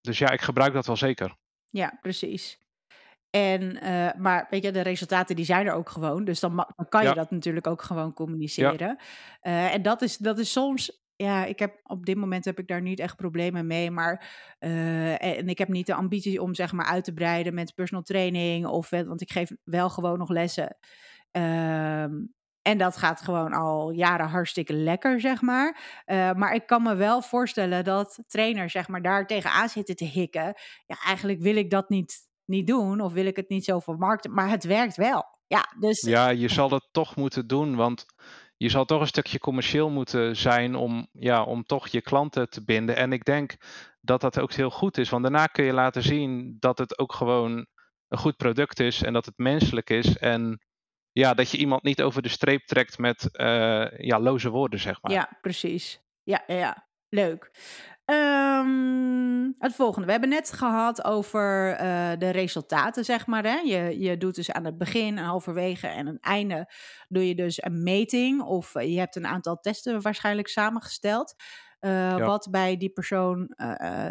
dus 0.00 0.18
ja, 0.18 0.30
ik 0.30 0.40
gebruik 0.40 0.72
dat 0.72 0.86
wel 0.86 0.96
zeker. 0.96 1.36
Ja, 1.68 1.98
precies. 2.00 2.58
En, 3.30 3.62
uh, 3.62 4.12
maar 4.14 4.46
weet 4.50 4.62
je, 4.62 4.72
de 4.72 4.80
resultaten 4.80 5.36
die 5.36 5.44
zijn 5.44 5.66
er 5.66 5.72
ook 5.72 5.88
gewoon. 5.88 6.24
Dus 6.24 6.40
dan, 6.40 6.56
dan 6.56 6.88
kan 6.88 7.02
je 7.02 7.08
Ja. 7.08 7.14
dat 7.14 7.30
natuurlijk 7.30 7.66
ook 7.66 7.82
gewoon 7.82 8.12
communiceren. 8.12 8.98
Uh, 9.42 9.74
en 9.74 9.82
dat 9.82 10.02
is, 10.02 10.16
dat 10.16 10.38
is 10.38 10.52
soms, 10.52 11.02
ja, 11.18 11.44
ik 11.44 11.58
heb 11.58 11.80
op 11.82 12.06
dit 12.06 12.16
moment 12.16 12.44
heb 12.44 12.58
ik 12.58 12.68
daar 12.68 12.82
niet 12.82 13.00
echt 13.00 13.16
problemen 13.16 13.66
mee. 13.66 13.90
Maar, 13.90 14.26
uh, 14.60 15.24
en 15.24 15.48
ik 15.48 15.58
heb 15.58 15.68
niet 15.68 15.86
de 15.86 15.94
ambitie 15.94 16.42
om 16.42 16.54
zeg 16.54 16.72
maar 16.72 16.86
uit 16.86 17.04
te 17.04 17.12
breiden 17.12 17.54
met 17.54 17.74
personal 17.74 18.02
training. 18.02 18.66
Of, 18.66 18.90
want 18.90 19.20
ik 19.20 19.32
geef 19.32 19.50
wel 19.64 19.90
gewoon 19.90 20.18
nog 20.18 20.28
lessen. 20.28 20.76
Um, 21.32 22.34
en 22.62 22.78
dat 22.78 22.96
gaat 22.96 23.20
gewoon 23.20 23.52
al 23.52 23.90
jaren 23.90 24.28
hartstikke 24.28 24.72
lekker, 24.72 25.20
zeg 25.20 25.40
maar. 25.40 26.02
Uh, 26.06 26.32
maar 26.32 26.54
ik 26.54 26.66
kan 26.66 26.82
me 26.82 26.94
wel 26.94 27.22
voorstellen 27.22 27.84
dat 27.84 28.22
trainers, 28.26 28.72
zeg 28.72 28.88
maar, 28.88 29.02
daar 29.02 29.26
tegenaan 29.26 29.68
zitten 29.68 29.96
te 29.96 30.04
hikken. 30.04 30.54
Ja, 30.86 30.96
eigenlijk 31.06 31.40
wil 31.40 31.56
ik 31.56 31.70
dat 31.70 31.88
niet, 31.88 32.14
niet 32.44 32.66
doen 32.66 33.00
of 33.00 33.12
wil 33.12 33.26
ik 33.26 33.36
het 33.36 33.48
niet 33.48 33.64
zo 33.64 33.78
vermarkten. 33.78 34.34
Maar 34.34 34.50
het 34.50 34.64
werkt 34.64 34.96
wel. 34.96 35.24
Ja, 35.46 35.74
dus... 35.80 36.00
Ja, 36.00 36.28
je 36.28 36.48
zal 36.48 36.68
dat 36.68 36.88
toch 36.90 37.16
moeten 37.16 37.46
doen, 37.46 37.76
want 37.76 38.06
je 38.58 38.68
zal 38.68 38.84
toch 38.84 39.00
een 39.00 39.06
stukje 39.06 39.38
commercieel 39.38 39.90
moeten 39.90 40.36
zijn 40.36 40.74
om, 40.74 41.08
ja, 41.12 41.42
om 41.42 41.64
toch 41.64 41.88
je 41.88 42.00
klanten 42.00 42.48
te 42.48 42.64
binden. 42.64 42.96
En 42.96 43.12
ik 43.12 43.24
denk 43.24 43.56
dat 44.00 44.20
dat 44.20 44.40
ook 44.40 44.52
heel 44.52 44.70
goed 44.70 44.98
is, 44.98 45.08
want 45.08 45.22
daarna 45.22 45.46
kun 45.46 45.64
je 45.64 45.72
laten 45.72 46.02
zien 46.02 46.56
dat 46.58 46.78
het 46.78 46.98
ook 46.98 47.12
gewoon 47.12 47.66
een 48.08 48.18
goed 48.18 48.36
product 48.36 48.80
is 48.80 49.02
en 49.02 49.12
dat 49.12 49.26
het 49.26 49.38
menselijk 49.38 49.90
is. 49.90 50.18
En 50.18 50.58
ja, 51.12 51.34
dat 51.34 51.50
je 51.50 51.58
iemand 51.58 51.82
niet 51.82 52.02
over 52.02 52.22
de 52.22 52.28
streep 52.28 52.66
trekt 52.66 52.98
met 52.98 53.28
uh, 53.32 53.98
ja, 53.98 54.20
loze 54.20 54.50
woorden, 54.50 54.80
zeg 54.80 55.02
maar. 55.02 55.12
Ja, 55.12 55.38
precies. 55.40 56.00
Ja, 56.22 56.44
ja, 56.46 56.88
leuk. 57.08 57.50
Um, 58.04 58.87
het 59.68 59.76
volgende. 59.76 60.06
We 60.06 60.12
hebben 60.12 60.30
net 60.30 60.52
gehad 60.52 61.04
over 61.04 61.70
uh, 61.72 62.10
de 62.18 62.30
resultaten, 62.30 63.04
zeg 63.04 63.26
maar. 63.26 63.44
Hè? 63.44 63.56
Je, 63.56 64.00
je 64.00 64.16
doet 64.16 64.34
dus 64.34 64.52
aan 64.52 64.64
het 64.64 64.78
begin, 64.78 65.18
een 65.18 65.24
halverwege 65.24 65.86
en 65.86 66.06
een 66.06 66.20
einde 66.20 66.72
doe 67.08 67.28
je 67.28 67.34
dus 67.34 67.62
een 67.62 67.82
meting. 67.82 68.42
Of 68.42 68.74
uh, 68.74 68.82
je 68.92 68.98
hebt 68.98 69.16
een 69.16 69.26
aantal 69.26 69.60
testen 69.60 70.02
waarschijnlijk 70.02 70.48
samengesteld. 70.48 71.34
Uh, 71.80 71.90
ja. 71.90 72.18
Wat 72.18 72.48
bij 72.50 72.76
die 72.76 72.90
persoon 72.90 73.54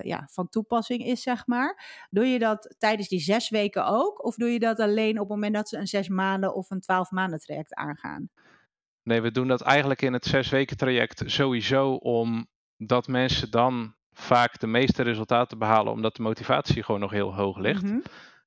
ja, 0.02 0.28
van 0.32 0.50
toepassing 0.50 1.06
is, 1.06 1.22
zeg 1.22 1.48
maar. 1.48 2.06
Doe 2.10 2.26
je 2.26 2.40
dat 2.40 2.76
tijdens 2.78 3.08
die 3.08 3.20
zes 3.20 3.50
weken 3.50 3.86
ook? 3.86 4.26
Of 4.26 4.36
doe 4.36 4.50
je 4.50 4.60
dat 4.60 4.80
alleen 4.80 5.14
op 5.14 5.20
het 5.20 5.30
moment 5.30 5.54
dat 5.54 5.70
ze 5.70 5.78
een 5.78 5.88
zes 5.88 6.08
maanden 6.08 6.56
of 6.56 6.70
een 6.70 6.80
twaalf 6.80 7.12
maanden 7.12 7.40
traject 7.40 7.74
aangaan? 7.74 8.30
Nee, 9.04 9.22
we 9.22 9.32
doen 9.32 9.48
dat 9.48 9.62
eigenlijk 9.62 10.02
in 10.02 10.14
het 10.14 10.26
zes 10.26 10.50
weken 10.50 10.78
traject 10.78 11.24
sowieso 11.26 11.94
omdat 11.94 13.08
mensen 13.08 13.52
dan 13.52 13.96
vaak 14.18 14.60
de 14.60 14.68
meeste 14.68 15.04
resultaten 15.04 15.58
behalen, 15.58 15.92
omdat 15.94 16.16
de 16.16 16.22
motivatie 16.22 16.84
gewoon 16.84 17.02
nog 17.02 17.12
heel 17.12 17.36
hoog 17.36 17.58
ligt. 17.58 17.84
Mhm. 17.84 17.94
Mm 17.94 18.04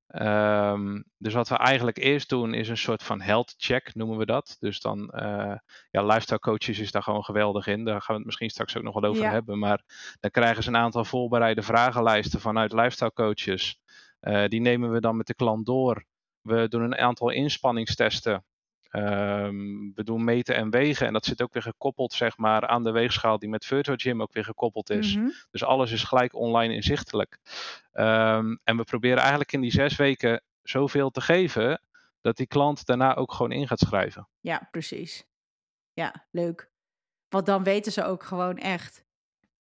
-hmm. 0.07 0.27
um, 0.27 1.05
dus 1.19 1.35
wat 1.35 1.49
we 1.49 1.57
eigenlijk 1.57 1.99
eerst 1.99 2.29
doen 2.29 2.55
is 2.55 2.69
een 2.69 2.77
soort 2.77 3.03
van 3.03 3.21
health 3.21 3.55
check, 3.57 3.95
noemen 3.95 4.19
we 4.19 4.27
dat. 4.27 4.57
Dus 4.61 4.81
dan, 4.81 5.13
uh, 5.15 5.55
ja, 5.91 6.03
lifestyle 6.03 6.39
coaches 6.39 6.79
is 6.79 6.91
daar 6.91 7.03
gewoon 7.03 7.25
geweldig 7.25 7.67
in. 7.67 7.85
Daar 7.85 8.01
gaan 8.01 8.07
we 8.07 8.15
het 8.15 8.25
misschien 8.25 8.51
straks 8.51 8.77
ook 8.77 8.83
nog 8.83 9.01
wel 9.01 9.11
over 9.11 9.23
Ja. 9.23 9.31
hebben. 9.31 9.59
Maar 9.59 9.83
dan 10.21 10.31
krijgen 10.31 10.63
ze 10.63 10.69
een 10.69 10.77
aantal 10.77 11.05
voorbereide 11.05 11.63
vragenlijsten 11.63 12.41
vanuit 12.41 12.73
lifestyle 12.73 13.13
coaches. 13.13 13.81
Uh, 14.21 14.47
die 14.47 14.61
nemen 14.61 14.93
we 14.93 15.01
dan 15.01 15.17
met 15.17 15.27
de 15.27 15.35
klant 15.35 15.67
door. 15.67 16.05
We 16.41 16.69
doen 16.69 16.83
een 16.83 16.97
aantal 16.97 17.31
inspanningstesten. 17.31 18.45
Um, 18.93 19.93
we 19.95 20.05
doen 20.05 20.25
meten 20.25 20.55
en 20.55 20.71
wegen 20.71 21.07
en 21.07 21.13
dat 21.13 21.25
zit 21.25 21.43
ook 21.43 21.53
weer 21.53 21.63
gekoppeld 21.63 22.13
zeg 22.13 22.37
maar, 22.37 22.67
aan 22.67 22.85
de 22.85 22.91
weegschaal 22.91 23.39
die 23.39 23.49
met 23.49 23.65
Virtual 23.65 23.97
Gym 23.97 24.23
ook 24.23 24.33
weer 24.33 24.45
gekoppeld 24.45 24.91
is. 24.91 25.17
Mhm. 25.17 25.29
Dus 25.51 25.65
alles 25.65 25.93
is 25.93 26.05
gelijk 26.05 26.35
online 26.35 26.75
inzichtelijk. 26.75 27.39
Um, 27.93 28.61
en 28.65 28.77
we 28.77 28.85
proberen 28.85 29.19
eigenlijk 29.19 29.53
in 29.53 29.61
die 29.61 29.71
zes 29.71 29.97
weken 29.97 30.43
zoveel 30.63 31.11
te 31.11 31.21
geven 31.21 31.83
dat 32.21 32.37
die 32.37 32.47
klant 32.47 32.87
daarna 32.87 33.15
ook 33.15 33.33
gewoon 33.33 33.53
in 33.53 33.67
gaat 33.67 33.79
schrijven. 33.79 34.29
Ja, 34.41 34.69
precies. 34.71 35.25
Ja, 35.93 36.27
leuk. 36.31 36.71
Want 37.29 37.47
dan 37.47 37.65
weten 37.65 37.93
ze 37.93 38.05
ook 38.05 38.23
gewoon 38.23 38.57
echt. 38.57 39.05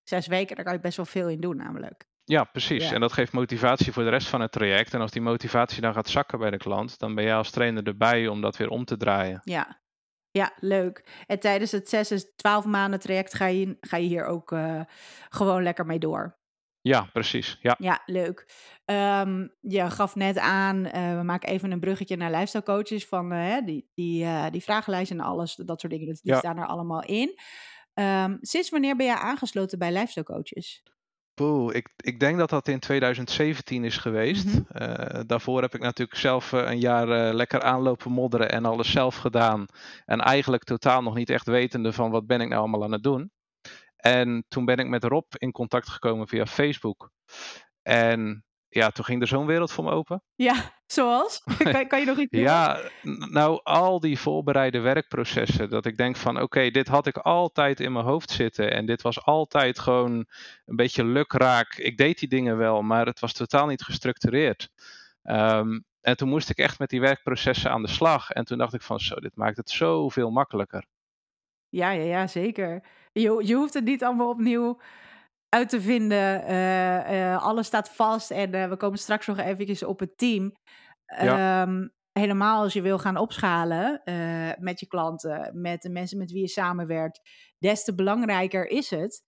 Zes 0.02 0.26
weken, 0.26 0.56
daar 0.56 0.64
kan 0.64 0.74
je 0.74 0.80
best 0.80 0.96
wel 0.96 1.06
veel 1.06 1.28
in 1.28 1.40
doen 1.40 1.56
namelijk. 1.56 2.08
Ja, 2.30 2.44
precies. 2.44 2.88
Ja. 2.88 2.94
En 2.94 3.00
dat 3.00 3.12
geeft 3.12 3.32
motivatie 3.32 3.92
voor 3.92 4.02
de 4.02 4.08
rest 4.10 4.28
van 4.28 4.40
het 4.40 4.52
traject. 4.52 4.94
En 4.94 5.00
als 5.00 5.10
die 5.10 5.22
motivatie 5.22 5.80
dan 5.80 5.92
gaat 5.92 6.08
zakken 6.08 6.38
bij 6.38 6.50
de 6.50 6.56
klant, 6.56 6.98
dan 6.98 7.14
ben 7.14 7.24
jij 7.24 7.34
als 7.36 7.50
trainer 7.50 7.86
erbij 7.86 8.28
om 8.28 8.40
dat 8.40 8.56
weer 8.56 8.68
om 8.68 8.84
te 8.84 8.96
draaien. 8.96 9.40
Ja, 9.44 9.80
Ja, 10.30 10.52
leuk. 10.56 11.24
En 11.26 11.40
tijdens 11.40 11.70
het 11.72 11.88
6 11.88 12.10
is 12.10 12.32
12 12.36 12.64
maanden 12.64 13.00
traject 13.00 13.34
ga 13.34 13.46
je, 13.46 13.76
ga 13.80 13.96
je 13.96 14.06
hier 14.08 14.24
ook 14.24 14.52
uh, 14.52 14.80
gewoon 15.28 15.62
lekker 15.62 15.86
mee 15.86 15.98
door. 15.98 16.38
Ja, 16.80 17.08
precies. 17.12 17.58
Ja, 17.60 17.74
Ja, 17.78 18.02
leuk. 18.06 18.46
Ehm, 18.84 19.48
je 19.60 19.90
gaf 19.90 20.14
net 20.14 20.38
aan, 20.38 20.84
eh, 20.86 21.16
we 21.16 21.22
maken 21.22 21.48
even 21.48 21.70
een 21.70 21.80
bruggetje 21.80 22.16
naar 22.16 22.30
lifestyle 22.30 22.62
coaches 22.62 23.06
van 23.06 23.32
eh, 23.32 23.64
die, 23.64 23.90
die, 23.94 24.24
eh, 24.24 24.46
die 24.50 24.62
vragenlijst 24.62 25.10
en 25.10 25.20
alles, 25.20 25.54
dat 25.54 25.80
soort 25.80 25.92
dingen, 25.92 26.06
dat- 26.08 26.20
die 26.22 26.32
ja. 26.32 26.38
staan 26.38 26.58
er 26.58 26.66
allemaal 26.66 27.02
in. 27.04 27.38
Ehm, 27.94 28.36
sinds 28.40 28.70
wanneer 28.70 28.96
ben 28.96 29.06
je 29.06 29.18
aangesloten 29.18 29.78
bij 29.78 29.92
lifestyle 29.92 30.24
coaches? 30.24 30.82
Poeh, 31.40 31.74
ik, 31.74 31.88
ik 31.96 32.20
denk 32.20 32.38
dat 32.38 32.50
dat 32.50 32.68
in 32.68 32.78
2017 32.78 33.84
is 33.84 33.96
geweest. 33.96 34.44
Mhm. 34.44 34.62
Eh, 34.68 35.20
daarvoor 35.26 35.62
heb 35.62 35.74
ik 35.74 35.80
natuurlijk 35.80 36.18
zelf 36.18 36.52
eh, 36.52 36.70
een 36.70 36.78
jaar 36.78 37.08
eh, 37.08 37.34
lekker 37.34 37.62
aanlopen 37.62 38.12
modderen 38.12 38.50
en 38.50 38.64
alles 38.64 38.90
zelf 38.90 39.16
gedaan. 39.16 39.66
En 40.04 40.20
eigenlijk 40.20 40.64
totaal 40.64 41.02
nog 41.02 41.14
niet 41.14 41.30
echt 41.30 41.46
wetende 41.46 41.92
van 41.92 42.10
wat 42.10 42.26
ben 42.26 42.40
ik 42.40 42.48
nou 42.48 42.60
allemaal 42.60 42.84
aan 42.84 42.92
het 42.92 43.02
doen. 43.02 43.30
En 43.96 44.44
toen 44.48 44.64
ben 44.64 44.76
ik 44.76 44.88
met 44.88 45.04
Rob 45.04 45.24
in 45.36 45.52
contact 45.52 45.88
gekomen 45.88 46.28
via 46.28 46.46
Facebook. 46.46 47.10
En 47.82 48.44
ja, 48.70 48.90
toen 48.90 49.04
ging 49.04 49.20
er 49.20 49.26
zo'n 49.26 49.46
wereld 49.46 49.72
voor 49.72 49.84
me 49.84 49.90
open. 49.90 50.22
Ja, 50.34 50.72
zoals? 50.86 51.42
kan, 51.72 51.86
kan 51.86 52.00
je 52.00 52.06
nog 52.06 52.18
iets? 52.18 52.38
Ja, 52.38 52.80
nou 53.30 53.60
al 53.62 54.00
die 54.00 54.18
voorbereide 54.18 54.78
werkprocessen. 54.78 55.70
Dat 55.70 55.86
ik 55.86 55.96
denk 55.96 56.16
van 56.16 56.40
oké, 56.42 56.70
dit 56.70 56.88
had 56.88 57.06
ik 57.06 57.16
altijd 57.16 57.80
in 57.80 57.92
mijn 57.92 58.04
hoofd 58.04 58.30
zitten. 58.30 58.72
En 58.72 58.86
dit 58.86 59.02
was 59.02 59.24
altijd 59.24 59.78
gewoon 59.78 60.26
een 60.66 60.76
beetje 60.76 61.04
lukraak. 61.04 61.74
Ik 61.74 61.96
deed 61.96 62.18
die 62.18 62.28
dingen 62.28 62.56
wel, 62.56 62.82
maar 62.82 63.06
het 63.06 63.20
was 63.20 63.32
totaal 63.32 63.66
niet 63.66 63.82
gestructureerd. 63.82 64.70
Ehm, 65.22 65.78
en 66.00 66.16
toen 66.16 66.28
moest 66.28 66.50
ik 66.50 66.58
echt 66.58 66.78
met 66.78 66.90
die 66.90 67.00
werkprocessen 67.00 67.70
aan 67.70 67.82
de 67.82 67.88
slag. 67.88 68.30
En 68.30 68.44
toen 68.44 68.58
dacht 68.58 68.74
ik 68.74 68.82
van 68.82 69.00
zo, 69.00 69.14
dit 69.14 69.36
maakt 69.36 69.56
het 69.56 69.70
zoveel 69.70 70.30
makkelijker. 70.30 70.84
Ja, 71.68 71.90
ja, 71.90 72.02
ja, 72.02 72.26
zeker. 72.26 72.82
Je, 73.12 73.42
je 73.44 73.54
hoeft 73.54 73.74
het 73.74 73.84
niet 73.84 74.04
allemaal 74.04 74.28
opnieuw 74.28 74.80
uit 75.50 75.68
te 75.68 75.80
vinden. 75.80 76.44
Eh, 76.44 77.32
eh, 77.32 77.42
alles 77.42 77.66
staat 77.66 77.90
vast 77.90 78.30
en 78.30 78.54
eh, 78.54 78.68
we 78.68 78.76
komen 78.76 78.98
straks 78.98 79.26
nog 79.26 79.38
eventjes 79.38 79.82
op 79.82 80.00
het 80.00 80.18
team. 80.18 80.56
Ja. 81.20 81.62
Ehm, 81.62 81.88
helemaal 82.12 82.62
als 82.62 82.72
je 82.72 82.82
wil 82.82 82.98
gaan 82.98 83.16
opschalen 83.16 84.02
met 84.58 84.80
je 84.80 84.86
klanten, 84.86 85.60
met 85.60 85.82
de 85.82 85.90
mensen 85.90 86.18
met 86.18 86.30
wie 86.30 86.40
je 86.40 86.48
samenwerkt, 86.48 87.20
des 87.58 87.84
te 87.84 87.94
belangrijker 87.94 88.66
is 88.66 88.90
het 88.90 89.22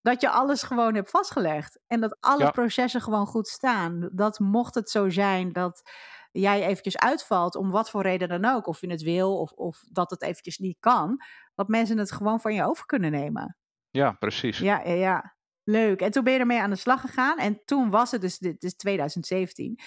dat 0.00 0.20
je 0.20 0.30
alles 0.30 0.62
gewoon 0.62 0.94
hebt 0.94 1.10
vastgelegd. 1.10 1.80
En 1.86 2.00
dat 2.00 2.16
alle 2.20 2.44
Ja. 2.44 2.50
processen 2.50 3.00
gewoon 3.00 3.26
goed 3.26 3.48
staan. 3.48 4.08
Dat 4.12 4.38
mocht 4.38 4.74
het 4.74 4.90
zo 4.90 5.08
zijn 5.10 5.52
dat 5.52 5.90
jij 6.32 6.66
eventjes 6.66 6.98
uitvalt, 6.98 7.54
om 7.56 7.70
wat 7.70 7.90
voor 7.90 8.02
reden 8.02 8.28
dan 8.28 8.44
ook, 8.44 8.66
of 8.66 8.80
je 8.80 8.90
het 8.90 9.02
wil 9.02 9.40
of, 9.40 9.52
of 9.52 9.82
dat 9.90 10.10
het 10.10 10.22
eventjes 10.22 10.58
niet 10.58 10.76
kan, 10.80 11.16
dat 11.54 11.68
mensen 11.68 11.98
het 11.98 12.12
gewoon 12.12 12.40
van 12.40 12.54
je 12.54 12.64
over 12.64 12.86
kunnen 12.86 13.10
nemen. 13.10 13.56
Ja, 13.90 14.12
precies. 14.12 14.58
Ja, 14.58 14.80
ja, 14.84 14.92
ja. 14.94 15.35
Leuk. 15.68 16.00
En 16.00 16.10
toen 16.10 16.24
ben 16.24 16.32
je 16.32 16.38
ermee 16.38 16.60
aan 16.60 16.70
de 16.70 16.76
slag 16.76 17.00
gegaan. 17.00 17.38
En 17.38 17.60
toen 17.64 17.90
was 17.90 18.10
het 18.10 18.20
dus, 18.20 18.38
dit 18.38 18.62
is 18.62 18.74
2017. 18.74 19.78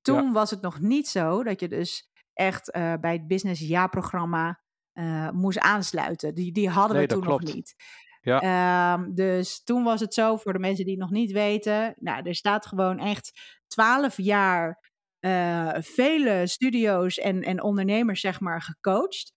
Toen 0.00 0.32
was 0.32 0.50
het 0.50 0.60
nog 0.60 0.80
niet 0.80 1.08
zo 1.08 1.42
dat 1.42 1.60
je 1.60 1.68
dus 1.68 2.10
echt 2.32 2.70
eh, 2.70 2.94
bij 3.00 3.12
het 3.12 3.26
Business 3.26 3.60
jaarprogramma 3.60 4.60
eh, 4.92 5.30
moest 5.30 5.58
aansluiten. 5.58 6.34
Die, 6.34 6.52
die 6.52 6.68
hadden 6.68 6.96
Nee, 6.96 7.06
we 7.06 7.12
toen 7.12 7.24
nog 7.24 7.42
niet. 7.42 7.74
Ja. 8.20 8.40
Ehm, 8.40 9.14
dus 9.14 9.64
toen 9.64 9.84
was 9.84 10.00
het 10.00 10.14
zo, 10.14 10.36
voor 10.36 10.52
de 10.52 10.58
mensen 10.58 10.84
die 10.84 10.94
het 10.94 11.02
nog 11.02 11.10
niet 11.10 11.32
weten. 11.32 11.94
Nou, 11.96 12.22
er 12.28 12.34
staat 12.34 12.66
gewoon 12.66 12.98
echt 12.98 13.32
12 13.66 14.16
jaar 14.16 14.90
eh, 15.18 15.74
vele 15.78 16.46
studio's 16.46 17.18
en, 17.18 17.42
en 17.42 17.62
ondernemers, 17.62 18.20
zeg 18.20 18.40
maar, 18.40 18.62
gecoacht. 18.62 19.32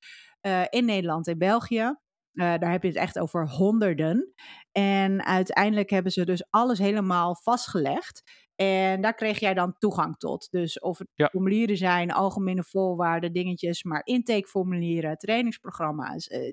in 0.70 0.86
Nederland 0.86 1.28
en 1.28 1.38
België. 1.38 1.96
Daar 2.32 2.72
heb 2.72 2.82
je 2.82 2.88
het 2.88 2.98
echt 2.98 3.20
over 3.20 3.50
honderden. 3.50 4.34
En 4.78 5.26
uiteindelijk 5.26 5.90
hebben 5.90 6.12
ze 6.12 6.26
dus 6.26 6.46
alles 6.50 6.80
helemaal 6.80 7.36
vastgelegd. 7.36 8.22
En 8.56 9.02
daar 9.02 9.14
kreeg 9.14 9.40
jij 9.40 9.54
dan 9.54 9.78
toegang 9.78 10.18
tot. 10.18 10.48
Dus 10.52 10.80
of 10.80 10.98
het 10.98 11.08
Ja. 11.14 11.28
formulieren 11.28 11.78
zijn, 11.78 12.12
algemene 12.12 12.64
voorwaarden, 12.64 13.34
dingetjes, 13.34 13.84
maar 13.84 14.02
intakeformulieren, 14.04 15.18
trainingsprogramma's, 15.18 16.28
eh, 16.28 16.52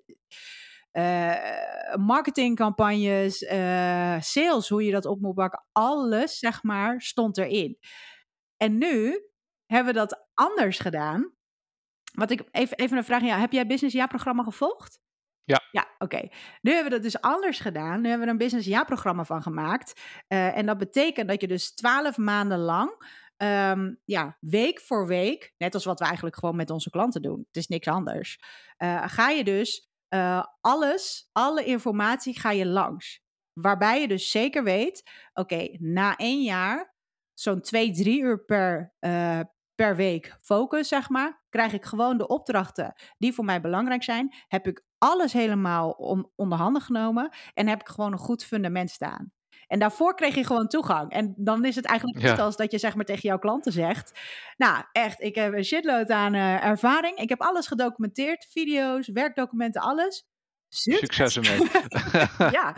eh, 0.90 1.94
marketingcampagnes, 1.96 3.42
eh, 3.44 4.20
sales, 4.20 4.68
hoe 4.68 4.84
je 4.84 4.92
dat 4.92 5.06
op 5.06 5.20
moet 5.20 5.34
bakken, 5.34 5.64
alles 5.72 6.38
zeg 6.38 6.62
maar 6.62 7.00
stond 7.00 7.38
erin. 7.38 7.78
En 8.56 8.78
nu 8.78 9.22
hebben 9.66 9.92
we 9.92 9.98
dat 9.98 10.28
anders 10.34 10.78
gedaan. 10.78 11.32
Wat 12.14 12.30
ik 12.30 12.44
even, 12.50 12.76
even 12.76 12.96
een 12.96 13.04
vraag 13.04 13.22
jou. 13.22 13.40
Heb 13.40 13.52
jij 13.52 13.66
Business 13.66 13.94
jaarprogramma 13.94 14.42
gevolgd? 14.42 15.00
Ja. 15.44 15.62
Ja, 15.70 15.88
oké. 15.98 16.28
Nu 16.60 16.72
hebben 16.72 16.90
we 16.90 16.96
dat 17.00 17.02
dus 17.02 17.20
anders 17.20 17.60
gedaan. 17.60 18.00
Nu 18.00 18.08
hebben 18.08 18.18
we 18.18 18.24
er 18.24 18.30
een 18.32 18.46
business 18.46 18.66
jaarprogramma 18.66 19.24
van 19.24 19.42
gemaakt. 19.42 20.00
Eh, 20.26 20.56
en 20.56 20.66
dat 20.66 20.78
betekent 20.78 21.28
dat 21.28 21.40
je 21.40 21.48
dus 21.48 21.74
twaalf 21.74 22.16
maanden 22.16 22.58
lang, 22.58 23.04
ehm, 23.36 23.94
ja, 24.04 24.36
week 24.40 24.80
voor 24.80 25.06
week, 25.06 25.54
net 25.58 25.74
als 25.74 25.84
wat 25.84 25.98
we 25.98 26.04
eigenlijk 26.04 26.36
gewoon 26.36 26.56
met 26.56 26.70
onze 26.70 26.90
klanten 26.90 27.22
doen, 27.22 27.38
het 27.46 27.56
is 27.56 27.66
niks 27.66 27.86
anders, 27.86 28.38
eh, 28.76 29.02
ga 29.06 29.28
je 29.28 29.44
dus 29.44 29.90
eh, 30.08 30.44
alles, 30.60 31.28
alle 31.32 31.64
informatie 31.64 32.40
ga 32.40 32.50
je 32.50 32.66
langs. 32.66 33.20
Waarbij 33.52 34.00
je 34.00 34.08
dus 34.08 34.30
zeker 34.30 34.64
weet, 34.64 35.10
oké, 35.32 35.76
na 35.78 36.16
één 36.16 36.42
jaar, 36.42 36.94
zo'n 37.34 37.60
twee, 37.60 37.90
drie 37.92 38.20
uur 38.20 38.44
per, 38.44 38.94
per 39.74 39.96
week 39.96 40.38
focus, 40.40 40.88
zeg 40.88 41.08
maar, 41.08 41.42
krijg 41.48 41.72
ik 41.72 41.84
gewoon 41.84 42.18
de 42.18 42.26
opdrachten 42.26 42.94
die 43.18 43.32
voor 43.32 43.44
mij 43.44 43.60
belangrijk 43.60 44.02
zijn. 44.02 44.34
Heb 44.48 44.66
ik 44.66 44.84
alles 45.02 45.32
helemaal 45.32 45.90
on, 45.90 46.30
onder 46.36 46.58
handen 46.58 46.82
genomen 46.82 47.30
en 47.54 47.66
heb 47.68 47.80
ik 47.80 47.88
gewoon 47.88 48.12
een 48.12 48.18
goed 48.18 48.44
fundament 48.44 48.90
staan. 48.90 49.32
En 49.66 49.78
daarvoor 49.78 50.14
kreeg 50.14 50.34
je 50.34 50.44
gewoon 50.44 50.68
toegang. 50.68 51.10
En 51.12 51.34
dan 51.36 51.64
is 51.64 51.76
het 51.76 51.84
eigenlijk 51.84 52.20
Ja. 52.20 52.34
als 52.34 52.56
dat 52.56 52.70
je 52.72 52.78
zeg 52.78 52.94
maar 52.94 53.04
tegen 53.04 53.28
jouw 53.28 53.38
klanten 53.38 53.72
zegt. 53.72 54.20
Nou, 54.56 54.84
echt, 54.92 55.20
ik 55.20 55.34
heb 55.34 55.52
een 55.52 55.64
shitload 55.64 56.10
aan 56.10 56.34
eh, 56.34 56.64
ervaring. 56.64 57.16
Ik 57.16 57.28
heb 57.28 57.40
alles 57.40 57.66
gedocumenteerd. 57.66 58.46
Video's, 58.50 59.08
werkdocumenten, 59.08 59.80
alles. 59.82 60.26
Succes 60.68 61.36
ermee. 61.36 61.68
ja. 62.58 62.76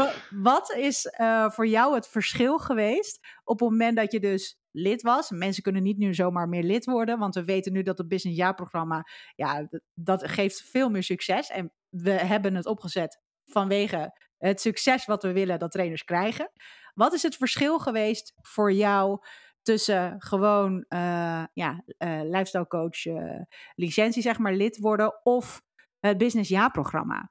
Wa- 0.00 0.12
Wat 0.30 0.72
is 0.72 1.06
eh, 1.06 1.50
voor 1.50 1.66
jou 1.66 1.94
het 1.94 2.08
verschil 2.08 2.58
geweest 2.58 3.18
op 3.44 3.60
het 3.60 3.70
moment 3.70 3.96
dat 3.96 4.12
je 4.12 4.20
dus 4.20 4.58
lid 4.70 5.02
was? 5.02 5.30
Mensen 5.30 5.62
kunnen 5.62 5.82
niet 5.82 5.98
nu 5.98 6.14
zomaar 6.14 6.48
meer 6.48 6.62
lid 6.62 6.84
worden, 6.84 7.18
want 7.18 7.34
we 7.34 7.44
weten 7.44 7.72
nu 7.72 7.82
dat 7.82 7.98
het 7.98 8.08
business 8.08 8.38
jaarprogramma, 8.38 9.04
ja, 9.34 9.68
dat, 9.94 10.28
geeft 10.28 10.62
veel 10.62 10.90
meer 10.90 11.02
succes. 11.02 11.48
En 11.50 11.72
we 11.88 12.10
hebben 12.10 12.54
het 12.54 12.66
opgezet 12.66 13.20
vanwege 13.44 14.12
het 14.38 14.60
succes 14.60 15.04
wat 15.04 15.22
we 15.22 15.32
willen 15.32 15.58
dat 15.58 15.70
trainers 15.70 16.04
krijgen. 16.04 16.50
Wat 16.94 17.12
is 17.12 17.22
het 17.22 17.36
verschil 17.36 17.78
geweest 17.78 18.32
voor 18.42 18.72
jou 18.72 19.18
tussen 19.62 20.14
gewoon 20.18 20.84
eh, 20.88 21.44
ja, 21.52 21.84
eh, 21.98 22.20
lifestyle 22.22 22.66
coach 22.66 23.04
licentie, 23.74 24.22
zeg 24.22 24.38
maar, 24.38 24.52
lid 24.52 24.78
worden 24.78 25.24
of 25.24 25.62
het 26.00 26.18
business 26.18 26.48
jaarprogramma? 26.50 27.30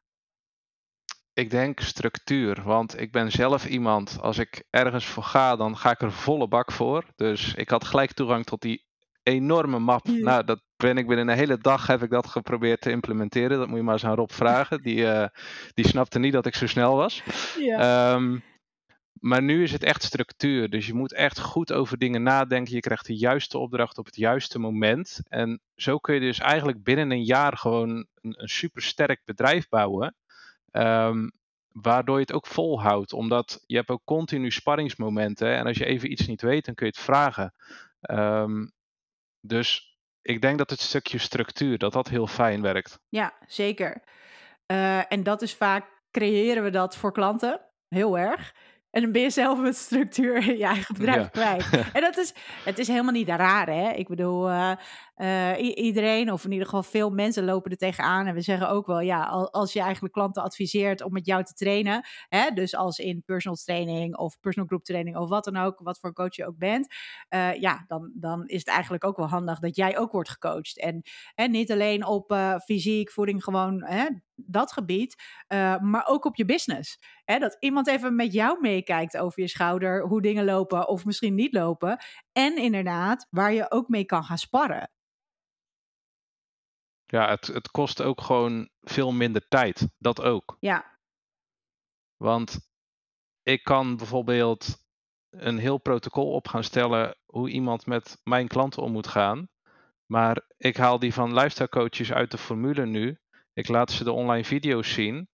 Ik 1.39 1.49
denk 1.49 1.79
structuur, 1.79 2.61
want 2.63 2.99
ik 2.99 3.11
ben 3.11 3.31
zelf 3.31 3.65
iemand, 3.65 4.17
als 4.21 4.37
ik 4.37 4.63
ergens 4.69 5.05
voor 5.05 5.23
ga, 5.23 5.55
dan 5.55 5.77
ga 5.77 5.91
ik 5.91 6.01
er 6.01 6.11
volle 6.11 6.47
bak 6.47 6.71
voor. 6.71 7.03
Dus 7.15 7.53
ik 7.53 7.69
had 7.69 7.85
gelijk 7.85 8.11
toegang 8.11 8.45
tot 8.45 8.61
die 8.61 8.85
enorme 9.23 9.79
map. 9.79 10.07
Ja. 10.07 10.23
Nou, 10.23 10.43
dat 10.43 10.61
ben 10.75 10.97
ik 10.97 11.07
binnen 11.07 11.27
een 11.27 11.37
hele 11.37 11.57
dag 11.57 11.87
heb 11.87 12.03
ik 12.03 12.09
dat 12.09 12.27
geprobeerd 12.27 12.81
te 12.81 12.91
implementeren. 12.91 13.57
Dat 13.57 13.67
moet 13.67 13.77
je 13.77 13.83
maar 13.83 13.93
eens 13.93 14.05
aan 14.05 14.15
Rob 14.15 14.31
vragen. 14.31 14.81
Die, 14.81 15.07
eh, 15.07 15.27
die 15.73 15.87
snapte 15.87 16.19
niet 16.19 16.33
dat 16.33 16.45
ik 16.45 16.55
zo 16.55 16.67
snel 16.67 16.95
was. 16.95 17.23
Ja. 17.59 18.13
Ehm, 18.13 18.39
maar 19.19 19.41
nu 19.41 19.63
is 19.63 19.71
het 19.71 19.83
echt 19.83 20.03
structuur. 20.03 20.69
Dus 20.69 20.87
je 20.87 20.93
moet 20.93 21.13
echt 21.13 21.39
goed 21.39 21.73
over 21.73 21.97
dingen 21.97 22.23
nadenken. 22.23 22.73
Je 22.73 22.79
krijgt 22.79 23.05
de 23.05 23.17
juiste 23.17 23.57
opdracht 23.57 23.97
op 23.97 24.05
het 24.05 24.15
juiste 24.15 24.59
moment. 24.59 25.19
En 25.27 25.61
zo 25.75 25.97
kun 25.97 26.13
je 26.13 26.19
dus 26.19 26.39
eigenlijk 26.39 26.83
binnen 26.83 27.11
een 27.11 27.23
jaar 27.23 27.57
gewoon 27.57 27.89
een, 27.89 28.07
een 28.41 28.49
supersterk 28.49 29.21
bedrijf 29.25 29.69
bouwen. 29.69 30.15
Ehm, 30.71 31.27
waardoor 31.71 32.15
je 32.15 32.21
het 32.21 32.33
ook 32.33 32.47
volhoudt. 32.47 33.13
Omdat 33.13 33.63
je 33.65 33.75
hebt 33.75 33.89
ook 33.89 34.01
continu 34.05 34.51
sparringsmomenten. 34.51 35.55
En 35.55 35.65
als 35.65 35.77
je 35.77 35.85
even 35.85 36.11
iets 36.11 36.27
niet 36.27 36.41
weet, 36.41 36.65
dan 36.65 36.75
kun 36.75 36.85
je 36.85 36.91
het 36.95 37.01
vragen. 37.03 37.53
Ehm, 38.01 38.67
dus 39.41 39.97
ik 40.21 40.41
denk 40.41 40.57
dat 40.57 40.69
het 40.69 40.79
stukje 40.79 41.17
structuur, 41.17 41.77
dat 41.77 41.93
dat 41.93 42.07
heel 42.09 42.27
fijn 42.27 42.61
werkt. 42.61 42.99
Ja, 43.09 43.33
zeker. 43.47 44.03
Eh, 44.65 45.11
en 45.11 45.23
dat 45.23 45.41
is 45.41 45.53
vaak, 45.53 45.85
creëren 46.11 46.63
we 46.63 46.69
dat 46.69 46.95
voor 46.97 47.11
klanten, 47.11 47.61
heel 47.87 48.17
erg. 48.17 48.55
En 48.91 49.01
dan 49.01 49.11
ben 49.11 49.21
je 49.21 49.29
zelf 49.29 49.59
met 49.59 49.75
structuur 49.75 50.35
in 50.49 50.57
je 50.57 50.63
eigen 50.63 50.93
bedrijf 50.95 51.21
Ja. 51.21 51.27
kwijt. 51.27 51.69
En 51.93 52.01
dat 52.01 52.17
is, 52.17 52.33
het 52.65 52.79
is 52.79 52.87
helemaal 52.87 53.11
niet 53.13 53.27
raar, 53.27 53.67
hè? 53.67 53.89
Ik 53.91 54.07
bedoel, 54.07 54.49
eh, 54.49 54.71
uh, 55.21 55.75
iedereen, 55.75 56.31
of 56.31 56.45
in 56.45 56.51
ieder 56.51 56.65
geval 56.65 56.83
veel 56.83 57.09
mensen 57.09 57.45
lopen 57.45 57.71
er 57.71 57.77
tegenaan. 57.77 58.27
En 58.27 58.33
we 58.33 58.41
zeggen 58.41 58.69
ook 58.69 58.85
wel, 58.85 58.99
ja, 58.99 59.23
als 59.51 59.73
je 59.73 59.79
eigenlijk 59.81 60.13
klanten 60.13 60.43
adviseert 60.43 61.03
om 61.03 61.13
met 61.13 61.25
jou 61.25 61.43
te 61.43 61.53
trainen, 61.53 62.05
hè, 62.27 62.49
dus 62.51 62.75
als 62.75 62.99
in 62.99 63.23
personal 63.25 63.57
training 63.57 64.17
of 64.17 64.39
personal 64.39 64.67
group 64.67 64.83
training 64.83 65.17
of 65.17 65.29
wat 65.29 65.43
dan 65.43 65.57
ook, 65.57 65.79
wat 65.79 65.99
voor 65.99 66.13
coach 66.13 66.35
je 66.35 66.47
ook 66.47 66.57
bent, 66.57 66.93
uh, 67.29 67.53
ja, 67.53 67.83
dan, 67.87 68.11
dan 68.13 68.47
is 68.47 68.59
het 68.59 68.67
eigenlijk 68.67 69.03
ook 69.03 69.17
wel 69.17 69.27
handig 69.27 69.59
dat 69.59 69.75
jij 69.75 69.97
ook 69.97 70.11
wordt 70.11 70.29
gecoacht. 70.29 70.79
En, 70.79 71.01
niet 71.51 71.71
alleen 71.71 72.05
op 72.05 72.31
uh, 72.31 72.55
fysiek, 72.57 73.11
voeding, 73.11 73.43
gewoon 73.43 73.83
hè, 73.83 74.05
dat 74.35 74.71
gebied, 74.71 75.15
maar 75.81 76.03
ook 76.07 76.25
op 76.25 76.35
je 76.35 76.45
business. 76.45 76.99
Hè, 77.23 77.39
dat 77.39 77.57
iemand 77.59 77.87
even 77.87 78.15
met 78.15 78.33
jou 78.33 78.57
meekijkt 78.61 79.17
over 79.17 79.41
je 79.41 79.47
schouder, 79.47 80.07
hoe 80.07 80.21
dingen 80.21 80.45
lopen 80.45 80.87
of 80.87 81.05
misschien 81.05 81.35
niet 81.35 81.53
lopen. 81.53 81.97
En 82.31 82.57
inderdaad, 82.57 83.27
waar 83.29 83.53
je 83.53 83.71
ook 83.71 83.87
mee 83.87 84.05
kan 84.05 84.23
gaan 84.23 84.37
sparren. 84.37 84.89
Ja, 87.11 87.29
het, 87.29 87.47
het 87.47 87.71
kost 87.71 88.01
ook 88.01 88.21
gewoon 88.21 88.69
veel 88.81 89.11
minder 89.11 89.47
tijd. 89.47 89.87
Dat 89.97 90.21
ook. 90.21 90.57
Ja. 90.59 90.97
Want 92.17 92.69
ik 93.43 93.63
kan 93.63 93.97
bijvoorbeeld 93.97 94.83
een 95.29 95.57
heel 95.57 95.77
protocol 95.77 96.31
op 96.31 96.47
gaan 96.47 96.63
stellen 96.63 97.17
hoe 97.25 97.49
iemand 97.49 97.85
met 97.85 98.19
mijn 98.23 98.47
klanten 98.47 98.83
om 98.83 98.91
moet 98.91 99.07
gaan. 99.07 99.49
Maar 100.05 100.45
ik 100.57 100.77
haal 100.77 100.99
die 100.99 101.13
van 101.13 101.33
lifestyle 101.33 101.69
coaches 101.69 102.11
uit 102.11 102.31
de 102.31 102.37
formule 102.37 102.85
nu. 102.85 103.19
Ik 103.53 103.67
laat 103.67 103.91
ze 103.91 104.03
de 104.03 104.11
online 104.11 104.43
video's 104.43 104.93
zien. 104.93 105.29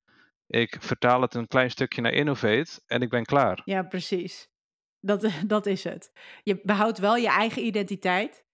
Ik 0.47 0.77
vertaal 0.79 1.21
het 1.21 1.33
een 1.33 1.47
klein 1.47 1.71
stukje 1.71 2.01
naar 2.01 2.13
Innovate 2.13 2.81
en 2.85 3.01
ik 3.01 3.09
ben 3.09 3.25
klaar. 3.25 3.61
Ja, 3.65 3.83
precies. 3.83 4.49
Dat, 4.99 5.31
dat 5.47 5.65
is 5.65 5.83
het. 5.83 6.11
Je 6.43 6.59
behoudt 6.63 6.97
wel 6.97 7.15
je 7.15 7.29
eigen 7.29 7.65
identiteit. 7.65 8.44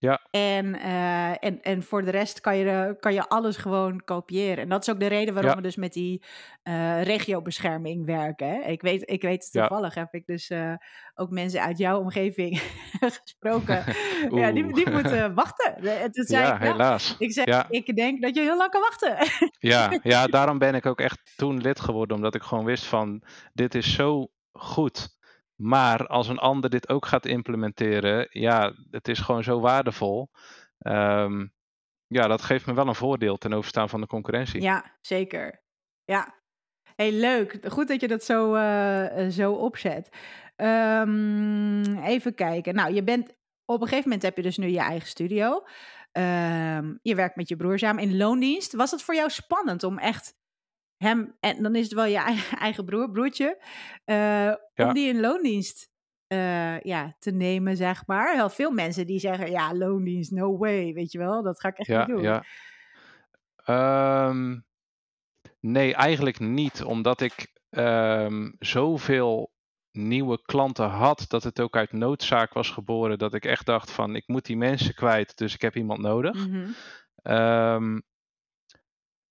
Ja. 0.00 0.20
En, 0.30 0.66
uh, 0.66 1.44
en, 1.44 1.62
en 1.62 1.82
voor 1.82 2.04
de 2.04 2.10
rest 2.10 2.40
kan 2.40 2.56
je, 2.56 2.96
kan 3.00 3.14
je 3.14 3.28
alles 3.28 3.56
gewoon 3.56 4.04
kopiëren. 4.04 4.58
En 4.58 4.68
dat 4.68 4.82
is 4.82 4.90
ook 4.90 5.00
de 5.00 5.06
reden 5.06 5.34
waarom 5.34 5.54
we 5.54 5.62
dus 5.62 5.76
met 5.76 5.92
die 5.92 6.22
uh, 6.64 7.02
regiobescherming 7.02 8.06
werken. 8.06 8.48
Hè? 8.48 8.60
Ik, 8.60 8.82
weet, 8.82 9.10
ik 9.10 9.22
weet 9.22 9.52
toevallig 9.52 9.94
heb 9.94 10.14
ik 10.14 10.26
dus 10.26 10.50
uh, 10.50 10.74
ook 11.14 11.30
mensen 11.30 11.62
uit 11.62 11.78
jouw 11.78 11.98
omgeving 11.98 12.62
gesproken. 13.00 13.84
ja, 14.40 14.52
die, 14.52 14.72
die 14.72 14.90
moeten 14.90 15.34
wachten. 15.42 15.74
Toen 16.12 16.24
zei 16.24 16.44
ja, 16.44 16.54
ik, 16.54 16.60
helaas. 16.60 17.16
Ik, 17.18 17.32
zeg, 17.32 17.68
ik 17.68 17.96
denk 17.96 18.22
dat 18.22 18.34
je 18.34 18.40
heel 18.40 18.56
lang 18.56 18.70
kan 18.70 18.80
wachten. 18.80 19.16
ja, 19.58 19.98
ja, 20.02 20.26
daarom 20.26 20.58
ben 20.58 20.74
ik 20.74 20.86
ook 20.86 21.00
echt 21.00 21.32
toen 21.36 21.60
lid 21.60 21.80
geworden. 21.80 22.16
Omdat 22.16 22.34
ik 22.34 22.42
gewoon 22.42 22.64
wist 22.64 22.84
van, 22.84 23.22
dit 23.52 23.74
is 23.74 23.94
zo 23.94 24.30
goed 24.52 25.18
maar 25.60 26.06
als 26.06 26.28
een 26.28 26.38
ander 26.38 26.70
dit 26.70 26.88
ook 26.88 27.06
gaat 27.06 27.26
implementeren, 27.26 28.26
ja, 28.30 28.74
het 28.90 29.08
is 29.08 29.18
gewoon 29.18 29.42
zo 29.42 29.60
waardevol. 29.60 30.30
Um, 30.78 31.52
ja, 32.06 32.26
dat 32.26 32.42
geeft 32.42 32.66
me 32.66 32.74
wel 32.74 32.86
een 32.88 32.94
voordeel 32.94 33.36
ten 33.36 33.52
overstaan 33.52 33.88
van 33.88 34.00
de 34.00 34.06
concurrentie. 34.06 34.62
Ja, 34.62 34.96
zeker. 35.00 35.62
Ja. 36.04 36.34
Hey, 36.94 37.12
leuk. 37.12 37.58
Goed 37.68 37.88
dat 37.88 38.00
je 38.00 38.08
dat 38.08 38.24
zo, 38.24 38.54
uh, 38.54 39.28
zo 39.28 39.52
opzet. 39.52 40.16
Um, 40.56 41.98
even 42.02 42.34
kijken. 42.34 42.74
Nou, 42.74 42.94
je 42.94 43.04
bent 43.04 43.34
op 43.64 43.80
een 43.80 43.88
gegeven 43.88 44.08
moment 44.08 44.22
heb 44.22 44.36
je 44.36 44.42
dus 44.42 44.56
nu 44.58 44.66
je 44.68 44.78
eigen 44.78 45.08
studio. 45.08 45.64
Um, 46.12 46.98
je 47.02 47.14
werkt 47.14 47.36
met 47.36 47.48
je 47.48 47.56
broer 47.56 47.78
samen 47.78 48.02
in 48.02 48.16
loondienst. 48.16 48.74
Was 48.74 48.90
het 48.90 49.02
voor 49.02 49.14
jou 49.14 49.30
spannend 49.30 49.82
om 49.82 49.98
echt 49.98 50.34
hem, 51.02 51.36
en 51.40 51.62
dan 51.62 51.74
is 51.74 51.84
het 51.84 51.94
wel 51.94 52.04
je 52.04 52.40
eigen 52.58 52.84
broer, 52.84 53.10
broertje, 53.10 53.62
uh, 54.06 54.54
om 54.86 54.94
die 54.94 55.08
in 55.08 55.20
loondienst 55.20 55.88
uh, 56.28 56.80
ja, 56.80 57.16
te 57.18 57.30
nemen, 57.30 57.76
zeg 57.76 58.06
maar. 58.06 58.34
Heel 58.34 58.50
veel 58.50 58.70
mensen 58.70 59.06
die 59.06 59.18
zeggen, 59.18 59.50
ja, 59.50 59.74
loondienst, 59.74 60.30
no 60.30 60.58
way, 60.58 60.92
weet 60.92 61.12
je 61.12 61.18
wel, 61.18 61.42
dat 61.42 61.60
ga 61.60 61.68
ik 61.68 61.78
echt 61.78 61.88
ja, 61.88 62.06
niet 62.06 62.16
doen. 62.16 62.22
Ja. 62.22 62.44
Um, 64.28 64.64
nee, 65.60 65.94
eigenlijk 65.94 66.38
niet, 66.38 66.82
omdat 66.82 67.20
ik 67.20 67.52
um, 67.70 68.56
zoveel 68.58 69.52
nieuwe 69.92 70.42
klanten 70.42 70.88
had, 70.88 71.24
dat 71.28 71.42
het 71.42 71.60
ook 71.60 71.76
uit 71.76 71.92
noodzaak 71.92 72.52
was 72.52 72.70
geboren, 72.70 73.18
dat 73.18 73.34
ik 73.34 73.44
echt 73.44 73.66
dacht 73.66 73.90
van, 73.90 74.16
ik 74.16 74.28
moet 74.28 74.44
die 74.44 74.56
mensen 74.56 74.94
kwijt, 74.94 75.36
dus 75.36 75.54
ik 75.54 75.60
heb 75.60 75.76
iemand 75.76 76.00
nodig. 76.00 76.46
Mm 76.46 76.52
-hmm. 76.52 77.34
um, 77.36 78.02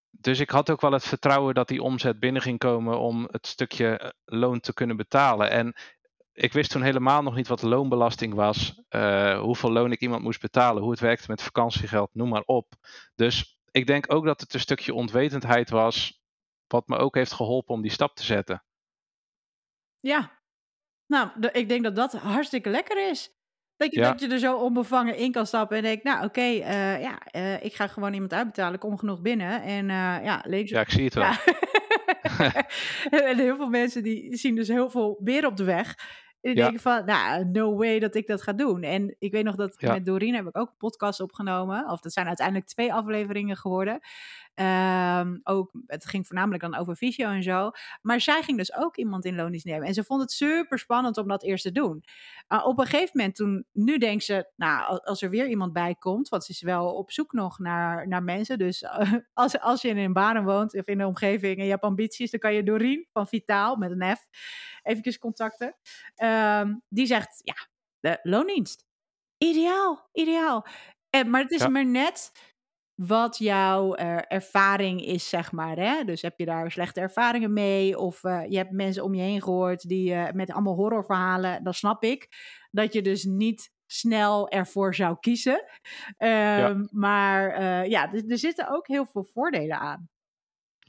dus 0.09 0.39
ik 0.39 0.49
had 0.49 0.69
ook 0.69 0.81
wel 0.81 0.91
het 0.91 1.03
vertrouwen 1.03 1.53
dat 1.53 1.67
die 1.67 1.81
omzet 1.81 2.19
binnen 2.19 2.41
ging 2.41 2.59
komen 2.59 2.99
om 2.99 3.27
het 3.31 3.47
stukje 3.47 3.97
eh, 3.97 4.09
loon 4.25 4.59
te 4.59 4.73
kunnen 4.73 4.97
betalen. 4.97 5.49
En 5.49 5.75
ik 6.33 6.53
wist 6.53 6.71
toen 6.71 6.81
helemaal 6.81 7.21
nog 7.21 7.35
niet 7.35 7.47
wat 7.47 7.61
loonbelasting 7.61 8.33
was, 8.33 8.81
uh, 8.89 9.39
hoeveel 9.39 9.71
loon 9.71 9.91
ik 9.91 10.01
iemand 10.01 10.23
moest 10.23 10.41
betalen, 10.41 10.81
hoe 10.81 10.91
het 10.91 10.99
werkte 10.99 11.25
met 11.27 11.41
vakantiegeld, 11.41 12.09
noem 12.13 12.29
maar 12.29 12.43
op. 12.45 12.73
Dus 13.15 13.59
ik 13.71 13.87
denk 13.87 14.13
ook 14.13 14.25
dat 14.25 14.41
het 14.41 14.53
een 14.53 14.59
stukje 14.59 14.93
onwetendheid 14.93 15.69
was, 15.69 16.21
wat 16.67 16.87
me 16.87 16.97
ook 16.97 17.15
heeft 17.15 17.33
geholpen 17.33 17.73
om 17.73 17.81
die 17.81 17.91
stap 17.91 18.15
te 18.15 18.23
zetten. 18.23 18.63
Ja, 19.99 20.41
nou, 21.05 21.29
ik 21.51 21.69
denk 21.69 21.83
dat 21.83 21.95
dat 21.95 22.13
hartstikke 22.13 22.69
lekker 22.69 23.09
is. 23.09 23.38
Dat 23.79 23.93
je, 23.93 24.01
dat 24.01 24.19
je 24.19 24.27
er 24.27 24.39
zo 24.39 24.55
onbevangen 24.55 25.15
in 25.15 25.31
kan 25.31 25.45
stappen 25.45 25.77
en 25.77 25.83
denkt, 25.83 26.03
nou 26.03 26.17
oké, 26.17 26.25
okay, 26.25 26.55
uh, 26.55 27.01
ja, 27.01 27.21
uh, 27.35 27.63
ik 27.63 27.73
ga 27.73 27.87
gewoon 27.87 28.13
iemand 28.13 28.33
uitbetalen, 28.33 28.73
ik 28.73 28.79
kom 28.79 28.97
genoeg 28.97 29.21
binnen. 29.21 29.61
En 29.61 29.89
uh, 29.89 30.23
ja, 30.23 30.43
lees... 30.45 30.69
Ja, 30.69 30.81
ik 30.81 30.89
zie 30.89 31.03
het 31.03 31.13
wel. 31.13 31.23
Ja. 31.23 31.37
en 33.29 33.37
heel 33.37 33.55
veel 33.55 33.69
mensen 33.69 34.03
die 34.03 34.35
zien 34.35 34.55
dus 34.55 34.67
heel 34.67 34.89
veel 34.89 35.19
weer 35.23 35.45
op 35.45 35.57
de 35.57 35.63
weg. 35.63 35.95
En 36.41 36.53
die 36.53 36.55
ja. 36.55 36.63
denken 36.63 36.81
van, 36.81 37.05
nou, 37.05 37.45
no 37.45 37.75
way 37.75 37.99
dat 37.99 38.15
ik 38.15 38.27
dat 38.27 38.41
ga 38.41 38.53
doen. 38.53 38.83
En 38.83 39.15
ik 39.19 39.31
weet 39.31 39.43
nog 39.43 39.55
dat 39.55 39.81
met 39.81 40.05
Doreen 40.05 40.35
heb 40.35 40.47
ik 40.47 40.57
ook 40.57 40.69
een 40.69 40.77
podcast 40.77 41.19
opgenomen. 41.19 41.89
Of 41.89 41.99
dat 41.99 42.13
zijn 42.13 42.27
uiteindelijk 42.27 42.67
twee 42.67 42.93
afleveringen 42.93 43.57
geworden. 43.57 43.99
Um, 44.61 45.39
ook, 45.43 45.71
het 45.85 46.05
ging 46.05 46.27
voornamelijk 46.27 46.63
dan 46.63 46.75
over 46.75 46.95
visio 46.97 47.29
en 47.29 47.43
zo. 47.43 47.71
Maar 48.01 48.21
zij 48.21 48.41
ging 48.43 48.57
dus 48.57 48.75
ook 48.75 48.97
iemand 48.97 49.25
in 49.25 49.35
loondienst 49.35 49.65
nemen. 49.65 49.87
En 49.87 49.93
ze 49.93 50.03
vond 50.03 50.21
het 50.21 50.31
super 50.31 50.79
spannend 50.79 51.17
om 51.17 51.27
dat 51.27 51.43
eerst 51.43 51.63
te 51.63 51.71
doen. 51.71 52.03
Uh, 52.49 52.65
op 52.65 52.79
een 52.79 52.85
gegeven 52.85 53.11
moment 53.13 53.35
toen, 53.35 53.65
nu 53.71 53.97
denkt 53.97 54.23
ze, 54.23 54.51
nou, 54.55 54.99
als 55.03 55.21
er 55.21 55.29
weer 55.29 55.47
iemand 55.47 55.73
bij 55.73 55.95
komt, 55.95 56.29
want 56.29 56.43
ze 56.43 56.51
is 56.51 56.61
wel 56.61 56.93
op 56.93 57.11
zoek 57.11 57.33
nog 57.33 57.59
naar, 57.59 58.07
naar 58.07 58.23
mensen. 58.23 58.57
Dus 58.57 58.81
uh, 58.81 59.13
als, 59.33 59.59
als 59.59 59.81
je 59.81 59.87
in 59.87 59.97
een 59.97 60.13
baan 60.13 60.43
woont 60.43 60.77
of 60.77 60.87
in 60.87 60.97
de 60.97 61.07
omgeving 61.07 61.57
en 61.57 61.63
je 61.63 61.71
hebt 61.71 61.83
ambities, 61.83 62.31
dan 62.31 62.39
kan 62.39 62.53
je 62.53 62.63
Doreen 62.63 63.07
van 63.11 63.27
Vitaal 63.27 63.75
met 63.75 63.91
een 63.91 64.15
F 64.15 64.25
even 64.83 65.19
contacten. 65.19 65.75
Um, 66.23 66.81
die 66.89 67.05
zegt, 67.05 67.41
ja, 67.43 67.67
de 67.99 68.19
loondienst. 68.23 68.85
Ideaal, 69.37 70.09
ideaal. 70.13 70.65
En, 71.09 71.29
maar 71.29 71.41
het 71.41 71.51
is 71.51 71.61
ja. 71.61 71.69
maar 71.69 71.85
net 71.85 72.31
wat 73.07 73.37
jouw 73.37 73.97
uh, 73.97 74.17
ervaring 74.27 75.05
is, 75.05 75.29
zeg 75.29 75.51
maar. 75.51 75.77
Hè? 75.77 76.03
Dus 76.03 76.21
heb 76.21 76.39
je 76.39 76.45
daar 76.45 76.71
slechte 76.71 76.99
ervaringen 76.99 77.53
mee? 77.53 77.97
Of 77.97 78.23
uh, 78.23 78.41
je 78.47 78.57
hebt 78.57 78.71
mensen 78.71 79.03
om 79.03 79.13
je 79.13 79.21
heen 79.21 79.41
gehoord 79.41 79.87
die 79.87 80.13
uh, 80.13 80.31
met 80.31 80.51
allemaal 80.51 80.75
horrorverhalen. 80.75 81.63
Dan 81.63 81.73
snap 81.73 82.03
ik 82.03 82.27
dat 82.71 82.93
je 82.93 83.01
dus 83.01 83.23
niet 83.23 83.71
snel 83.85 84.49
ervoor 84.49 84.95
zou 84.95 85.17
kiezen. 85.19 85.63
Um, 86.17 86.29
ja. 86.29 86.87
Maar 86.89 87.59
ja, 87.89 88.13
er, 88.13 88.23
er 88.27 88.37
zitten 88.37 88.69
ook 88.69 88.87
heel 88.87 89.05
veel 89.05 89.23
voordelen 89.23 89.79
aan. 89.79 90.09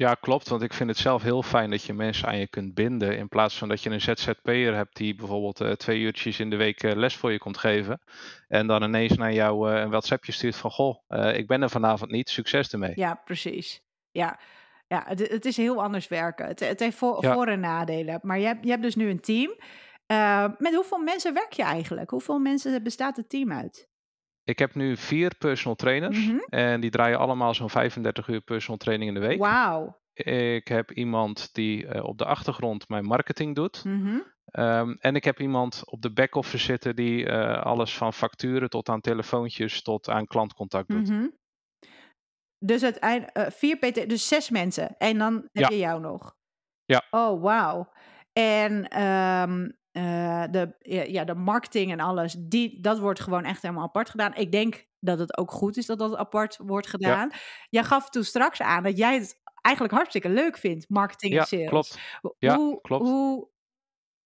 Ja, 0.01 0.15
klopt. 0.15 0.49
Want 0.49 0.63
ik 0.63 0.73
vind 0.73 0.89
het 0.89 0.99
zelf 0.99 1.23
heel 1.23 1.43
fijn 1.43 1.71
dat 1.71 1.83
je 1.83 1.93
mensen 1.93 2.29
aan 2.29 2.39
je 2.39 2.49
kunt 2.49 2.75
binden. 2.75 3.17
In 3.17 3.29
plaats 3.29 3.59
van 3.59 3.69
dat 3.69 3.83
je 3.83 3.91
een 3.91 4.01
ZZP'er 4.01 4.75
hebt 4.75 4.97
die 4.97 5.15
bijvoorbeeld 5.15 5.61
uh, 5.61 5.73
twee 5.73 6.01
uurtjes 6.01 6.41
in 6.41 6.51
de 6.51 6.57
week 6.57 6.83
uh, 6.83 6.93
les 6.93 7.17
voor 7.17 7.33
je 7.33 7.39
komt 7.39 7.59
geven. 7.59 8.01
En 8.49 8.67
dan 8.67 8.83
ineens 8.83 9.17
naar 9.17 9.33
jou 9.33 9.73
uh, 9.73 9.81
een 9.81 9.91
WhatsAppje 9.91 10.33
stuurt 10.33 10.57
van 10.57 10.71
goh, 10.71 10.97
ik 11.35 11.47
ben 11.47 11.63
er 11.63 11.71
vanavond 11.71 12.11
niet, 12.11 12.29
succes 12.29 12.73
ermee. 12.73 12.93
Ja, 12.95 13.15
precies. 13.25 13.83
Ja, 14.11 14.41
ja 14.87 15.05
het, 15.07 15.29
het 15.29 15.45
is 15.45 15.57
heel 15.57 15.83
anders 15.83 16.09
werken. 16.09 16.47
Het, 16.47 16.61
het 16.61 16.81
heeft 16.81 16.97
voor, 16.97 17.25
ja. 17.25 17.33
voor- 17.35 17.49
en 17.49 17.61
nadelen. 17.61 18.19
Maar 18.23 18.39
je 18.39 18.47
hebt, 18.47 18.65
je 18.65 18.71
hebt 18.71 18.83
dus 18.83 18.97
nu 18.97 19.11
een 19.11 19.21
team. 19.21 19.57
met 20.59 20.75
hoeveel 20.75 20.99
mensen 20.99 21.35
werk 21.35 21.53
je 21.53 21.63
eigenlijk? 21.63 22.11
Hoeveel 22.11 22.39
mensen 22.39 22.83
bestaat 22.83 23.17
het 23.17 23.29
team 23.29 23.53
uit? 23.53 23.90
Ik 24.45 24.59
heb 24.59 24.75
nu 24.75 24.97
vier 24.97 25.35
personal 25.39 25.77
trainers 25.77 26.27
Mhm. 26.27 26.39
en 26.49 26.81
die 26.81 26.91
draaien 26.91 27.19
allemaal 27.19 27.55
zo'n 27.55 27.71
35 27.71 28.29
uur 28.29 28.41
personal 28.41 28.79
training 28.79 29.09
in 29.15 29.21
de 29.21 29.27
week. 29.27 29.39
Wauw. 29.39 29.99
Ik 30.13 30.69
heb 30.69 30.91
iemand 30.93 31.49
die 31.55 31.87
eh, 31.87 32.05
op 32.05 32.19
de 32.19 32.25
achtergrond 32.25 32.89
mijn 32.89 33.05
marketing 33.05 33.55
doet. 33.55 33.85
Mhm. 33.85 34.19
Ehm, 34.45 34.91
en 34.99 35.15
ik 35.15 35.25
heb 35.25 35.41
iemand 35.41 35.83
op 35.85 36.03
de 36.03 36.13
back-office 36.13 36.65
zitten 36.65 36.97
die 36.97 37.27
eh, 37.27 37.63
alles 37.63 37.97
van 37.97 38.13
facturen 38.13 38.71
tot 38.71 38.89
aan 38.89 39.01
telefoontjes 39.01 39.83
tot 39.83 40.09
aan 40.09 40.27
klantcontact 40.27 40.89
doet. 40.89 41.09
Mhm. 41.09 41.27
Dus 42.59 42.83
uiteindelijk 42.83 43.37
eh, 43.37 43.47
vier 43.51 43.77
PT, 43.77 44.09
dus 44.09 44.29
zes 44.29 44.51
mensen. 44.51 44.97
En 44.99 45.19
dan 45.19 45.35
heb 45.53 45.63
Ja. 45.65 45.69
je 45.69 45.79
jou 45.79 46.01
nog. 46.01 46.35
Ja. 46.85 47.03
Oh, 47.11 47.43
wauw. 47.43 47.93
En 48.33 48.89
ehm, 48.89 49.69
eh, 49.93 50.45
de, 50.51 50.75
ja, 50.79 51.03
ja, 51.03 51.25
de 51.25 51.35
marketing 51.35 51.93
en 51.93 52.01
alles, 52.01 52.37
die, 52.39 52.81
dat 52.81 52.99
wordt 52.99 53.21
gewoon 53.21 53.45
echt 53.45 53.63
helemaal 53.63 53.85
apart 53.85 54.11
gedaan. 54.11 54.35
Ik 54.35 54.53
denk 54.53 54.87
dat 54.99 55.19
het 55.19 55.39
ook 55.39 55.51
goed 55.51 55.77
is 55.77 55.87
dat 55.87 55.99
dat 55.99 56.17
apart 56.17 56.57
wordt 56.63 56.87
gedaan. 56.87 57.31
Jij 57.69 57.85
gaf 57.85 58.11
toen 58.11 58.25
straks 58.25 58.63
aan 58.63 58.83
dat 58.83 58.99
jij 58.99 59.15
het 59.15 59.41
eigenlijk 59.61 59.95
hartstikke 59.95 60.29
leuk 60.29 60.57
vindt, 60.59 60.89
marketing 60.89 61.33
en 61.33 61.39
Ja, 61.39 61.45
sales. 61.45 61.69
klopt. 61.69 61.99
Ho- 62.21 62.35
Ja, 62.39 62.55
hoe, 62.57 62.81
klopt. 62.81 63.05
Hoe, 63.05 63.49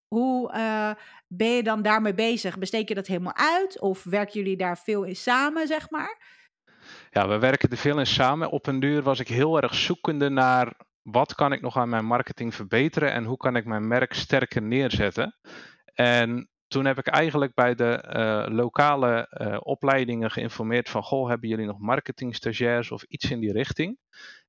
hoe 0.09 0.53
eh, 0.53 0.91
ben 1.29 1.49
je 1.49 1.63
dan 1.63 1.83
daarmee 1.83 2.15
bezig? 2.15 2.59
Besteek 2.59 2.89
je 2.89 2.95
dat 2.95 3.07
helemaal 3.07 3.37
uit? 3.37 3.81
Of 3.81 4.05
werken 4.05 4.41
jullie 4.41 4.57
daar 4.57 4.79
veel 4.79 5.03
in 5.03 5.17
samen, 5.17 5.67
zeg 5.67 5.91
maar? 5.91 6.23
Ja, 7.11 7.29
we 7.29 7.39
werken 7.39 7.71
er 7.71 7.77
veel 7.77 7.99
in 7.99 8.07
samen. 8.07 8.51
Op 8.51 8.67
een 8.67 8.81
duur 8.81 9.03
was 9.03 9.21
ik 9.21 9.29
heel 9.29 9.61
erg 9.61 9.75
zoekende 9.75 10.29
naar 10.29 10.77
wat 11.05 11.35
kan 11.35 11.53
ik 11.53 11.61
nog 11.61 11.77
aan 11.77 11.89
mijn 11.89 12.05
marketing 12.05 12.55
verbeteren 12.55 13.13
en 13.13 13.25
hoe 13.25 13.37
kan 13.37 13.57
ik 13.57 13.65
mijn 13.65 13.89
merk 13.89 14.15
sterker 14.15 14.63
neerzetten. 14.63 15.37
En 15.95 16.49
toen 16.67 16.85
heb 16.85 16.99
ik 16.99 17.07
eigenlijk 17.07 17.55
bij 17.55 17.75
de 17.75 18.05
uh, 18.17 18.55
lokale 18.57 19.39
uh, 19.41 19.57
opleidingen 19.61 20.31
geïnformeerd 20.31 20.89
van, 20.89 21.03
goh, 21.03 21.29
hebben 21.29 21.49
jullie 21.49 21.67
nog 21.67 21.79
marketing 21.79 22.35
stagiairs 22.35 22.91
of 22.91 23.03
iets 23.03 23.31
in 23.31 23.41
die 23.41 23.53
richting? 23.53 23.99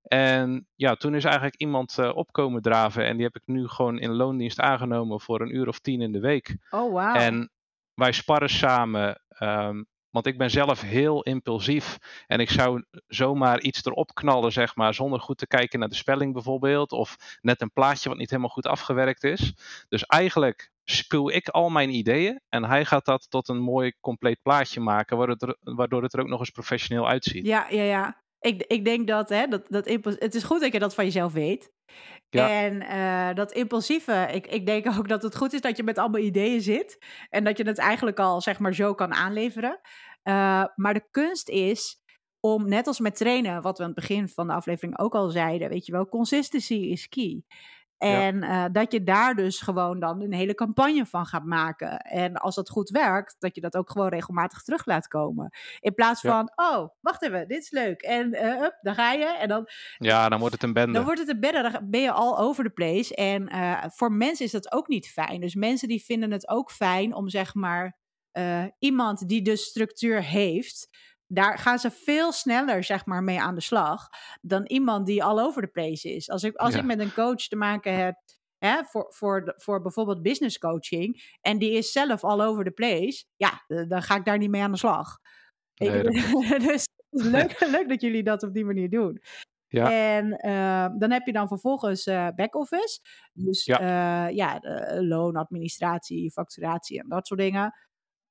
En 0.02 0.68
ja, 0.76 0.96
toen 0.96 1.16
is 1.16 1.24
eigenlijk 1.24 1.56
iemand 1.56 1.98
uh, 2.00 2.16
opkomen 2.16 2.62
draven 2.62 3.06
en 3.06 3.16
die 3.16 3.26
heb 3.26 3.36
ik 3.36 3.44
nu 3.46 3.68
gewoon 3.68 4.00
in 4.00 4.12
loondienst 4.12 4.60
aangenomen 4.60 5.22
voor 5.22 5.42
een 5.42 5.56
uur 5.56 5.68
of 5.68 5.80
tien 5.80 6.02
in 6.02 6.12
de 6.12 6.20
week. 6.20 6.58
Oh, 6.70 6.92
wow. 6.92 7.16
En 7.16 7.52
wij 7.94 8.12
sparren 8.12 8.50
samen. 8.50 9.22
Um, 9.40 9.88
want 10.16 10.28
ik 10.28 10.38
ben 10.38 10.50
zelf 10.50 10.82
heel 10.82 11.22
impulsief. 11.22 11.98
En 12.28 12.40
ik 12.40 12.50
zou 12.50 12.84
zomaar 13.08 13.62
iets 13.62 13.86
erop 13.86 14.14
knallen, 14.14 14.52
zeg 14.52 14.76
maar, 14.76 14.94
zonder 14.94 15.20
goed 15.20 15.38
te 15.38 15.48
kijken 15.48 15.80
naar 15.80 15.90
de 15.90 15.96
spelling 15.96 16.34
bijvoorbeeld. 16.34 16.92
Of 16.92 17.38
net 17.42 17.62
een 17.62 17.72
plaatje 17.72 18.10
wat 18.10 18.18
niet 18.18 18.30
helemaal 18.30 18.50
goed 18.50 18.68
afgewerkt 18.68 19.24
is. 19.24 19.54
Dus 19.88 20.06
eigenlijk 20.06 20.72
spuw 20.84 21.30
ik 21.30 21.48
al 21.48 21.70
mijn 21.70 21.90
ideeën. 21.90 22.42
En 22.50 22.64
hij 22.64 22.86
gaat 22.86 23.06
dat 23.06 23.30
tot 23.30 23.48
een 23.48 23.62
mooi 23.62 23.94
compleet 24.00 24.42
plaatje 24.42 24.80
maken. 24.80 25.18
Waardoor 25.18 25.36
het 25.36 25.64
er, 25.64 25.76
waardoor 25.76 26.04
het 26.04 26.14
er 26.14 26.20
ook 26.20 26.28
nog 26.28 26.40
eens 26.40 26.50
professioneel 26.50 27.08
uitziet. 27.08 27.46
Ja, 27.46 27.66
ja, 27.70 27.84
ja. 27.84 28.24
Ik, 28.40 28.64
ik 28.68 28.86
denk 28.86 29.08
dat, 29.08 29.30
hè, 29.30 29.48
dat, 29.48 29.68
dat 29.68 29.86
het 30.20 30.36
is 30.36 30.44
goed 30.44 30.62
dat 30.62 30.74
je 30.74 30.80
dat 30.80 30.96
van 30.96 31.06
jezelf 31.06 31.34
weet. 31.34 31.72
Ja. 32.30 32.50
En 32.50 32.82
uh, 32.82 33.36
dat 33.36 33.52
impulsieve, 33.52 34.28
ik, 34.32 34.48
ik 34.48 34.66
denk 34.66 34.88
ook 34.98 35.08
dat 35.08 35.24
het 35.24 35.36
goed 35.36 35.54
is 35.54 35.62
dat 35.62 35.78
je 35.78 35.84
met 35.84 35.98
allemaal 35.98 36.22
ideeën 36.22 36.62
zit. 36.62 36.98
En 37.30 37.44
dat 37.44 37.58
je 37.58 37.64
het 37.64 37.78
eigenlijk 37.78 38.20
al, 38.20 38.42
zeg 38.42 38.60
maar, 38.60 38.74
zo 38.74 38.94
kan 38.94 39.14
aanleveren. 39.14 39.80
Uh, 40.28 40.66
maar 40.76 40.94
de 40.94 41.08
kunst 41.12 41.50
is 41.50 42.04
om, 42.40 42.70
net 42.70 42.88
als 42.88 43.00
met 43.00 43.16
trainen, 43.16 43.62
wat 43.62 43.78
we 43.78 43.84
aan 43.84 43.90
het 43.90 44.00
begin 44.00 44.30
van 44.30 44.48
de 44.48 44.54
aflevering 44.54 45.00
ook 45.00 45.16
al 45.16 45.30
zeiden, 45.30 45.70
weet 45.70 45.86
je 45.86 45.92
wel, 45.92 46.08
consistency 46.08 46.74
is 46.74 47.10
key. 47.10 47.44
En 47.98 48.40
ja. 48.40 48.66
uh, 48.66 48.74
dat 48.74 48.92
je 48.92 49.04
daar 49.04 49.36
dus 49.36 49.62
gewoon 49.62 50.00
dan 50.00 50.22
een 50.22 50.34
hele 50.34 50.56
campagne 50.56 51.06
van 51.06 51.26
gaat 51.26 51.46
maken. 51.46 52.00
En 52.00 52.36
als 52.36 52.56
dat 52.56 52.70
goed 52.70 52.90
werkt, 52.90 53.36
dat 53.40 53.56
je 53.56 53.62
dat 53.62 53.76
ook 53.76 53.90
gewoon 53.90 54.08
regelmatig 54.08 54.62
terug 54.62 54.86
laat 54.86 55.08
komen. 55.08 55.50
In 55.80 55.94
plaats 55.94 56.22
van, 56.22 56.52
ja. 56.56 56.72
oh, 56.72 56.90
wacht 57.02 57.24
even, 57.24 57.48
dit 57.48 57.62
is 57.62 57.72
leuk. 57.72 58.02
En 58.02 58.34
uh, 58.34 58.62
up, 58.62 58.78
daar 58.82 58.96
ga 58.96 59.12
je. 59.12 59.26
En 59.26 59.48
dan, 59.48 59.68
ja, 59.98 60.30
dan 60.30 60.40
wordt 60.40 60.54
het 60.54 60.64
een 60.64 60.74
bende. 60.74 60.94
Dan 60.94 61.04
wordt 61.04 61.20
het 61.20 61.30
een 61.30 61.40
bende, 61.40 61.72
dan 61.72 61.90
ben 61.90 62.02
je 62.02 62.12
al 62.12 62.40
over 62.40 62.64
the 62.64 62.70
place. 62.70 63.16
En 63.16 63.56
uh, 63.56 63.84
voor 63.88 64.12
mensen 64.12 64.46
is 64.46 64.52
dat 64.52 64.72
ook 64.72 64.88
niet 64.88 65.08
fijn. 65.08 65.42
Dus 65.42 65.56
mensen 65.56 65.88
die 65.88 66.04
vinden 66.04 66.32
het 66.32 66.50
ook 66.50 66.72
fijn 66.72 67.14
om 67.14 67.30
zeg 67.30 67.54
maar 67.54 67.98
iemand 68.80 69.28
die 69.28 69.42
de 69.42 69.56
structuur 69.56 70.24
heeft 70.24 70.88
daar 71.28 71.58
gaan 71.58 71.80
ze 71.80 71.92
veel 71.92 72.32
sneller 72.32 72.84
zeg 72.84 73.06
maar, 73.06 73.24
mee 73.24 73.42
aan 73.42 73.56
de 73.56 73.62
slag 73.62 74.10
dan 74.42 74.66
iemand 74.66 75.06
die 75.06 75.24
al 75.24 75.40
over 75.40 75.62
de 75.62 75.68
place 75.68 76.14
is. 76.14 76.30
Als 76.30 76.44
ik, 76.44 76.56
als 76.56 76.74
ja. 76.74 76.80
ik 76.80 76.86
met 76.86 77.00
een 77.00 77.14
coach 77.14 77.48
te 77.48 77.56
maken 77.56 77.96
heb 77.96 78.16
hè, 78.58 78.84
voor, 78.84 79.14
voor, 79.14 79.54
voor 79.58 79.82
bijvoorbeeld 79.82 80.22
business 80.22 80.58
coaching 80.58 81.38
en 81.42 81.58
die 81.58 81.72
is 81.72 81.92
zelf 81.92 82.24
al 82.24 82.42
over 82.42 82.64
de 82.64 82.72
place, 82.72 83.26
ja, 83.36 83.64
dan 83.88 84.02
ga 84.02 84.16
ik 84.16 84.26
daar 84.26 84.38
niet 84.38 84.50
mee 84.50 84.62
aan 84.62 84.72
de 84.72 84.78
slag. 84.78 85.18
Nee, 85.76 86.04
dus 86.68 86.88
leuk, 87.10 87.60
leuk 87.76 87.90
dat 87.90 88.02
jullie 88.02 88.24
dat 88.24 88.44
op 88.44 88.54
die 88.54 88.66
manier 88.66 88.90
doen. 88.90 89.22
Ja. 89.68 90.16
En 90.16 90.26
uh, 90.26 91.00
dan 91.00 91.12
heb 91.12 91.26
je 91.26 91.32
dan 91.32 91.48
vervolgens 91.48 92.08
uh, 92.08 92.28
back-office. 92.36 93.00
Dus 93.34 93.66
ja, 93.66 93.80
uh, 94.28 94.36
ja 94.36 94.60
loonadministratie, 95.02 96.32
facturatie 96.32 97.00
en 97.00 97.10
dat 97.10 97.28
soort 97.28 97.40
dingen. 97.40 97.74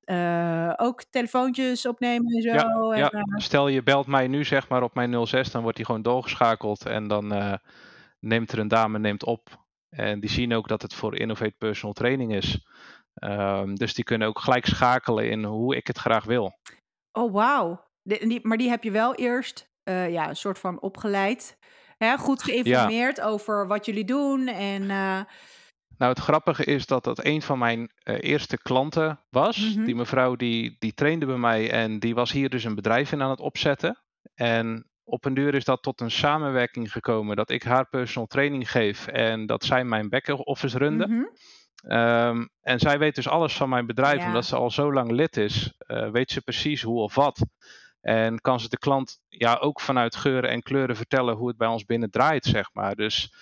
Uh, 0.06 0.72
ook 0.76 1.02
telefoontjes 1.10 1.86
opnemen 1.86 2.34
en 2.34 2.42
zo. 2.42 2.48
Ja, 2.48 2.92
en, 2.92 2.98
ja. 2.98 3.12
Uh, 3.12 3.22
Stel 3.36 3.68
je 3.68 3.82
belt 3.82 4.06
mij 4.06 4.26
nu 4.26 4.44
zeg 4.44 4.68
maar 4.68 4.82
op 4.82 4.94
mijn 4.94 5.26
06, 5.26 5.50
dan 5.50 5.62
wordt 5.62 5.76
die 5.76 5.86
gewoon 5.86 6.02
doorgeschakeld 6.02 6.86
en 6.86 7.08
dan 7.08 7.32
uh, 7.32 7.54
neemt 8.20 8.52
er 8.52 8.58
een 8.58 8.68
dame 8.68 8.98
neemt 8.98 9.24
op. 9.24 9.62
En 9.88 10.20
die 10.20 10.30
zien 10.30 10.54
ook 10.54 10.68
dat 10.68 10.82
het 10.82 10.94
voor 10.94 11.18
Innovate 11.18 11.54
Personal 11.58 11.94
Training 11.94 12.34
is. 12.34 12.66
Um, 13.14 13.74
dus 13.74 13.94
die 13.94 14.04
kunnen 14.04 14.28
ook 14.28 14.38
gelijk 14.38 14.66
schakelen 14.66 15.30
in 15.30 15.44
hoe 15.44 15.76
ik 15.76 15.86
het 15.86 15.98
graag 15.98 16.24
wil. 16.24 16.58
Oh, 17.12 17.32
wauw. 17.32 17.84
Maar 18.42 18.56
die 18.56 18.68
heb 18.68 18.82
je 18.82 18.90
wel 18.90 19.14
eerst 19.14 19.70
ja, 19.84 20.28
een 20.28 20.36
soort 20.36 20.58
van 20.58 20.80
opgeleid. 20.80 21.58
Hè? 21.96 22.16
Goed 22.16 22.42
geïnformeerd 22.42 23.16
ja. 23.16 23.24
over 23.24 23.66
wat 23.66 23.86
jullie 23.86 24.04
doen 24.04 24.46
en... 24.46 24.90
Nou, 25.98 26.12
het 26.12 26.20
grappige 26.22 26.64
is 26.64 26.86
dat 26.86 27.04
dat 27.04 27.24
een 27.24 27.42
van 27.42 27.58
mijn 27.58 27.80
uh, 27.80 28.16
eerste 28.20 28.58
klanten 28.58 29.20
was. 29.30 29.74
Mhm. 29.74 29.84
Die 29.84 29.94
mevrouw 29.94 30.36
die, 30.36 30.76
die 30.78 30.94
trainde 30.94 31.26
bij 31.26 31.36
mij 31.36 31.70
en 31.70 31.98
die 31.98 32.14
was 32.14 32.32
hier 32.32 32.50
dus 32.50 32.64
een 32.64 32.74
bedrijf 32.74 33.12
in 33.12 33.22
aan 33.22 33.30
het 33.30 33.40
opzetten. 33.40 33.98
En 34.34 34.88
op 35.04 35.24
een 35.24 35.34
duur 35.34 35.54
is 35.54 35.64
dat 35.64 35.82
tot 35.82 36.00
een 36.00 36.10
samenwerking 36.10 36.92
gekomen 36.92 37.36
dat 37.36 37.50
ik 37.50 37.62
haar 37.62 37.88
personal 37.88 38.26
training 38.26 38.70
geef 38.70 39.06
en 39.06 39.46
dat 39.46 39.64
zij 39.64 39.84
mijn 39.84 40.08
back-office 40.08 40.78
runde. 40.78 41.06
Mhm. 41.06 41.22
Um, 41.92 42.50
en 42.60 42.78
zij 42.78 42.98
weet 42.98 43.14
dus 43.14 43.28
alles 43.28 43.56
van 43.56 43.68
mijn 43.68 43.86
bedrijf, 43.86 44.20
Ja. 44.20 44.26
omdat 44.26 44.44
ze 44.44 44.56
al 44.56 44.70
zo 44.70 44.92
lang 44.92 45.10
lid 45.10 45.36
is, 45.36 45.74
uh, 45.86 46.10
weet 46.10 46.30
ze 46.30 46.42
precies 46.42 46.82
hoe 46.82 47.00
of 47.00 47.14
wat. 47.14 47.46
En 48.00 48.40
kan 48.40 48.60
ze 48.60 48.68
de 48.68 48.78
klant 48.78 49.20
ja, 49.28 49.54
ook 49.54 49.80
vanuit 49.80 50.16
geuren 50.16 50.50
en 50.50 50.62
kleuren 50.62 50.96
vertellen 50.96 51.36
hoe 51.36 51.48
het 51.48 51.56
bij 51.56 51.68
ons 51.68 51.84
binnen 51.84 52.10
draait, 52.10 52.44
zeg 52.44 52.70
maar. 52.72 52.94
Dus 52.94 53.34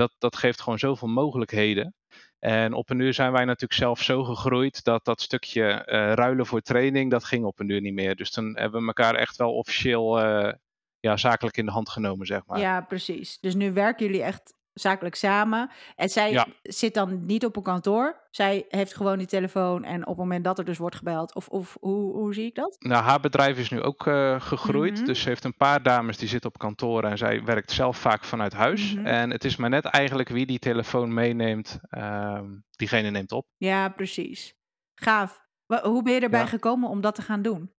dat, 0.00 0.14
dat 0.18 0.36
geeft 0.36 0.60
gewoon 0.60 0.78
zoveel 0.78 1.08
mogelijkheden. 1.08 1.94
En 2.38 2.72
op 2.72 2.90
een 2.90 2.98
uur 2.98 3.14
zijn 3.14 3.32
wij 3.32 3.44
natuurlijk 3.44 3.80
zelf 3.80 4.02
zo 4.02 4.24
gegroeid 4.24 4.84
dat 4.84 5.04
dat 5.04 5.20
stukje 5.20 5.62
uh, 5.62 6.12
ruilen 6.12 6.46
voor 6.46 6.60
training, 6.60 7.10
dat 7.10 7.24
ging 7.24 7.44
op 7.44 7.58
een 7.60 7.68
uur 7.68 7.80
niet 7.80 7.94
meer. 7.94 8.16
Dus 8.16 8.30
toen 8.30 8.56
hebben 8.58 8.80
we 8.80 8.86
elkaar 8.86 9.14
echt 9.14 9.36
wel 9.36 9.54
officieel 9.54 10.24
uh, 10.24 10.52
ja, 11.00 11.16
zakelijk 11.16 11.56
in 11.56 11.66
de 11.66 11.72
hand 11.72 11.88
genomen, 11.88 12.26
zeg 12.26 12.46
maar. 12.46 12.58
Ja, 12.58 12.80
precies. 12.80 13.38
Dus 13.40 13.54
nu 13.54 13.72
werken 13.72 14.06
jullie 14.06 14.22
echt 14.22 14.54
zakelijk 14.72 15.14
samen. 15.14 15.70
En 15.96 16.08
zij 16.08 16.30
Ja. 16.32 16.46
zit 16.62 16.94
dan 16.94 17.26
niet 17.26 17.44
op 17.44 17.56
een 17.56 17.62
kantoor. 17.62 18.28
Zij 18.30 18.64
heeft 18.68 18.96
gewoon 18.96 19.18
die 19.18 19.26
telefoon 19.26 19.84
en 19.84 20.00
op 20.02 20.06
het 20.06 20.16
moment 20.16 20.44
dat 20.44 20.58
er 20.58 20.64
dus 20.64 20.78
wordt 20.78 20.96
gebeld. 20.96 21.34
Of, 21.34 21.48
of 21.48 21.76
hoe, 21.80 22.12
hoe 22.12 22.34
zie 22.34 22.46
ik 22.46 22.54
dat? 22.54 22.76
Nou, 22.78 23.04
haar 23.04 23.20
bedrijf 23.20 23.58
is 23.58 23.70
nu 23.70 23.82
ook 23.82 24.06
uh, 24.06 24.40
gegroeid. 24.40 24.94
Mhm. 24.96 25.04
Dus 25.04 25.22
ze 25.22 25.28
heeft 25.28 25.44
een 25.44 25.56
paar 25.56 25.82
dames 25.82 26.16
die 26.16 26.28
zitten 26.28 26.50
op 26.50 26.58
kantoor 26.58 27.04
en 27.04 27.18
zij 27.18 27.44
werkt 27.44 27.70
zelf 27.70 27.96
vaak 27.96 28.24
vanuit 28.24 28.52
huis. 28.52 28.94
Mhm. 28.94 29.06
En 29.06 29.30
het 29.30 29.44
is 29.44 29.56
maar 29.56 29.70
net 29.70 29.84
eigenlijk 29.84 30.28
wie 30.28 30.46
die 30.46 30.58
telefoon 30.58 31.14
meeneemt, 31.14 31.78
uh, 31.90 32.40
diegene 32.70 33.10
neemt 33.10 33.32
op. 33.32 33.46
Ja, 33.56 33.88
precies. 33.88 34.54
Gaaf. 34.94 35.48
Hoe 35.82 36.02
ben 36.02 36.12
je 36.12 36.20
erbij 36.20 36.40
Ja. 36.40 36.46
gekomen 36.46 36.88
om 36.88 37.00
dat 37.00 37.14
te 37.14 37.22
gaan 37.22 37.42
doen? 37.42 37.72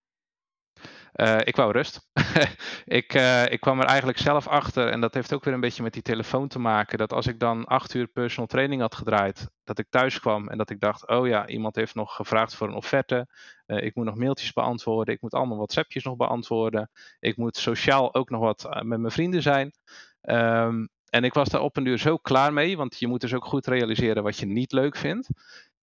Uh, 1.16 1.38
ik 1.44 1.56
wou 1.56 1.72
rust. 1.72 2.10
ik, 3.00 3.14
uh, 3.14 3.46
ik 3.46 3.60
kwam 3.60 3.80
er 3.80 3.86
eigenlijk 3.86 4.18
zelf 4.18 4.48
achter, 4.48 4.88
en 4.88 5.02
dat 5.02 5.14
heeft 5.14 5.34
ook 5.34 5.44
weer 5.44 5.54
een 5.54 5.60
beetje 5.60 5.84
met 5.84 5.94
die 5.94 6.02
telefoon 6.02 6.48
te 6.48 6.60
maken, 6.60 6.98
dat 6.98 7.14
als 7.14 7.28
ik 7.28 7.40
dan 7.40 7.66
acht 7.66 7.94
uur 7.94 8.08
personal 8.08 8.48
training 8.48 8.82
had 8.82 8.96
gedraaid, 8.96 9.50
dat 9.64 9.80
ik 9.80 9.88
thuis 9.90 10.20
kwam 10.20 10.48
en 10.48 10.58
dat 10.58 10.70
ik 10.70 10.80
dacht, 10.80 11.08
oh 11.08 11.28
ja, 11.28 11.48
iemand 11.48 11.76
heeft 11.76 11.96
nog 11.96 12.16
gevraagd 12.16 12.56
voor 12.56 12.68
een 12.68 12.74
offerte, 12.74 13.28
uh, 13.68 13.84
ik 13.84 13.96
moet 13.96 14.06
nog 14.06 14.16
mailtjes 14.16 14.54
beantwoorden, 14.54 15.14
ik 15.14 15.22
moet 15.22 15.34
allemaal 15.34 15.58
WhatsAppjes 15.58 16.04
nog 16.04 16.16
beantwoorden, 16.16 16.90
ik 17.20 17.38
moet 17.38 17.58
sociaal 17.58 18.14
ook 18.14 18.30
nog 18.30 18.42
wat 18.42 18.68
met 18.84 19.00
mijn 19.00 19.12
vrienden 19.12 19.42
zijn. 19.42 19.72
Um, 20.22 20.90
en 21.10 21.24
ik 21.24 21.34
was 21.34 21.50
daar 21.50 21.62
op 21.62 21.78
een 21.78 21.86
uur 21.86 21.98
zo 21.98 22.18
klaar 22.18 22.54
mee, 22.54 22.78
want 22.78 23.00
je 23.00 23.08
moet 23.08 23.22
dus 23.22 23.34
ook 23.34 23.46
goed 23.46 23.68
realiseren 23.68 24.24
wat 24.24 24.38
je 24.38 24.46
niet 24.46 24.72
leuk 24.72 24.96
vindt. 24.96 25.30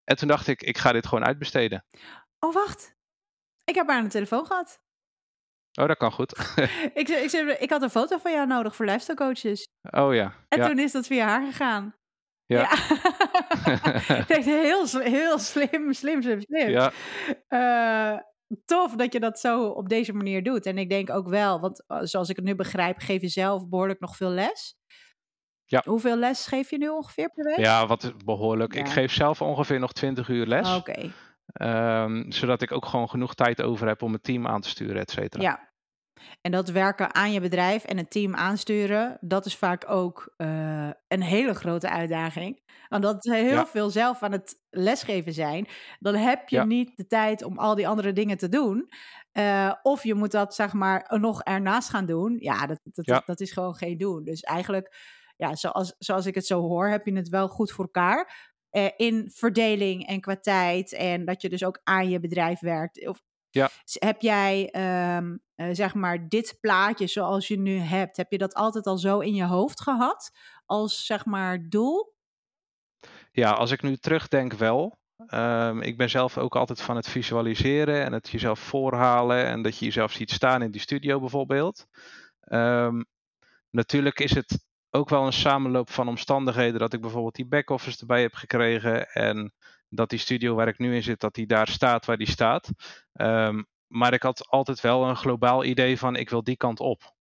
En 0.05 0.17
toen 0.17 0.29
dacht 0.29 0.47
ik, 0.47 0.63
ik 0.63 0.79
ga 0.79 0.93
dit 0.93 1.07
gewoon 1.07 1.25
uitbesteden. 1.25 1.85
Oh, 2.39 2.55
wacht. 2.55 2.97
Ik 3.65 3.75
heb 3.75 3.87
haar 3.87 3.97
aan 3.97 4.05
de 4.05 4.11
telefoon 4.11 4.47
gehad. 4.47 4.81
Oh, 5.79 5.87
dat 5.87 5.97
kan 5.97 6.13
goed. 6.13 6.39
ik, 6.95 7.09
ik, 7.09 7.33
ik, 7.33 7.57
ik 7.61 7.71
had 7.71 7.83
een 7.83 7.91
foto 7.91 8.19
van 8.19 8.33
jou 8.33 8.47
nodig 8.47 8.77
voor 8.77 8.87
lifestyle 8.87 9.17
coaches. 9.17 9.69
Oh 9.91 10.15
ja. 10.15 10.35
En 10.49 10.59
ja. 10.59 10.67
toen 10.67 10.79
is 10.79 10.93
dat 10.93 11.07
via 11.07 11.27
haar 11.27 11.47
gegaan. 11.47 11.95
Ja. 12.47 12.61
ja. 12.61 12.71
ik 14.21 14.29
dacht, 14.29 14.45
heel, 14.45 14.87
heel 15.01 15.39
slim, 15.39 15.93
slim, 15.93 16.23
slim, 16.23 16.41
slim. 16.41 16.69
Ja. 16.69 16.93
Uh, 17.49 18.19
tof 18.65 18.95
dat 18.95 19.13
je 19.13 19.21
dat 19.21 19.39
zo 19.39 19.65
op 19.65 19.89
deze 19.89 20.13
manier 20.13 20.43
doet. 20.43 20.67
En 20.67 20.79
ik 20.79 20.91
denk 20.91 21.11
ook 21.11 21.29
wel, 21.29 21.61
want 21.61 21.85
uh, 21.89 21.99
zoals 22.03 22.29
ik 22.29 22.37
het 22.37 22.45
nu 22.45 22.55
begrijp, 22.55 22.99
geef 22.99 23.21
je 23.21 23.29
zelf 23.29 23.69
behoorlijk 23.69 24.01
nog 24.01 24.17
veel 24.17 24.31
les. 24.31 24.77
Ja. 25.65 25.83
Hoeveel 25.85 26.17
les 26.17 26.47
geef 26.47 26.71
je 26.71 26.79
nu 26.79 26.89
ongeveer 26.89 27.31
per 27.35 27.45
week? 27.45 27.59
Ja, 27.59 27.87
wat 27.87 28.13
behoorlijk. 28.25 28.75
Ja. 28.75 28.81
Ik 28.81 28.89
geef 28.89 29.13
zelf 29.13 29.43
ongeveer 29.43 29.79
nog 29.79 29.93
20 29.93 30.29
uur 30.29 30.47
les. 30.47 30.77
Oké. 30.77 30.91
Okay. 30.91 31.13
Um, 32.05 32.33
zodat 32.33 32.63
ik 32.63 32.73
ook 32.73 32.87
gewoon 32.87 33.09
genoeg 33.09 33.35
tijd 33.35 33.63
over 33.63 33.87
heb 33.87 34.03
om 34.03 34.13
het 34.13 34.23
team 34.23 34.47
aan 34.47 34.61
te 34.61 34.69
sturen, 34.69 35.01
et 35.01 35.11
cetera. 35.11 35.43
Ja. 35.43 35.68
En 36.41 36.51
dat 36.51 36.69
werken 36.69 37.15
aan 37.15 37.33
je 37.33 37.41
bedrijf 37.41 37.85
en 37.85 37.97
het 37.97 38.11
team 38.11 38.35
aansturen, 38.35 39.19
dat 39.21 39.47
is 39.47 39.57
vaak 39.57 39.91
ook 39.91 40.35
uh, 40.37 40.91
een 41.09 41.23
hele 41.23 41.55
grote 41.55 41.91
uitdaging. 41.91 42.67
Want 42.89 43.03
dat 43.03 43.25
ze 43.25 43.35
heel 43.35 43.49
ja. 43.49 43.67
veel 43.67 43.91
zelf 43.91 44.23
aan 44.23 44.33
het 44.33 44.61
lesgeven 44.71 45.33
zijn, 45.33 45.69
dan 45.99 46.15
heb 46.15 46.49
je 46.49 46.57
ja. 46.57 46.65
niet 46.65 46.97
de 46.97 47.07
tijd 47.07 47.43
om 47.43 47.59
al 47.59 47.75
die 47.75 47.89
andere 47.89 48.13
dingen 48.13 48.37
te 48.39 48.49
doen. 48.49 48.89
Uh, 49.33 49.75
of 49.83 50.05
je 50.05 50.15
moet 50.15 50.31
dat 50.31 50.55
zeg 50.55 50.73
maar 50.73 51.19
nog 51.21 51.43
ernaast 51.43 51.89
gaan 51.89 52.07
doen. 52.07 52.37
Ja, 52.39 52.67
dat, 52.67 52.81
dat, 52.85 53.07
ja. 53.07 53.23
dat 53.25 53.41
is 53.41 53.53
gewoon 53.53 53.75
geen 53.75 53.99
doen. 53.99 54.25
Dus 54.25 54.41
eigenlijk, 54.41 54.97
ja, 55.37 55.55
zoals, 55.55 55.95
zoals 55.99 56.27
ik 56.27 56.35
het 56.35 56.47
zo 56.47 56.61
hoor, 56.61 56.89
heb 56.89 57.07
je 57.07 57.17
het 57.17 57.29
wel 57.29 57.49
goed 57.49 57.73
voor 57.73 57.85
elkaar. 57.85 58.47
eh, 58.71 58.91
in 58.97 59.31
verdeling 59.35 60.07
en 60.07 60.21
qua 60.21 60.37
tijd. 60.37 60.93
En 60.93 61.25
dat 61.25 61.43
je 61.43 61.49
dus 61.49 61.65
ook 61.65 61.81
aan 61.85 62.09
je 62.11 62.21
bedrijf 62.21 62.61
werkt. 62.61 63.09
Of 63.09 63.23
Ja. 63.59 63.71
s- 63.85 63.97
heb 63.99 64.21
jij, 64.21 64.71
ehm, 64.71 65.37
eh, 65.55 65.69
zeg 65.73 65.95
maar, 65.95 66.29
dit 66.29 66.57
plaatje 66.61 67.07
zoals 67.07 67.49
je 67.49 67.59
nu 67.59 67.79
hebt, 67.79 68.17
heb 68.17 68.31
je 68.31 68.39
dat 68.39 68.55
altijd 68.55 68.87
al 68.87 68.99
zo 68.99 69.19
in 69.19 69.35
je 69.35 69.45
hoofd 69.45 69.81
gehad? 69.81 70.31
Als, 70.67 71.07
zeg 71.07 71.25
maar, 71.25 71.69
doel? 71.69 72.15
Ja, 73.33 73.51
als 73.51 73.71
ik 73.71 73.83
nu 73.83 73.97
terugdenk 73.97 74.53
wel. 74.53 74.99
Ehm, 75.27 75.81
ik 75.81 75.97
ben 75.97 76.11
zelf 76.11 76.39
ook 76.39 76.57
altijd 76.57 76.81
van 76.81 76.97
het 76.97 77.09
visualiseren 77.09 78.05
en 78.05 78.13
het 78.13 78.29
jezelf 78.29 78.59
voorhalen 78.61 79.45
en 79.47 79.63
dat 79.63 79.79
je 79.79 79.85
jezelf 79.85 80.13
ziet 80.13 80.31
staan 80.31 80.63
in 80.63 80.71
die 80.71 80.81
studio 80.81 81.21
bijvoorbeeld. 81.21 81.87
Ehm, 82.41 83.03
natuurlijk 83.71 84.21
is 84.21 84.35
het 84.35 84.67
ook 84.91 85.09
wel 85.09 85.27
een 85.27 85.33
samenloop 85.33 85.91
van 85.91 86.09
omstandigheden 86.09 86.81
dat 86.81 86.93
ik 86.93 87.01
bijvoorbeeld 87.01 87.35
die 87.35 87.47
back-office 87.49 88.01
erbij 88.01 88.21
heb 88.23 88.35
gekregen 88.35 89.09
en 89.09 89.53
dat 89.89 90.11
die 90.11 90.19
studio 90.19 90.55
waar 90.55 90.69
ik 90.69 90.79
nu 90.79 90.95
in 90.95 91.03
zit, 91.03 91.21
dat 91.21 91.35
die 91.35 91.47
daar 91.47 91.69
staat 91.69 92.05
waar 92.05 92.17
die 92.17 92.31
staat. 92.31 92.71
Ehm, 93.13 93.63
maar 93.87 94.13
ik 94.13 94.23
had 94.23 94.49
altijd 94.49 94.81
wel 94.81 95.09
een 95.09 95.17
globaal 95.17 95.65
idee 95.65 95.99
van 95.99 96.17
ik 96.17 96.31
wil 96.31 96.43
die 96.43 96.57
kant 96.57 96.81
op. 96.81 97.17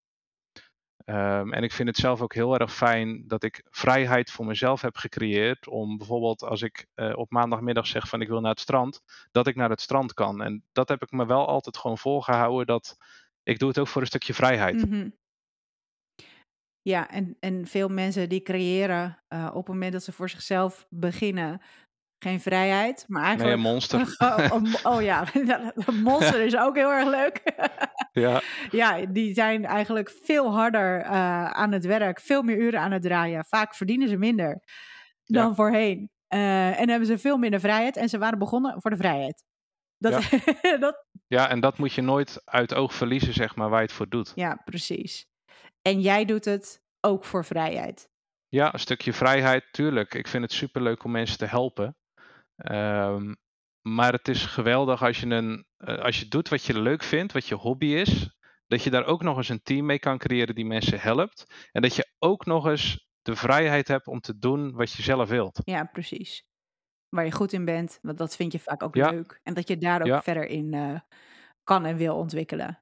Ehm, 1.06 1.54
en 1.54 1.64
ik 1.64 1.72
vind 1.72 1.88
het 1.88 1.98
zelf 1.98 2.22
ook 2.22 2.34
heel 2.34 2.58
erg 2.58 2.74
fijn 2.74 3.28
dat 3.28 3.44
ik 3.44 3.66
vrijheid 3.70 4.32
voor 4.32 4.46
mezelf 4.46 4.82
heb 4.82 4.98
gecreëerd. 4.98 5.68
Om 5.68 5.98
bijvoorbeeld 5.98 6.44
als 6.44 6.62
ik 6.62 6.88
eh, 6.94 7.18
op 7.18 7.32
maandagmiddag 7.32 7.88
zeg 7.88 8.08
van 8.08 8.22
ik 8.22 8.28
wil 8.28 8.42
naar 8.42 8.52
het 8.52 8.60
strand, 8.60 9.02
dat 9.32 9.48
ik 9.48 9.56
naar 9.56 9.70
het 9.70 9.82
strand 9.82 10.14
kan. 10.14 10.42
En 10.42 10.64
dat 10.72 10.90
heb 10.90 11.02
ik 11.02 11.12
me 11.12 11.26
wel 11.26 11.48
altijd 11.48 11.78
gewoon 11.78 11.98
volgehouden. 11.98 12.66
Dat 12.66 12.98
ik 13.44 13.60
doe 13.60 13.68
het 13.68 13.80
ook 13.80 13.88
voor 13.88 14.02
een 14.02 14.08
stukje 14.08 14.34
vrijheid. 14.34 14.90
Mhm. 14.90 15.10
Ja, 16.82 17.10
en, 17.10 17.38
en 17.40 17.68
veel 17.68 17.90
mensen 17.90 18.30
die 18.30 18.42
creëren 18.42 19.24
eh, 19.28 19.48
op 19.50 19.66
het 19.66 19.68
moment 19.68 19.94
dat 19.94 20.04
ze 20.04 20.12
voor 20.12 20.30
zichzelf 20.30 20.88
beginnen 20.90 21.62
geen 22.20 22.40
vrijheid, 22.42 23.06
maar 23.08 23.22
Nee, 23.22 23.32
een 23.32 23.40
eigenlijk 23.40 23.62
monster. 23.62 24.16
Oh, 24.54 24.74
oh 24.96 25.02
ja, 25.02 25.26
een 25.86 26.02
monster 26.02 26.42
is 26.42 26.58
ook 26.58 26.76
heel 26.76 26.92
erg 26.92 27.08
leuk. 27.10 27.42
ja, 28.24 28.42
ja, 28.72 29.06
die 29.06 29.34
zijn 29.34 29.66
eigenlijk 29.66 30.10
veel 30.24 30.54
harder 30.54 31.02
eh, 31.02 31.46
aan 31.50 31.72
het 31.72 31.86
werk, 31.86 32.20
veel 32.22 32.42
meer 32.42 32.58
uren 32.58 32.80
aan 32.80 32.92
het 32.92 33.02
draaien. 33.02 33.46
Vaak 33.46 33.76
verdienen 33.76 34.08
ze 34.10 34.18
minder 34.18 34.62
dan 35.26 35.48
Ja. 35.48 35.54
voorheen. 35.56 36.10
Eh, 36.28 36.80
en 36.80 36.90
hebben 36.90 37.08
ze 37.08 37.18
veel 37.18 37.38
minder 37.38 37.60
vrijheid. 37.60 37.98
En 37.98 38.10
ze 38.10 38.18
waren 38.18 38.40
begonnen 38.40 38.82
voor 38.82 38.92
de 38.92 38.98
vrijheid. 38.98 39.44
Dat, 39.98 40.30
dat, 40.80 41.06
ja, 41.28 41.50
en 41.50 41.60
dat 41.60 41.78
moet 41.78 41.94
je 41.94 42.02
nooit 42.02 42.42
uit 42.46 42.74
oog 42.74 42.94
verliezen, 42.94 43.34
zeg 43.34 43.56
maar, 43.56 43.70
waar 43.70 43.80
je 43.80 43.86
het 43.86 43.96
voor 43.96 44.10
doet. 44.10 44.32
ja, 44.36 44.62
precies. 44.66 45.26
En 45.82 46.02
jij 46.02 46.26
doet 46.26 46.46
het 46.46 46.82
ook 47.02 47.26
voor 47.26 47.46
vrijheid. 47.46 48.10
Ja, 48.48 48.74
een 48.74 48.80
stukje 48.80 49.14
vrijheid, 49.14 49.64
tuurlijk. 49.72 50.14
Ik 50.14 50.28
vind 50.28 50.44
het 50.44 50.52
superleuk 50.52 51.04
om 51.04 51.12
mensen 51.12 51.38
te 51.38 51.46
helpen. 51.46 51.96
Ehm, 52.58 53.34
maar 53.82 54.12
het 54.12 54.28
is 54.28 54.46
geweldig 54.46 55.04
als 55.04 55.20
je, 55.20 55.26
een, 55.26 55.66
eh, 55.78 55.98
als 55.98 56.20
je 56.20 56.28
doet 56.28 56.50
wat 56.50 56.64
je 56.64 56.80
leuk 56.82 57.04
vindt, 57.04 57.34
wat 57.34 57.46
je 57.48 57.56
hobby 57.56 57.86
is, 57.86 58.38
dat 58.68 58.84
je 58.84 58.90
daar 58.90 59.06
ook 59.06 59.24
nog 59.24 59.38
eens 59.38 59.50
een 59.50 59.62
team 59.64 59.86
mee 59.86 60.00
kan 60.00 60.18
creëren 60.18 60.56
die 60.56 60.66
mensen 60.66 61.00
helpt. 61.00 61.68
En 61.72 61.82
dat 61.82 61.96
je 61.96 62.12
ook 62.20 62.46
nog 62.46 62.68
eens 62.68 63.08
de 63.22 63.36
vrijheid 63.36 63.88
hebt 63.88 64.08
om 64.08 64.20
te 64.20 64.38
doen 64.38 64.72
wat 64.72 64.92
je 64.92 65.02
zelf 65.04 65.30
wilt. 65.30 65.62
Ja, 65.64 65.84
precies. 65.84 66.46
Waar 67.10 67.26
je 67.26 67.32
goed 67.32 67.54
in 67.54 67.66
bent, 67.66 68.00
want 68.02 68.18
dat 68.18 68.36
vind 68.36 68.52
je 68.52 68.60
vaak 68.60 68.84
ook 68.84 68.96
Ja. 68.96 69.10
leuk. 69.10 69.40
En 69.44 69.54
dat 69.54 69.68
je 69.68 69.78
daar 69.78 70.02
ook 70.02 70.08
Ja. 70.08 70.22
verder 70.22 70.46
in 70.48 70.74
eh, 70.74 71.00
kan 71.64 71.86
en 71.86 71.98
wil 71.98 72.16
ontwikkelen. 72.16 72.82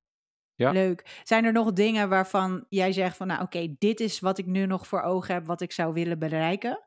Ja. 0.56 0.72
Leuk. 0.72 1.22
Zijn 1.24 1.46
er 1.46 1.52
nog 1.52 1.74
dingen 1.74 2.10
waarvan 2.10 2.66
jij 2.70 2.92
zegt 2.92 3.18
van, 3.18 3.28
nou 3.28 3.42
oké, 3.42 3.76
dit 3.78 4.00
is 4.00 4.20
wat 4.20 4.38
ik 4.38 4.46
nu 4.46 4.66
nog 4.66 4.88
voor 4.88 5.02
ogen 5.02 5.34
heb, 5.34 5.46
wat 5.46 5.62
ik 5.62 5.72
zou 5.72 5.94
willen 5.94 6.20
bereiken? 6.20 6.84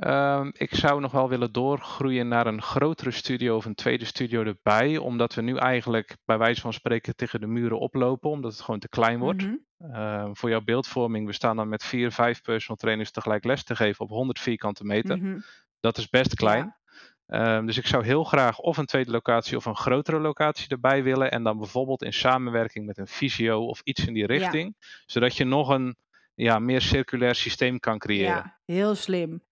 Ehm, 0.00 0.50
ik 0.52 0.74
zou 0.74 1.00
nog 1.00 1.12
wel 1.12 1.28
willen 1.28 1.52
doorgroeien 1.52 2.28
naar 2.28 2.46
een 2.46 2.62
grotere 2.62 3.10
studio 3.10 3.56
of 3.56 3.64
een 3.64 3.74
tweede 3.74 4.04
studio 4.04 4.44
erbij, 4.44 4.96
omdat 4.96 5.34
we 5.34 5.42
nu 5.42 5.56
eigenlijk 5.56 6.16
bij 6.24 6.38
wijze 6.38 6.60
van 6.60 6.72
spreken 6.72 7.16
tegen 7.16 7.40
de 7.40 7.46
muren 7.46 7.78
oplopen, 7.78 8.30
omdat 8.30 8.52
het 8.52 8.60
gewoon 8.60 8.80
te 8.80 8.88
klein 8.88 9.18
wordt. 9.18 9.42
Mhm. 9.42 9.54
Ehm, 9.78 10.34
voor 10.34 10.50
jouw 10.50 10.60
beeldvorming, 10.60 11.26
we 11.26 11.32
staan 11.32 11.56
dan 11.56 11.68
met 11.68 11.84
vier, 11.84 12.12
vijf 12.12 12.42
personal 12.42 12.76
trainers 12.76 13.10
tegelijk 13.10 13.44
les 13.44 13.64
te 13.64 13.76
geven 13.76 14.04
op 14.04 14.10
100 14.10 14.40
vierkante 14.40 14.84
meter. 14.84 15.16
Mhm. 15.16 15.40
Dat 15.80 15.98
is 15.98 16.08
best 16.08 16.34
klein. 16.34 16.64
Ja. 16.64 16.82
Ehm, 17.26 17.66
dus 17.66 17.78
ik 17.78 17.86
zou 17.86 18.04
heel 18.04 18.24
graag 18.24 18.58
of 18.58 18.76
een 18.76 18.86
tweede 18.86 19.10
locatie 19.10 19.56
of 19.56 19.64
een 19.64 19.76
grotere 19.76 20.20
locatie 20.20 20.68
erbij 20.68 21.02
willen. 21.02 21.30
En 21.30 21.42
dan 21.42 21.58
bijvoorbeeld 21.58 22.02
in 22.02 22.12
samenwerking 22.12 22.86
met 22.86 22.98
een 22.98 23.06
visio 23.06 23.66
of 23.66 23.80
iets 23.84 24.06
in 24.06 24.14
die 24.14 24.26
richting. 24.26 24.76
Zodat 25.06 25.36
je 25.36 25.44
nog 25.44 25.68
een 25.68 25.96
ja, 26.34 26.58
meer 26.58 26.80
circulair 26.80 27.34
systeem 27.34 27.78
kan 27.78 27.98
creëren. 27.98 28.34
Ja, 28.34 28.58
heel 28.64 28.94
slim. 28.94 29.42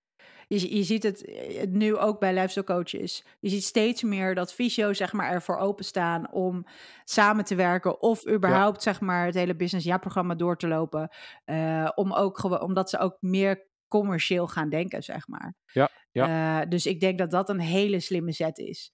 Je, 0.60 0.76
je 0.76 0.82
ziet 0.82 1.02
het 1.02 1.24
eh, 1.24 1.66
nu 1.68 1.96
ook 1.96 2.20
bij 2.20 2.34
lifestyle 2.34 2.64
coaches. 2.64 3.24
Je 3.40 3.48
ziet 3.48 3.64
steeds 3.64 4.02
meer 4.02 4.34
dat 4.34 4.54
fysio's 4.54 4.96
zeg 4.96 5.12
maar, 5.12 5.30
ervoor 5.30 5.56
openstaan 5.56 6.32
om 6.32 6.66
samen 7.04 7.44
te 7.44 7.54
werken. 7.54 8.00
Of 8.02 8.28
überhaupt 8.28 8.82
zeg 8.82 9.00
maar, 9.00 9.26
het 9.26 9.34
hele 9.34 9.56
business 9.56 9.86
jaarprogramma 9.86 10.34
door 10.34 10.56
te 10.56 10.68
lopen. 10.68 11.08
Eh, 11.44 11.88
om 11.94 12.12
ook, 12.12 12.62
omdat 12.62 12.90
ze 12.90 12.98
ook 12.98 13.16
meer 13.20 13.70
commercieel 13.88 14.48
gaan 14.48 14.68
denken, 14.68 15.02
zeg 15.02 15.28
maar. 15.28 15.54
Ja, 15.72 16.60
Eh, 16.62 16.68
dus 16.68 16.86
ik 16.86 17.00
denk 17.00 17.18
dat 17.18 17.30
dat 17.30 17.48
een 17.48 17.60
hele 17.60 18.00
slimme 18.00 18.32
zet 18.32 18.58
is. 18.58 18.92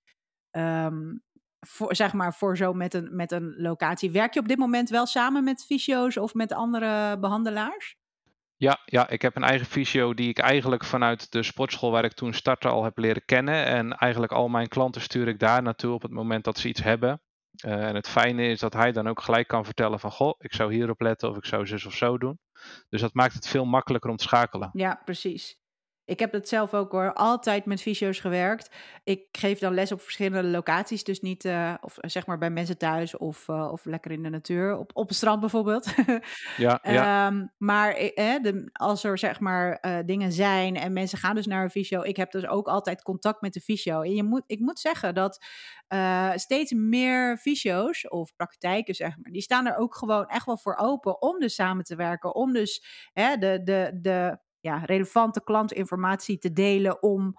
Ehm, 0.50 1.16
voor, 1.66 1.96
zeg 1.96 2.12
maar 2.12 2.34
voor 2.34 2.56
zo 2.56 2.72
met 2.72 2.94
een, 2.94 3.16
met 3.16 3.32
een 3.32 3.54
locatie. 3.56 4.11
Werk 4.11 4.34
je 4.34 4.40
op 4.40 4.48
dit 4.48 4.59
moment 4.59 4.88
wel 4.88 5.06
samen 5.06 5.44
met 5.44 5.64
fysio's 5.64 6.16
of 6.16 6.34
met 6.34 6.52
andere 6.52 7.18
behandelaars? 7.18 7.96
Ja, 8.61 8.80
ja, 8.84 9.09
ik 9.09 9.22
heb 9.22 9.36
een 9.36 9.42
eigen 9.42 9.66
visio 9.66 10.14
die 10.14 10.28
ik 10.28 10.38
eigenlijk 10.38 10.84
vanuit 10.84 11.32
de 11.32 11.42
sportschool 11.42 11.90
waar 11.90 12.04
ik 12.04 12.12
toen 12.12 12.32
startte 12.32 12.68
al 12.68 12.84
heb 12.84 12.98
leren 12.98 13.24
kennen. 13.24 13.64
En 13.64 13.92
eigenlijk 13.92 14.32
al 14.32 14.48
mijn 14.48 14.68
klanten 14.68 15.00
stuur 15.00 15.28
ik 15.28 15.38
daar 15.38 15.62
naartoe 15.62 15.92
op 15.94 16.02
het 16.02 16.11
moment 16.11 16.44
dat 16.44 16.59
ze 16.59 16.68
iets 16.68 16.82
hebben. 16.82 17.20
Eh, 17.56 17.86
en 17.86 17.94
het 17.94 18.09
fijne 18.09 18.48
is 18.48 18.61
dat 18.61 18.72
hij 18.72 18.92
dan 18.92 19.09
ook 19.09 19.20
gelijk 19.20 19.48
kan 19.48 19.64
vertellen 19.64 20.00
van 20.00 20.11
goh, 20.11 20.34
ik 20.38 20.54
zou 20.54 20.74
hierop 20.74 21.00
letten 21.00 21.30
of 21.30 21.36
ik 21.36 21.44
zou 21.44 21.66
zus 21.66 21.86
of 21.86 21.94
zo 21.94 22.18
doen. 22.18 22.38
Dus 22.88 23.00
dat 23.00 23.14
maakt 23.14 23.34
het 23.34 23.48
veel 23.48 23.64
makkelijker 23.64 24.11
om 24.11 24.16
te 24.16 24.24
schakelen. 24.24 24.70
Ja, 24.72 25.00
precies. 25.04 25.59
Ik 26.09 26.18
heb 26.18 26.32
dat 26.32 26.48
zelf 26.48 26.74
ook 26.74 26.92
hoor. 26.92 27.12
Altijd 27.12 27.64
met 27.64 27.82
fysio's 27.82 28.20
gewerkt. 28.20 28.74
Ik 29.04 29.26
geef 29.32 29.59
dan 29.59 29.74
les 29.74 29.92
op 29.92 30.00
verschillende 30.00 30.48
locaties. 30.48 31.04
Dus 31.04 31.20
niet, 31.20 31.44
eh, 31.44 31.74
of 31.80 31.96
zeg 32.00 32.26
maar 32.26 32.38
bij 32.38 32.50
mensen 32.50 32.78
thuis 32.78 33.16
of, 33.16 33.48
eh, 33.48 33.68
of 33.72 33.84
lekker 33.84 34.11
in 34.11 34.22
de 34.22 34.28
natuur. 34.28 34.76
Op, 34.78 34.90
op 34.94 35.09
het 35.09 35.16
strand 35.16 35.40
bijvoorbeeld. 35.40 35.86
Ja, 36.56 36.78
ja, 36.82 37.26
Ehm, 37.26 37.46
maar 37.59 37.92
eh, 37.92 38.34
eh, 38.34 38.42
de, 38.42 38.68
als 38.72 39.04
er 39.04 39.18
zeg 39.18 39.40
maar 39.40 39.72
eh, 39.72 39.98
dingen 40.04 40.32
zijn 40.32 40.76
en 40.76 40.92
mensen 40.92 41.18
gaan 41.18 41.34
dus 41.34 41.46
naar 41.46 41.62
een 41.62 41.70
fysio. 41.70 42.02
Ik 42.02 42.16
heb 42.16 42.30
dus 42.30 42.46
ook 42.46 42.66
altijd 42.66 43.02
contact 43.02 43.40
met 43.40 43.52
de 43.52 43.61
fysio. 43.61 44.00
En 44.02 44.14
je 44.14 44.22
moet, 44.22 44.42
ik 44.46 44.61
moet 44.61 44.78
zeggen 44.78 45.14
dat 45.14 45.44
eh, 45.88 46.30
steeds 46.34 46.72
meer 46.72 47.36
fysio's 47.38 48.09
of 48.09 48.36
praktijken 48.36 48.94
zeg 48.94 49.16
maar. 49.16 49.32
Die 49.32 49.42
staan 49.42 49.66
er 49.66 49.76
ook 49.76 49.94
gewoon 49.94 50.26
echt 50.26 50.46
wel 50.46 50.59
voor 50.59 50.76
open 50.76 51.22
om 51.22 51.38
dus 51.38 51.54
samen 51.54 51.84
te 51.84 51.96
werken. 51.96 52.34
Om 52.34 52.52
dus 52.52 52.84
de, 53.12 53.61
de, 53.64 53.98
de 54.00 54.38
ja, 54.61 54.78
relevante 54.84 55.42
klantinformatie 55.44 56.38
te 56.38 56.52
delen 56.52 57.02
om 57.02 57.34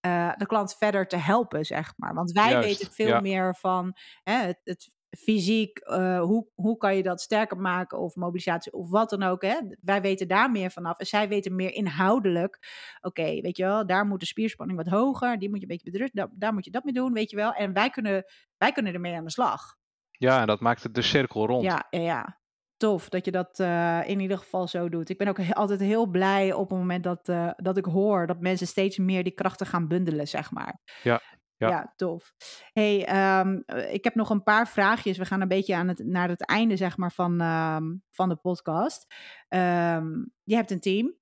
eh, 0.00 0.32
de 0.36 0.46
klant 0.46 0.76
verder 0.76 1.06
te 1.06 1.16
helpen, 1.16 1.64
zeg 1.64 1.92
maar. 1.96 2.14
Want 2.14 2.32
wij 2.32 2.50
Juist, 2.50 2.68
weten 2.68 2.94
veel 2.94 3.06
ja. 3.06 3.20
meer 3.20 3.56
van 3.56 3.96
hè, 4.22 4.34
het, 4.34 4.60
het 4.64 4.92
fysiek, 5.18 5.78
eh, 5.78 6.20
hoe, 6.20 6.46
hoe 6.54 6.76
kan 6.76 6.96
je 6.96 7.02
dat 7.02 7.20
sterker 7.20 7.56
maken 7.56 7.98
of 7.98 8.14
mobilisatie 8.14 8.72
of 8.72 8.90
wat 8.90 9.10
dan 9.10 9.22
ook. 9.22 9.42
Hè? 9.42 9.56
Wij 9.80 10.00
weten 10.00 10.28
daar 10.28 10.50
meer 10.50 10.70
vanaf 10.70 10.98
en 10.98 11.06
zij 11.06 11.28
weten 11.28 11.54
meer 11.56 11.72
inhoudelijk. 11.72 12.58
Oké, 13.00 13.40
weet 13.40 13.56
je 13.56 13.64
wel, 13.64 13.86
daar 13.86 14.06
moet 14.06 14.20
de 14.20 14.26
spierspanning 14.26 14.78
wat 14.78 14.88
hoger, 14.88 15.38
die 15.38 15.48
moet 15.48 15.56
je 15.56 15.62
een 15.62 15.68
beetje 15.68 15.90
bedrukken, 15.90 16.16
daar, 16.16 16.28
daar 16.32 16.54
moet 16.54 16.64
je 16.64 16.70
dat 16.70 16.84
mee 16.84 16.94
doen, 16.94 17.12
weet 17.12 17.30
je 17.30 17.36
wel. 17.36 17.52
En 17.52 17.72
wij 17.72 17.90
kunnen, 17.90 18.24
wij 18.56 18.72
kunnen 18.72 18.94
ermee 18.94 19.16
aan 19.16 19.24
de 19.24 19.30
slag. 19.30 19.76
ja, 20.10 20.40
en 20.40 20.46
dat 20.46 20.60
maakt 20.60 20.82
het 20.82 20.94
de 20.94 21.02
cirkel 21.02 21.46
rond. 21.46 21.64
Ja, 21.64 21.86
ja, 21.90 22.00
ja. 22.00 22.40
Tof 22.82 23.08
dat 23.08 23.24
je 23.24 23.30
dat 23.30 23.60
eh, 23.60 24.00
in 24.04 24.20
ieder 24.20 24.38
geval 24.38 24.68
zo 24.68 24.88
doet. 24.88 25.08
Ik 25.08 25.18
ben 25.18 25.28
ook 25.28 25.38
he- 25.38 25.54
altijd 25.54 25.80
heel 25.80 26.06
blij 26.06 26.52
op 26.52 26.68
het 26.70 26.78
moment 26.78 27.04
dat, 27.04 27.28
eh, 27.28 27.50
dat 27.56 27.76
ik 27.76 27.84
hoor 27.84 28.26
dat 28.26 28.40
mensen 28.40 28.66
steeds 28.66 28.98
meer 28.98 29.24
die 29.24 29.32
krachten 29.32 29.66
gaan 29.66 29.88
bundelen, 29.88 30.28
zeg 30.28 30.50
maar. 30.50 30.80
Ja, 31.02 31.22
ja. 31.56 31.68
ja 31.68 31.92
tof. 31.96 32.32
hey, 32.72 33.06
ehm, 33.06 33.60
eh, 33.66 33.92
ik 33.94 34.04
heb 34.04 34.14
nog 34.14 34.30
een 34.30 34.42
paar 34.42 34.68
vraagjes. 34.68 35.18
We 35.18 35.24
gaan 35.24 35.40
een 35.40 35.48
beetje 35.48 35.76
aan 35.76 35.88
het, 35.88 35.98
naar 35.98 36.28
het 36.28 36.46
einde, 36.46 36.76
zeg 36.76 36.96
maar, 36.96 37.12
van, 37.12 37.40
ehm, 37.40 37.94
van 38.10 38.28
de 38.28 38.36
podcast. 38.36 39.06
Ehm, 39.48 40.08
je 40.42 40.54
hebt 40.54 40.70
een 40.70 40.80
team. 40.80 41.14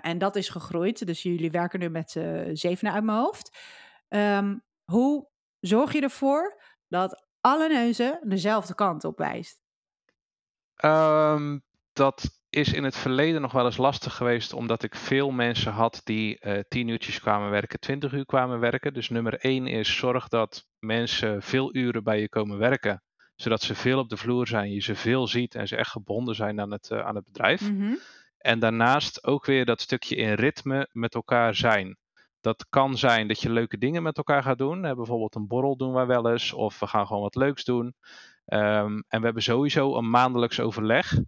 En 0.00 0.18
dat 0.18 0.36
is 0.36 0.48
gegroeid. 0.48 1.06
Dus 1.06 1.22
jullie 1.22 1.50
werken 1.50 1.78
nu 1.78 1.88
met 1.88 2.10
z'n 2.10 2.50
zevenen 2.52 2.92
uit 2.92 3.04
mijn 3.04 3.18
hoofd. 3.18 3.58
Hoe 4.84 5.28
zorg 5.60 5.92
je 5.92 6.00
ervoor 6.00 6.62
dat 6.88 7.26
alle 7.40 7.68
neuzen 7.68 8.20
dezelfde 8.22 8.74
kant 8.74 9.04
op 9.04 9.18
wijst? 9.18 9.60
Ehm, 10.76 11.58
dat 11.92 12.40
is 12.50 12.72
in 12.72 12.84
het 12.84 12.96
verleden 12.96 13.40
nog 13.40 13.52
wel 13.52 13.64
eens 13.64 13.76
lastig 13.76 14.14
geweest, 14.14 14.52
omdat 14.52 14.82
ik 14.82 14.94
veel 14.94 15.30
mensen 15.30 15.72
had 15.72 16.00
die 16.04 16.38
eh 16.38 16.60
10 16.68 16.88
uurtjes 16.88 17.20
kwamen 17.20 17.50
werken, 17.50 17.80
20 17.80 18.12
uur 18.12 18.26
kwamen 18.26 18.60
werken. 18.60 18.94
Dus 18.94 19.08
nummer 19.08 19.38
1 19.38 19.66
is 19.66 19.96
zorg 19.96 20.28
dat 20.28 20.66
mensen 20.78 21.42
veel 21.42 21.74
uren 21.74 22.04
bij 22.04 22.20
je 22.20 22.28
komen 22.28 22.58
werken, 22.58 23.02
zodat 23.36 23.62
ze 23.62 23.74
veel 23.74 23.98
op 23.98 24.08
de 24.08 24.16
vloer 24.16 24.46
zijn, 24.46 24.72
je 24.72 24.80
ze 24.80 24.94
veel 24.94 25.26
ziet 25.26 25.54
en 25.54 25.68
ze 25.68 25.76
echt 25.76 25.90
gebonden 25.90 26.34
zijn 26.34 26.60
aan 26.60 26.70
het, 26.70 26.90
eh, 26.90 26.98
aan 26.98 27.14
het 27.14 27.24
bedrijf. 27.24 27.70
Mhm. 27.70 27.94
En 28.38 28.58
daarnaast 28.58 29.24
ook 29.26 29.46
weer 29.46 29.64
dat 29.64 29.80
stukje 29.80 30.16
in 30.16 30.32
ritme 30.32 30.88
met 30.92 31.14
elkaar 31.14 31.54
zijn. 31.54 31.96
Dat 32.40 32.66
kan 32.68 32.96
zijn 32.98 33.28
dat 33.28 33.40
je 33.40 33.50
leuke 33.50 33.78
dingen 33.78 34.02
met 34.02 34.16
elkaar 34.16 34.42
gaat 34.42 34.58
doen. 34.58 34.80
bijvoorbeeld 34.80 35.34
een 35.34 35.46
borrel 35.46 35.76
doen 35.76 35.92
wij 35.92 36.06
wel 36.06 36.30
eens. 36.30 36.52
Of 36.52 36.78
we 36.78 36.86
gaan 36.86 37.06
gewoon 37.06 37.22
wat 37.22 37.34
leuks 37.34 37.64
doen. 37.64 37.94
Ehm, 38.52 39.00
en 39.08 39.18
we 39.18 39.24
hebben 39.24 39.42
sowieso 39.42 39.96
een 39.96 40.10
maandelijks 40.10 40.60
overleg. 40.60 41.18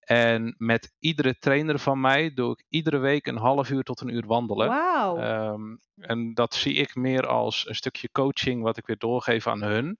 En 0.00 0.54
met 0.58 0.92
iedere 0.98 1.38
trainer 1.38 1.78
van 1.78 2.00
mij 2.00 2.34
doe 2.34 2.52
ik 2.52 2.64
iedere 2.68 2.98
week 2.98 3.26
een 3.26 3.36
half 3.36 3.70
uur 3.70 3.82
tot 3.82 4.00
een 4.00 4.14
uur 4.14 4.26
wandelen. 4.26 4.68
Wauw. 4.68 5.16
Ehm, 5.16 5.76
en 5.96 6.34
dat 6.34 6.54
zie 6.54 6.74
ik 6.74 6.94
meer 6.94 7.26
als 7.26 7.68
een 7.68 7.74
stukje 7.74 8.10
coaching 8.12 8.62
wat 8.62 8.76
ik 8.76 8.86
weer 8.86 8.98
doorgeef 8.98 9.46
aan 9.46 9.62
hun. 9.62 9.98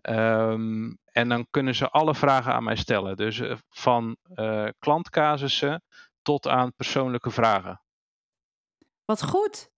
Ehm, 0.00 0.92
en 1.04 1.28
dan 1.28 1.46
kunnen 1.50 1.74
ze 1.74 1.90
alle 1.90 2.14
vragen 2.14 2.52
aan 2.52 2.64
mij 2.64 2.76
stellen. 2.76 3.16
Dus 3.16 3.38
uh, 3.38 3.56
van 3.68 4.16
uh, 4.34 4.68
klantcasussen 4.78 5.82
tot 6.22 6.48
aan 6.48 6.74
persoonlijke 6.74 7.30
vragen. 7.30 7.82
Wat 9.04 9.22
goed. 9.22 9.71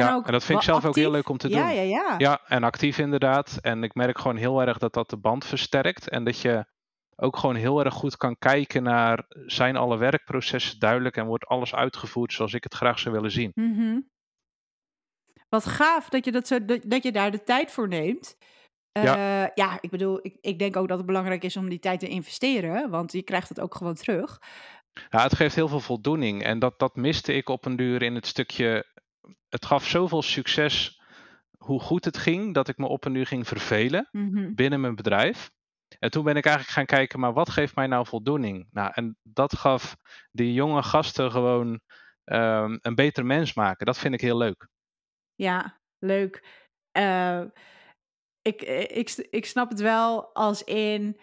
En 0.00 0.06
ja, 0.06 0.22
en 0.24 0.32
dat 0.32 0.44
vind 0.44 0.58
ik 0.58 0.64
zelf 0.64 0.84
ook 0.84 0.96
heel 0.96 1.10
leuk 1.10 1.28
om 1.28 1.38
te 1.38 1.48
doen. 1.48 1.58
Ja, 1.58 1.70
ja, 1.70 1.82
ja. 1.82 2.14
Ja, 2.18 2.40
en 2.46 2.64
actief 2.64 2.98
inderdaad. 2.98 3.58
En 3.60 3.82
ik 3.82 3.94
merk 3.94 4.18
gewoon 4.18 4.36
heel 4.36 4.60
erg 4.60 4.78
dat 4.78 4.94
dat 4.94 5.10
de 5.10 5.16
band 5.16 5.44
versterkt. 5.44 6.08
En 6.08 6.24
dat 6.24 6.40
je 6.40 6.66
ook 7.16 7.36
gewoon 7.36 7.54
heel 7.54 7.84
erg 7.84 7.94
goed 7.94 8.16
kan 8.16 8.38
kijken 8.38 8.82
naar 8.82 9.24
zijn 9.46 9.76
alle 9.76 9.98
werkprocessen 9.98 10.78
duidelijk 10.78 11.16
en 11.16 11.26
wordt 11.26 11.46
alles 11.46 11.74
uitgevoerd 11.74 12.32
zoals 12.32 12.52
ik 12.52 12.64
het 12.64 12.74
graag 12.74 12.98
zou 12.98 13.14
willen 13.14 13.30
zien. 13.30 13.50
Mm 13.54 14.10
Wat 15.48 15.66
gaaf 15.66 16.08
dat 16.08 16.24
je, 16.24 16.32
dat, 16.32 16.46
zo, 16.46 16.64
dat, 16.64 17.02
je 17.02 17.12
daar 17.12 17.30
de 17.30 17.42
tijd 17.42 17.70
voor 17.70 17.88
neemt. 17.88 18.36
ja. 18.92 19.44
Eh, 19.44 19.50
ja, 19.54 19.78
ik 19.80 19.90
bedoel, 19.90 20.18
ik, 20.22 20.36
ik 20.40 20.58
denk 20.58 20.76
ook 20.76 20.88
dat 20.88 20.96
het 20.96 21.06
belangrijk 21.06 21.44
is 21.44 21.56
om 21.56 21.68
die 21.68 21.78
tijd 21.78 22.00
te 22.00 22.08
investeren, 22.08 22.90
want 22.90 23.12
je 23.12 23.22
krijgt 23.22 23.48
het 23.48 23.60
ook 23.60 23.74
gewoon 23.74 23.94
terug. 23.94 24.38
Ja, 25.10 25.22
het 25.22 25.36
geeft 25.36 25.54
heel 25.54 25.68
veel 25.68 25.80
voldoening 25.80 26.42
en 26.42 26.58
dat, 26.58 26.78
dat 26.78 26.96
miste 26.96 27.32
ik 27.32 27.48
op 27.48 27.64
een 27.64 27.76
duur 27.76 28.02
in 28.02 28.14
het 28.14 28.26
stukje. 28.26 28.96
Het 29.48 29.66
gaf 29.66 29.86
zoveel 29.86 30.22
succes 30.22 31.02
hoe 31.58 31.80
goed 31.80 32.04
het 32.04 32.16
ging, 32.16 32.54
dat 32.54 32.68
ik 32.68 32.76
me 32.76 32.86
op 32.86 33.04
een 33.04 33.12
duur 33.12 33.26
ging 33.26 33.46
vervelen 33.46 34.08
mhm. 34.12 34.54
binnen 34.54 34.80
mijn 34.80 34.94
bedrijf. 34.94 35.50
En 35.98 36.10
toen 36.10 36.24
ben 36.24 36.36
ik 36.36 36.44
eigenlijk 36.44 36.74
gaan 36.74 36.98
kijken, 36.98 37.20
maar 37.20 37.32
wat 37.32 37.50
geeft 37.50 37.74
mij 37.74 37.86
nou 37.86 38.06
voldoening? 38.06 38.66
Nou, 38.70 38.90
en 38.94 39.16
dat 39.22 39.56
gaf 39.56 39.96
die 40.30 40.52
jonge 40.52 40.82
gasten 40.82 41.30
gewoon 41.30 41.80
um, 42.24 42.78
een 42.82 42.94
beter 42.94 43.26
mens 43.26 43.54
maken. 43.54 43.86
Dat 43.86 43.98
vind 43.98 44.14
ik 44.14 44.20
heel 44.20 44.36
leuk. 44.36 44.68
Ja, 45.34 45.80
leuk. 45.98 46.44
Uh, 46.98 47.44
ik, 48.42 48.62
ik, 48.90 49.26
ik 49.30 49.46
snap 49.46 49.70
het 49.70 49.80
wel 49.80 50.34
als 50.34 50.64
in. 50.64 51.20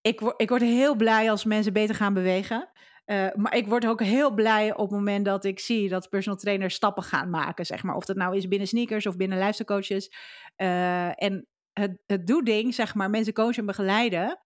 Ik, 0.00 0.20
word, 0.20 0.40
ik 0.40 0.48
word 0.48 0.62
heel 0.62 0.94
blij 0.94 1.30
als 1.30 1.44
mensen 1.44 1.72
beter 1.72 1.94
gaan 1.94 2.14
bewegen. 2.14 2.70
Uh, 3.10 3.32
maar 3.34 3.56
ik 3.56 3.66
word 3.66 3.86
ook 3.86 4.02
heel 4.02 4.30
blij 4.34 4.72
op 4.74 4.80
het 4.80 4.90
moment 4.90 5.24
dat 5.24 5.44
ik 5.44 5.60
zie 5.60 5.88
dat 5.88 6.08
personal 6.08 6.38
trainers 6.38 6.74
stappen 6.74 7.02
gaan 7.02 7.30
maken, 7.30 7.66
zeg 7.66 7.82
maar. 7.82 7.96
Of 7.96 8.04
dat 8.04 8.16
nou 8.16 8.36
is 8.36 8.48
binnen 8.48 8.68
sneakers 8.68 9.06
of 9.06 9.16
binnen 9.16 9.38
luistercoaches. 9.38 10.12
Uh, 10.56 11.22
en 11.22 11.46
het, 11.72 12.02
het 12.06 12.26
doe-ding, 12.26 12.74
zeg 12.74 12.94
maar, 12.94 13.10
mensen 13.10 13.32
coachen 13.32 13.58
en 13.58 13.66
begeleiden, 13.66 14.40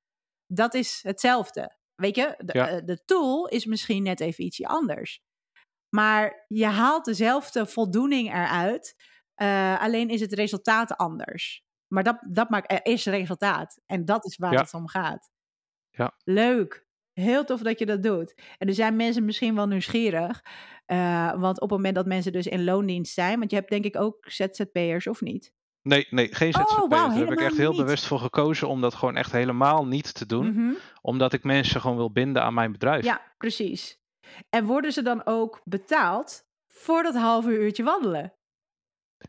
dat 0.46 0.74
is 0.74 1.00
hetzelfde. 1.02 1.76
Weet 1.94 2.16
je, 2.16 2.34
de, 2.38 2.52
eh, 2.52 2.84
de 2.84 3.04
tool 3.04 3.46
is 3.48 3.64
misschien 3.64 4.02
net 4.02 4.20
even 4.20 4.44
ietsje 4.44 4.66
anders. 4.66 5.20
Maar 5.96 6.44
je 6.46 6.66
haalt 6.66 7.04
dezelfde 7.04 7.66
voldoening 7.66 8.28
eruit, 8.28 8.94
uh, 9.42 9.80
alleen 9.80 10.08
is 10.08 10.20
het 10.20 10.32
resultaat 10.32 10.96
anders. 10.96 11.62
Maar 11.94 12.02
dat, 12.02 12.18
dat 12.28 12.50
maakt, 12.50 12.72
er 12.72 12.84
is 12.86 13.06
resultaat. 13.06 13.80
En 13.86 14.04
dat 14.04 14.24
is 14.24 14.36
waar 14.36 14.52
het 14.52 14.74
om 14.74 14.88
gaat. 14.88 15.30
Ja. 15.90 16.14
Leuk. 16.24 16.86
Heel 17.20 17.44
tof 17.44 17.60
dat 17.60 17.78
je 17.78 17.86
dat 17.86 18.02
doet. 18.02 18.34
En 18.58 18.68
er 18.68 18.74
zijn 18.74 18.96
mensen 18.96 19.24
misschien 19.24 19.54
wel 19.54 19.66
nieuwsgierig. 19.66 20.44
Uh, 20.86 21.40
want 21.40 21.60
op 21.60 21.68
het 21.68 21.78
moment 21.78 21.94
dat 21.94 22.06
mensen 22.06 22.32
dus 22.32 22.46
in 22.46 22.64
loondienst 22.64 23.14
zijn, 23.14 23.38
want 23.38 23.50
je 23.50 23.56
hebt 23.56 23.70
denk 23.70 23.84
ik 23.84 23.96
ook 23.96 24.16
ZZP'ers 24.20 25.06
of 25.06 25.20
niet? 25.20 25.52
Nee, 25.82 26.06
nee, 26.10 26.34
geen 26.34 26.52
ZZP. 26.52 26.78
Oh, 26.78 26.90
Daar 26.90 27.14
heb 27.14 27.30
ik 27.30 27.40
echt 27.40 27.56
heel 27.56 27.76
bewust 27.76 28.06
voor 28.06 28.18
gekozen 28.18 28.68
om 28.68 28.80
dat 28.80 28.94
gewoon 28.94 29.16
echt 29.16 29.32
helemaal 29.32 29.86
niet 29.86 30.14
te 30.14 30.26
doen. 30.26 30.52
Mhm. 30.52 30.72
Omdat 31.00 31.32
ik 31.32 31.44
mensen 31.44 31.80
gewoon 31.80 31.96
wil 31.96 32.12
binden 32.12 32.42
aan 32.42 32.54
mijn 32.54 32.72
bedrijf. 32.72 33.04
Ja, 33.04 33.22
precies. 33.38 33.98
En 34.50 34.64
worden 34.64 34.92
ze 34.92 35.02
dan 35.02 35.26
ook 35.26 35.60
betaald 35.64 36.44
voor 36.66 37.02
dat 37.02 37.14
halve 37.14 37.58
uurtje 37.58 37.82
wandelen? 37.82 38.34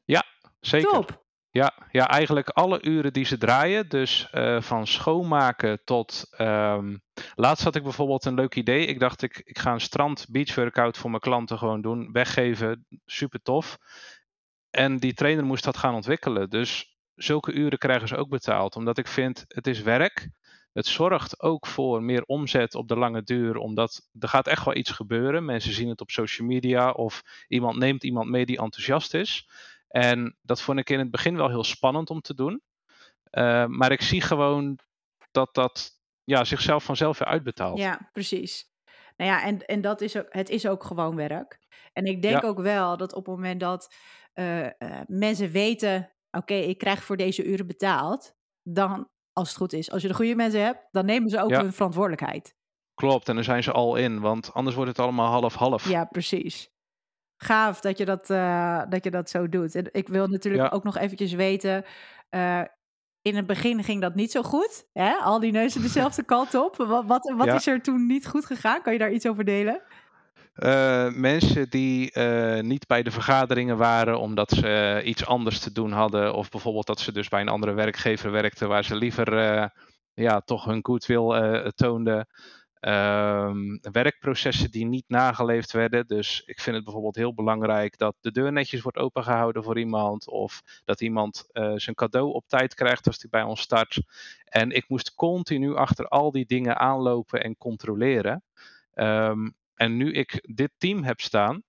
Ja, 0.06 0.24
zeker. 0.60 0.90
Top. 0.90 1.28
Ja, 1.52 1.74
ja, 1.92 2.08
eigenlijk 2.08 2.50
alle 2.50 2.82
uren 2.82 3.14
die 3.14 3.26
ze 3.26 3.38
draaien. 3.38 3.90
Dus 3.90 4.30
uh, 4.34 4.62
van 4.62 4.88
schoonmaken 4.88 5.82
tot. 5.84 6.36
Um, 6.38 7.02
laatst 7.36 7.64
had 7.64 7.76
ik 7.76 7.84
bijvoorbeeld 7.84 8.26
een 8.26 8.34
leuk 8.34 8.56
idee. 8.56 8.86
Ik 8.86 9.00
dacht, 9.00 9.22
ik, 9.22 9.42
ik 9.44 9.60
ga 9.60 9.74
een 9.74 9.82
strand 9.82 10.26
beach 10.30 10.56
workout 10.56 10.98
voor 10.98 11.10
mijn 11.10 11.22
klanten 11.22 11.58
gewoon 11.58 11.82
doen. 11.82 12.12
Weggeven. 12.12 12.86
Super 13.06 13.42
tof. 13.42 13.78
En 14.70 14.98
die 14.98 15.14
trainer 15.14 15.46
moest 15.46 15.64
dat 15.64 15.78
gaan 15.78 15.94
ontwikkelen. 15.94 16.50
Dus 16.50 16.98
zulke 17.16 17.52
uren 17.52 17.78
krijgen 17.78 18.08
ze 18.08 18.16
ook 18.16 18.30
betaald. 18.30 18.76
Omdat 18.76 18.98
ik 18.98 19.08
vind, 19.08 19.46
het 19.48 19.68
is 19.68 19.82
werk. 19.82 20.30
Het 20.74 20.86
zorgt 20.86 21.42
ook 21.42 21.68
voor 21.68 22.04
meer 22.04 22.24
omzet 22.24 22.76
op 22.76 22.88
de 22.88 22.98
lange 22.98 23.24
duur. 23.24 23.56
Omdat 23.56 24.10
er 24.20 24.28
gaat 24.28 24.48
echt 24.48 24.66
wel 24.66 24.76
iets 24.76 24.92
gebeuren. 24.92 25.46
Mensen 25.46 25.74
zien 25.74 25.90
het 25.90 26.02
op 26.02 26.12
social 26.12 26.48
media. 26.48 26.92
Of 26.92 27.24
iemand 27.48 27.78
neemt 27.78 28.04
iemand 28.04 28.30
mee 28.30 28.46
die 28.46 28.58
enthousiast 28.58 29.14
is. 29.14 29.50
En 29.90 30.38
dat 30.42 30.62
vond 30.62 30.80
ik 30.80 30.90
in 30.90 31.00
het 31.00 31.12
begin 31.12 31.36
wel 31.36 31.50
heel 31.50 31.64
spannend 31.64 32.10
om 32.10 32.22
te 32.22 32.34
doen. 32.34 32.62
Uh, 33.32 33.66
maar 33.66 33.92
ik 33.92 34.02
zie 34.02 34.22
gewoon 34.22 34.80
dat 35.32 35.54
dat 35.54 35.92
ja, 36.24 36.44
zichzelf 36.44 36.84
vanzelf 36.84 37.20
weer 37.20 37.28
uitbetaalt. 37.28 37.78
Ja, 37.78 38.10
precies. 38.14 38.68
Nou 39.18 39.32
ja, 39.32 39.44
en, 39.44 39.66
en 39.66 39.82
dat 39.82 40.02
is 40.02 40.18
ook, 40.18 40.28
het 40.30 40.50
is 40.50 40.68
ook 40.68 40.84
gewoon 40.84 41.16
werk. 41.16 41.60
En 41.94 42.06
ik 42.06 42.22
denk 42.22 42.44
ook 42.44 42.60
wel 42.60 42.98
dat 42.98 43.14
op 43.14 43.26
het 43.26 43.36
moment 43.36 43.60
dat 43.60 43.96
uh, 44.34 44.64
uh, 44.64 44.70
mensen 45.06 45.52
weten, 45.52 46.12
oké, 46.32 46.54
ik 46.54 46.78
krijg 46.78 47.04
voor 47.04 47.18
deze 47.18 47.44
uren 47.44 47.68
betaald, 47.68 48.36
dan, 48.64 49.10
als 49.34 49.48
het 49.48 49.58
goed 49.58 49.74
is, 49.74 49.92
als 49.92 50.02
je 50.02 50.08
de 50.08 50.14
goede 50.14 50.36
mensen 50.36 50.64
hebt, 50.64 50.88
dan 50.92 51.06
nemen 51.06 51.30
ze 51.30 51.42
ook 51.42 51.52
hun 51.52 51.74
verantwoordelijkheid. 51.74 52.56
Klopt, 52.94 53.30
en 53.30 53.36
dan 53.36 53.44
zijn 53.44 53.64
ze 53.64 53.72
al 53.72 53.96
in, 53.96 54.20
want 54.20 54.54
anders 54.54 54.76
wordt 54.76 54.92
het 54.92 55.00
allemaal 55.00 55.32
half-half. 55.32 55.90
Ja, 55.90 56.06
precies. 56.06 56.72
Gaaf 57.42 57.80
dat 57.80 57.98
je 57.98 58.06
dat, 58.06 58.30
uh, 58.30 58.82
dat 58.90 59.04
je 59.04 59.12
dat 59.12 59.30
zo 59.30 59.50
doet. 59.50 59.76
En 59.76 59.90
ik 59.92 60.08
wil 60.08 60.28
natuurlijk 60.28 60.74
ook 60.74 60.84
nog 60.84 60.98
eventjes 60.98 61.34
weten, 61.34 61.86
in 63.22 63.36
het 63.36 63.46
begin 63.46 63.84
ging 63.84 64.02
dat 64.02 64.16
niet 64.16 64.32
zo 64.32 64.44
goed. 64.44 64.86
Hè? 64.94 65.12
Al 65.12 65.40
die 65.40 65.52
neuzen 65.52 65.82
dezelfde 65.82 66.24
kant 66.34 66.56
op. 66.56 66.76
Wat, 66.76 67.06
wat, 67.06 67.34
wat 67.38 67.54
is 67.54 67.68
er 67.68 67.82
toen 67.82 68.06
niet 68.06 68.28
goed 68.28 68.46
gegaan? 68.46 68.82
Kan 68.82 68.94
je 68.94 69.00
daar 69.00 69.12
iets 69.12 69.28
over 69.28 69.44
delen? 69.44 69.82
Uh, 70.56 71.12
mensen 71.14 71.70
die 71.70 72.12
uh, 72.14 72.60
niet 72.60 72.88
bij 72.88 73.04
de 73.04 73.12
vergaderingen 73.12 73.78
waren 73.78 74.20
omdat 74.20 74.52
ze 74.52 75.02
iets 75.04 75.26
anders 75.26 75.60
te 75.60 75.72
doen 75.72 75.92
hadden. 75.92 76.34
Of 76.34 76.50
bijvoorbeeld 76.50 76.88
dat 76.88 77.00
ze 77.00 77.12
dus 77.12 77.28
bij 77.28 77.42
een 77.42 77.48
andere 77.48 77.74
werkgever 77.74 78.32
werkten 78.32 78.68
waar 78.68 78.84
ze 78.84 78.96
liever 78.96 79.34
ja, 80.14 80.42
toch 80.42 80.66
hun 80.66 80.86
goodwill 80.86 81.72
toonden. 81.76 82.28
Um, 82.82 83.80
werkprocessen 83.82 84.72
die 84.72 84.86
niet 84.86 85.04
nageleefd 85.08 85.72
werden. 85.72 86.08
Dus 86.08 86.44
ik 86.46 86.60
vind 86.60 86.76
het 86.76 86.84
bijvoorbeeld 86.84 87.16
heel 87.16 87.34
belangrijk 87.34 87.98
dat 87.98 88.16
de 88.22 88.32
deur 88.32 88.52
netjes 88.52 88.82
wordt 88.82 88.98
opengehouden 88.98 89.64
voor 89.64 89.80
iemand. 89.80 90.28
Of 90.28 90.62
dat 90.86 91.02
iemand 91.02 91.48
uh, 91.54 91.74
zijn 91.76 91.96
cadeau 91.96 92.34
op 92.34 92.48
tijd 92.48 92.74
krijgt 92.74 93.08
als 93.08 93.22
hij 93.22 93.30
bij 93.30 93.44
ons 93.44 93.62
start. 93.62 94.02
En 94.46 94.72
ik 94.72 94.90
moest 94.90 95.16
continu 95.16 95.76
achter 95.76 96.08
al 96.08 96.32
die 96.32 96.46
dingen 96.46 96.78
aanlopen 96.78 97.44
en 97.44 97.58
controleren. 97.58 98.44
Um, 98.94 99.56
en 99.76 99.98
nu 99.98 100.12
ik 100.12 100.54
dit 100.56 100.72
team 100.78 101.04
heb 101.04 101.22
staan, 101.22 101.64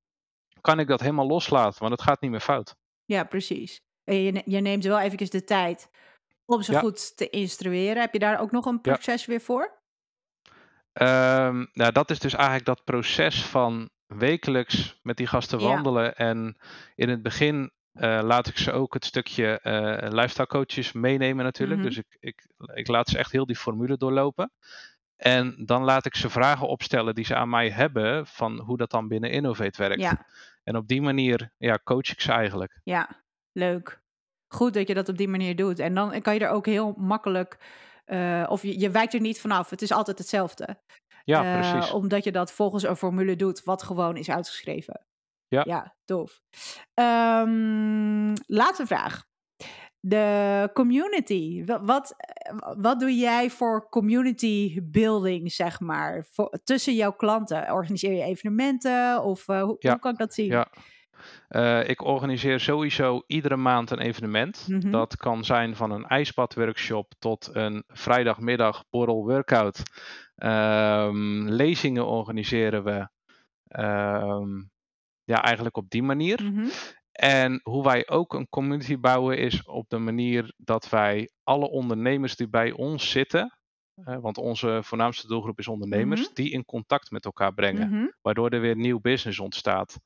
kan 0.61 0.79
ik 0.79 0.87
dat 0.87 1.01
helemaal 1.01 1.27
loslaten, 1.27 1.81
want 1.81 1.93
het 1.93 2.03
gaat 2.03 2.21
niet 2.21 2.31
meer 2.31 2.41
fout. 2.41 2.77
Ja, 3.05 3.25
precies. 3.25 3.83
En 4.05 4.17
je, 4.17 4.43
je 4.45 4.61
neemt 4.61 4.85
wel 4.85 5.01
eventjes 5.01 5.31
de 5.31 5.45
tijd 5.45 5.91
om 6.45 6.63
ze 6.63 6.79
goed 6.79 7.17
te 7.17 7.31
instrueren. 7.31 8.01
Heb 8.01 8.13
je 8.13 8.19
daar 8.19 8.41
ook 8.41 8.51
nog 8.51 8.67
een 8.67 8.81
proces 8.81 9.27
weer 9.27 9.41
voor? 9.41 9.80
Um, 10.93 11.69
nou, 11.73 11.93
dat 11.93 12.11
is 12.11 12.19
dus 12.19 12.35
eigenlijk 12.35 12.65
dat 12.65 12.85
proces 12.85 13.45
van 13.45 13.91
wekelijks 14.07 14.99
met 15.03 15.17
die 15.17 15.27
gasten 15.27 15.59
wandelen. 15.59 16.17
En 16.17 16.57
in 16.95 17.09
het 17.09 17.23
begin 17.23 17.71
uh, 17.93 18.21
laat 18.23 18.47
ik 18.47 18.59
ze 18.59 18.73
ook 18.73 18.95
het 18.95 19.05
stukje 19.05 19.61
uh, 19.63 20.11
lifestyle 20.11 20.47
coaches 20.47 20.93
meenemen 20.93 21.45
natuurlijk. 21.45 21.81
Mhm. 21.81 21.89
Dus 21.89 21.99
ik, 21.99 22.17
ik, 22.21 22.47
ik 22.75 22.89
laat 22.89 23.09
ze 23.09 23.19
echt 23.19 23.33
heel 23.33 23.47
die 23.47 23.57
formule 23.57 23.97
doorlopen. 23.97 24.53
En 25.17 25.65
dan 25.65 25.85
laat 25.85 26.07
ik 26.07 26.15
ze 26.15 26.31
vragen 26.31 26.69
opstellen 26.69 27.15
die 27.15 27.25
ze 27.25 27.35
aan 27.35 27.49
mij 27.49 27.71
hebben 27.71 28.27
van 28.27 28.61
hoe 28.61 28.77
dat 28.77 28.91
dan 28.91 29.09
binnen 29.09 29.31
Innovate 29.31 29.83
werkt. 29.83 30.01
Ja. 30.01 30.27
En 30.63 30.77
op 30.77 30.89
die 30.89 31.03
manier 31.03 31.53
ja, 31.59 31.79
coach 31.85 32.11
ik 32.11 32.21
ze 32.21 32.33
eigenlijk. 32.33 32.81
Ja, 32.85 33.09
leuk. 33.53 34.01
Goed 34.49 34.75
dat 34.75 34.89
je 34.89 34.95
dat 34.95 35.09
op 35.09 35.17
die 35.17 35.29
manier 35.29 35.57
doet. 35.57 35.79
En 35.79 35.95
dan 35.95 36.23
kan 36.23 36.35
je 36.35 36.41
er 36.41 36.51
ook 36.51 36.67
heel 36.67 36.95
makkelijk, 36.97 37.59
uh, 38.13 38.47
of 38.49 38.63
je, 38.63 38.81
je 38.81 38.91
wijkt 38.91 39.15
er 39.15 39.21
niet 39.21 39.41
vanaf. 39.41 39.71
Het 39.71 39.83
is 39.83 39.93
altijd 39.93 40.19
hetzelfde. 40.19 40.77
Ja, 41.25 41.45
uh, 41.45 41.71
precies. 41.71 41.93
Omdat 41.93 42.25
je 42.25 42.33
dat 42.33 42.53
volgens 42.53 42.83
een 42.83 42.97
formule 42.97 43.37
doet 43.37 43.65
wat 43.65 43.83
gewoon 43.83 44.17
is 44.17 44.31
uitgeschreven. 44.31 45.07
Ja, 45.49 45.63
ja 45.67 45.95
tof. 46.05 46.43
Um, 46.95 48.33
laatste 48.47 48.87
vraag. 48.87 49.29
de 50.01 50.71
community. 50.73 51.65
Wat, 51.65 52.15
wat 52.77 53.01
doe 53.01 53.17
jij 53.17 53.51
voor 53.51 53.89
community 53.89 54.81
building, 54.83 55.53
zeg 55.53 55.81
maar, 55.81 56.27
voor, 56.31 56.59
tussen 56.65 56.95
jouw 56.95 57.13
klanten? 57.13 57.73
Organiseer 57.73 58.13
je 58.13 58.23
evenementen 58.23 59.23
of 59.23 59.47
hoe, 59.47 59.77
hoe, 59.81 59.99
kan 59.99 60.13
ik 60.13 60.19
dat 60.19 60.35
zien? 60.35 60.47
Ja. 60.47 60.69
Uh, 61.49 61.89
ik 61.89 62.03
organiseer 62.03 62.61
sowieso 62.61 63.23
iedere 63.27 63.57
maand 63.57 63.91
een 63.91 63.99
evenement. 63.99 64.67
Mhm. 64.69 64.91
Dat 64.91 65.17
kan 65.17 65.45
zijn 65.45 65.77
van 65.77 65.91
een 65.91 66.07
ijsbadworkshop 66.07 67.13
tot 67.19 67.51
een 67.53 67.85
vrijdagmiddag 67.87 68.85
borrel 68.91 69.25
workout. 69.25 69.83
Um, 70.37 71.49
lezingen 71.49 72.07
organiseren 72.07 72.85
we. 72.85 73.09
Um, 73.81 74.71
ja, 75.25 75.43
eigenlijk 75.43 75.77
op 75.77 75.91
die 75.91 76.03
manier. 76.03 76.43
Mm 76.43 76.55
-hmm. 76.55 76.71
En 77.13 77.61
hoe 77.63 77.83
wij 77.83 78.09
ook 78.09 78.35
een 78.35 78.49
community 78.49 78.99
bouwen 78.99 79.39
is 79.39 79.65
op 79.65 79.89
de 79.89 79.99
manier 79.99 80.55
dat 80.57 80.89
wij 80.89 81.31
alle 81.43 81.71
ondernemers 81.71 82.37
die 82.37 82.49
bij 82.49 82.73
ons 82.73 83.11
zitten, 83.11 83.59
uh, 84.05 84.17
want 84.21 84.39
onze 84.39 84.81
voornaamste 84.83 85.27
doelgroep 85.27 85.59
is 85.59 85.69
ondernemers, 85.69 86.21
mm 86.21 86.27
-hmm. 86.27 86.35
die 86.35 86.51
in 86.51 86.65
contact 86.65 87.11
met 87.11 87.25
elkaar 87.25 87.55
brengen. 87.55 87.87
Mm 87.87 87.93
-hmm. 87.93 88.15
Waardoor 88.23 88.49
er 88.49 88.61
weer 88.61 88.77
nieuw 88.77 89.01
business 89.01 89.39
ontstaat. 89.39 89.99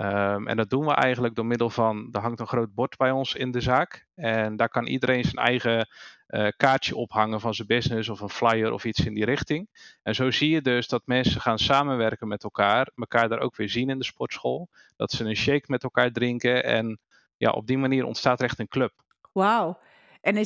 Um, 0.00 0.48
en 0.48 0.56
dat 0.56 0.70
doen 0.70 0.86
we 0.86 0.92
eigenlijk 0.92 1.34
door 1.34 1.46
middel 1.46 1.70
van, 1.70 2.08
er 2.12 2.20
hangt 2.20 2.40
een 2.40 2.46
groot 2.46 2.74
bord 2.74 2.96
bij 2.96 3.10
ons 3.10 3.34
in 3.34 3.50
de 3.50 3.60
zaak. 3.60 4.06
En 4.14 4.56
daar 4.56 4.68
kan 4.68 4.86
iedereen 4.86 5.24
zijn 5.24 5.46
eigen 5.46 5.88
uh, 6.28 6.48
kaartje 6.56 6.96
ophangen 6.96 7.40
van 7.40 7.54
zijn 7.54 7.68
business 7.68 8.08
of 8.08 8.20
een 8.20 8.28
flyer 8.28 8.72
of 8.72 8.84
iets 8.84 9.04
in 9.04 9.14
die 9.14 9.24
richting. 9.24 9.68
En 10.02 10.14
zo 10.14 10.30
zie 10.30 10.50
je 10.50 10.62
dus 10.62 10.88
dat 10.88 11.02
mensen 11.04 11.40
gaan 11.40 11.58
samenwerken 11.58 12.28
met 12.28 12.44
elkaar, 12.44 12.90
elkaar 12.94 13.28
daar 13.28 13.40
ook 13.40 13.56
weer 13.56 13.68
zien 13.68 13.90
in 13.90 13.98
de 13.98 14.04
sportschool. 14.04 14.68
Dat 14.96 15.10
ze 15.10 15.24
een 15.24 15.36
shake 15.36 15.64
met 15.66 15.82
elkaar 15.82 16.12
drinken 16.12 16.64
en 16.64 17.00
ja, 17.36 17.50
op 17.50 17.66
die 17.66 17.78
manier 17.78 18.04
ontstaat 18.04 18.38
er 18.38 18.44
echt 18.44 18.58
een 18.58 18.68
club. 18.68 18.92
Wauw. 19.32 19.78
En 20.20 20.36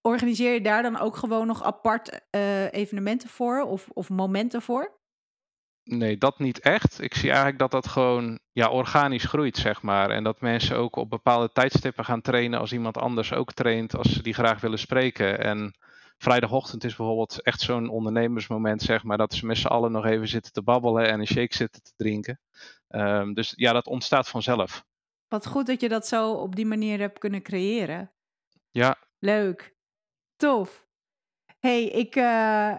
organiseer 0.00 0.52
je 0.52 0.60
daar 0.60 0.82
dan 0.82 0.98
ook 0.98 1.16
gewoon 1.16 1.46
nog 1.46 1.62
apart 1.62 2.20
uh, 2.30 2.72
evenementen 2.72 3.28
voor 3.28 3.62
of, 3.62 3.88
of 3.92 4.08
momenten 4.08 4.62
voor? 4.62 4.98
Nee, 5.90 6.18
dat 6.18 6.38
niet 6.38 6.60
echt. 6.60 7.00
Ik 7.00 7.14
zie 7.14 7.28
eigenlijk 7.28 7.58
dat 7.58 7.70
dat 7.70 7.86
gewoon 7.86 8.38
ja, 8.52 8.68
organisch 8.68 9.24
groeit, 9.24 9.56
zeg 9.56 9.82
maar. 9.82 10.10
En 10.10 10.24
dat 10.24 10.40
mensen 10.40 10.76
ook 10.76 10.96
op 10.96 11.10
bepaalde 11.10 11.52
tijdstippen 11.52 12.04
gaan 12.04 12.20
trainen 12.20 12.60
als 12.60 12.72
iemand 12.72 12.96
anders 12.96 13.32
ook 13.32 13.52
traint, 13.52 13.96
als 13.96 14.12
ze 14.12 14.22
die 14.22 14.34
graag 14.34 14.60
willen 14.60 14.78
spreken. 14.78 15.38
En 15.38 15.74
vrijdagochtend 16.18 16.84
is 16.84 16.96
bijvoorbeeld 16.96 17.42
echt 17.42 17.60
zo'n 17.60 17.88
ondernemersmoment, 17.88 18.82
zeg 18.82 19.02
maar, 19.02 19.16
dat 19.16 19.34
ze 19.34 19.46
met 19.46 19.56
z'n 19.56 19.66
allen 19.66 19.92
nog 19.92 20.06
even 20.06 20.28
zitten 20.28 20.52
te 20.52 20.62
babbelen 20.62 21.08
en 21.08 21.20
een 21.20 21.26
shake 21.26 21.54
zitten 21.54 21.82
te 21.82 21.92
drinken. 21.96 22.40
Um, 22.88 23.34
dus 23.34 23.52
ja, 23.56 23.72
dat 23.72 23.86
ontstaat 23.86 24.28
vanzelf. 24.28 24.84
Wat 25.28 25.46
goed 25.46 25.66
dat 25.66 25.80
je 25.80 25.88
dat 25.88 26.06
zo 26.06 26.32
op 26.32 26.56
die 26.56 26.66
manier 26.66 26.98
hebt 26.98 27.18
kunnen 27.18 27.42
creëren. 27.42 28.12
Ja. 28.70 28.98
Leuk. 29.18 29.74
Tof. 30.36 30.86
hey, 31.58 31.84
ik, 31.84 32.16
uh, 32.16 32.76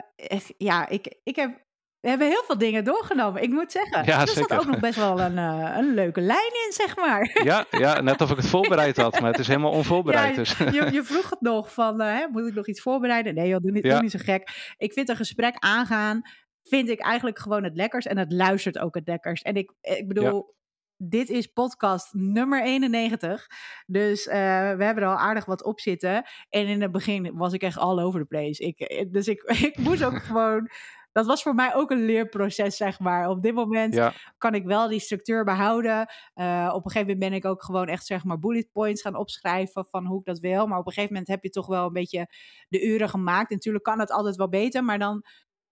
ja, 0.58 0.88
ik, 0.88 1.20
ik 1.24 1.36
heb 1.36 1.70
we 2.02 2.10
hebben 2.10 2.28
heel 2.28 2.44
veel 2.46 2.58
dingen 2.58 2.84
doorgenomen, 2.84 3.44
ik 3.44 3.50
moet 3.50 3.72
zeggen. 3.72 4.06
Ja, 4.06 4.22
er 4.22 4.28
zeker. 4.28 4.46
zat 4.50 4.60
ook 4.60 4.66
nog 4.66 4.80
best 4.80 4.96
wel 4.96 5.20
een, 5.20 5.38
uh, 5.38 5.76
een 5.80 5.94
leuke 5.94 6.22
lijn 6.22 6.52
in, 6.66 6.72
zeg 6.74 6.96
maar. 6.96 7.40
Ja, 7.44 7.66
ja, 7.70 8.02
net 8.02 8.22
of 8.22 8.32
ik 8.32 8.38
het 8.38 8.48
voorbereid 8.48 8.98
had, 8.98 9.20
maar 9.20 9.32
het 9.32 9.40
is 9.40 9.48
helemaal 9.48 9.72
onvoorbereid. 9.72 10.30
Ja, 10.30 10.36
dus. 10.36 10.58
je, 10.58 10.92
je, 10.92 11.04
vroeg 11.12 11.30
het 11.30 11.42
nog 11.42 11.74
van, 11.74 12.02
uh, 12.02 12.28
moet 12.32 12.48
ik 12.48 12.54
nog 12.54 12.68
iets 12.68 12.82
voorbereiden? 12.82 13.34
Nee 13.36 13.48
joh, 13.48 13.62
doe 13.62 13.72
niet, 13.72 13.84
ja. 13.84 13.92
doe 13.92 14.02
niet 14.02 14.12
zo 14.12 14.20
gek. 14.22 14.74
Ik 14.78 14.94
vind 14.94 15.10
een 15.10 15.16
gesprek 15.16 15.56
aangaan, 15.60 16.22
vind 16.64 16.90
ik 16.90 17.00
eigenlijk 17.00 17.40
gewoon 17.40 17.64
het 17.64 17.76
lekkers. 17.76 18.06
En 18.06 18.18
het 18.18 18.32
luistert 18.32 18.80
ook 18.80 18.96
het 18.96 19.08
lekkers. 19.08 19.42
En 19.42 19.56
ik, 19.56 19.74
ik 19.82 20.08
bedoel... 20.08 20.36
Ja 20.36 20.60
dit 21.04 21.30
is 21.30 21.48
podcast 21.48 22.14
nummer 22.14 22.64
91. 22.64 23.48
Dus 23.86 24.28
uh, 24.28 24.34
we 24.76 24.84
hebben 24.84 25.04
er 25.04 25.10
al 25.10 25.18
aardig 25.18 25.46
wat 25.46 25.64
op 25.64 25.80
zitten. 25.80 26.24
En 26.50 26.68
in 26.68 26.82
het 26.82 26.92
begin 26.92 27.32
was 27.34 27.54
ik 27.54 27.62
echt 27.62 27.78
all 27.78 28.00
over 28.00 28.20
the 28.20 28.26
place. 28.26 28.64
Ik, 28.64 29.08
dus 29.12 29.28
ik, 29.28 29.42
ik 29.42 29.78
moest 29.78 30.04
ook 30.04 30.24
gewoon 30.24 30.70
dat 31.12 31.26
was 31.26 31.44
voor 31.44 31.56
mij 31.56 31.76
ook 31.76 31.92
een 31.92 32.06
leerproces, 32.06 32.78
zeg 32.78 33.00
maar. 33.00 33.30
Op 33.30 33.42
dit 33.42 33.54
moment 33.54 33.94
ja. 33.94 34.14
kan 34.38 34.54
ik 34.54 34.66
wel 34.66 34.88
die 34.88 35.00
structuur 35.00 35.44
behouden. 35.44 36.12
Uh, 36.36 36.72
op 36.74 36.86
een 36.86 36.92
gegeven 36.92 37.14
moment 37.14 37.20
ben 37.20 37.34
ik 37.34 37.46
ook 37.46 37.64
gewoon 37.64 37.88
echt, 37.88 38.06
zeg 38.06 38.24
maar, 38.24 38.40
bullet 38.40 38.72
points 38.72 39.02
gaan 39.02 39.16
opschrijven 39.16 39.86
van 39.86 40.06
hoe 40.06 40.20
ik 40.20 40.26
dat 40.26 40.40
wil. 40.40 40.68
Maar 40.68 40.80
op 40.80 40.88
een 40.88 40.94
gegeven 40.94 41.14
moment 41.14 41.32
heb 41.32 41.44
je 41.44 41.50
toch 41.50 41.68
wel 41.68 41.86
een 41.86 41.94
beetje 41.94 42.28
de 42.68 42.86
uren 42.86 43.10
gemaakt. 43.10 43.50
En 43.50 43.56
natuurlijk 43.56 43.84
kan 43.84 44.00
het 44.00 44.12
altijd 44.12 44.36
wel 44.36 44.50
beter, 44.50 44.84
maar 44.84 45.00
dan 45.00 45.24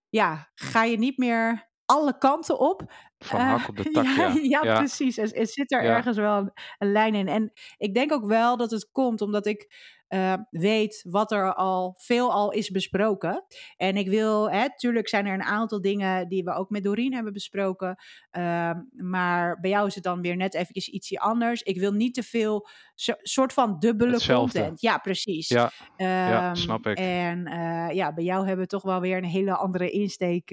ja, 0.10 0.52
ga 0.56 0.84
je 0.84 0.98
niet 0.98 1.18
meer 1.18 1.69
alle 1.90 2.18
kanten 2.18 2.60
op. 2.60 2.94
Van 3.18 3.40
hak 3.40 3.68
op 3.68 3.78
de 3.78 3.84
tak, 3.92 4.06
uh, 4.06 4.18
ja, 4.18 4.34
ja, 4.42 4.64
ja, 4.64 4.78
precies. 4.78 5.18
Er, 5.18 5.34
er 5.34 5.48
zit 5.48 5.72
er 5.72 5.84
ergens 5.84 6.18
wel 6.18 6.38
een, 6.38 6.52
een, 6.78 6.92
lijn 6.92 7.16
in. 7.16 7.28
En 7.28 7.52
ik 7.78 7.94
denk 7.94 8.12
ook 8.12 8.26
wel 8.26 8.58
dat 8.58 8.72
het 8.72 8.90
komt 8.92 9.22
omdat 9.22 9.46
ik 9.46 9.68
uh, 10.10 10.34
weet 10.50 11.06
wat 11.10 11.32
er 11.32 11.54
al 11.54 11.96
veel 11.98 12.32
al 12.32 12.52
is 12.52 12.70
besproken. 12.70 13.46
En 13.78 13.98
ik 13.98 14.08
wil, 14.08 14.52
hè, 14.52 14.66
tuurlijk 14.76 15.08
zijn 15.08 15.26
er 15.26 15.34
een 15.34 15.44
aantal 15.44 15.82
dingen 15.82 16.28
die 16.28 16.44
we 16.44 16.54
ook 16.54 16.70
met 16.70 16.84
Doreen 16.84 17.14
hebben 17.14 17.34
besproken. 17.34 17.96
Uh, 18.38 18.72
maar 18.92 19.60
bij 19.60 19.70
jou 19.70 19.88
is 19.88 19.96
het 19.96 20.04
dan 20.04 20.22
weer 20.22 20.36
net 20.36 20.54
eventjes 20.54 20.88
ietsje 20.88 21.20
anders. 21.20 21.62
Ik 21.62 21.80
wil 21.80 21.92
niet 21.92 22.14
te 22.14 22.24
veel 22.24 22.68
so, 22.96 23.14
soort 23.22 23.54
van 23.54 23.80
dubbele 23.80 24.12
Hetzelfde. 24.12 24.60
content. 24.60 24.82
Ja, 24.82 24.98
precies. 24.98 25.48
Ja, 25.48 25.72
um, 25.98 26.08
ja 26.08 26.56
snap 26.56 26.88
ik. 26.88 26.98
En 26.98 27.48
uh, 27.48 27.90
ja, 27.92 28.14
bij 28.14 28.24
jou 28.24 28.46
hebben 28.46 28.66
we 28.66 28.72
toch 28.72 28.84
wel 28.84 29.00
weer 29.00 29.18
een 29.18 29.24
hele 29.24 29.56
andere 29.56 29.90
insteek. 29.90 30.52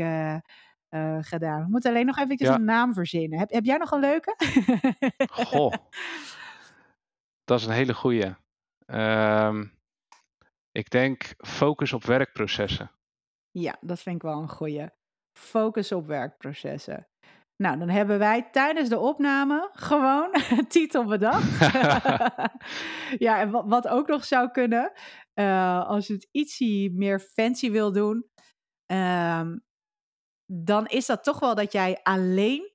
Uh, 0.97 1.17
uh, 1.17 1.19
gedaan. 1.21 1.63
We 1.63 1.71
moeten 1.71 1.91
alleen 1.91 2.07
nog 2.07 2.19
eventjes 2.19 2.49
ja. 2.49 2.55
een 2.55 2.65
naam 2.65 2.95
verzinnen. 2.95 3.39
Heb, 3.39 3.51
heb 3.51 3.65
jij 3.65 3.77
nog 3.77 3.91
een 3.91 4.01
leuke? 4.01 4.37
Goh, 5.31 5.73
dat 7.45 7.59
is 7.59 7.67
een 7.67 7.73
hele 7.73 7.95
goeie. 7.95 8.35
Um, 8.87 9.75
ik 10.73 10.91
denk 10.91 11.35
focus 11.37 11.93
op 11.93 12.05
werkprocessen. 12.05 12.91
Ja, 13.51 13.77
dat 13.81 14.01
vind 14.01 14.17
ik 14.17 14.23
wel 14.23 14.41
een 14.41 14.49
goeie. 14.49 14.89
Focus 15.39 15.93
op 15.93 16.07
werkprocessen. 16.07 17.09
Nou, 17.57 17.79
dan 17.79 17.89
hebben 17.89 18.19
wij 18.19 18.49
tijdens 18.51 18.89
de 18.89 18.99
opname 18.99 19.71
gewoon 19.73 20.29
een 20.57 20.67
titel 20.67 21.05
bedacht. 21.05 21.73
ja, 23.27 23.41
en 23.41 23.51
wat, 23.51 23.65
wat, 23.67 23.89
ook 23.89 24.09
nog 24.09 24.25
zou 24.25 24.51
kunnen, 24.51 24.93
uh, 25.35 25.87
als 25.87 26.07
je 26.07 26.13
het 26.13 26.29
ietsie 26.31 26.93
meer 26.93 27.21
fancy 27.21 27.71
wil 27.71 27.93
doen, 27.93 28.27
um, 28.93 29.65
dan 30.47 30.87
is 30.87 31.07
dat 31.07 31.25
toch 31.25 31.41
wel 31.41 31.55
dat 31.55 31.73
jij 31.73 32.01
alleen 32.03 32.73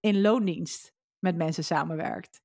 in 0.00 0.20
loondienst 0.20 0.94
met 1.18 1.36
mensen 1.36 1.64
samenwerkt. 1.64 2.40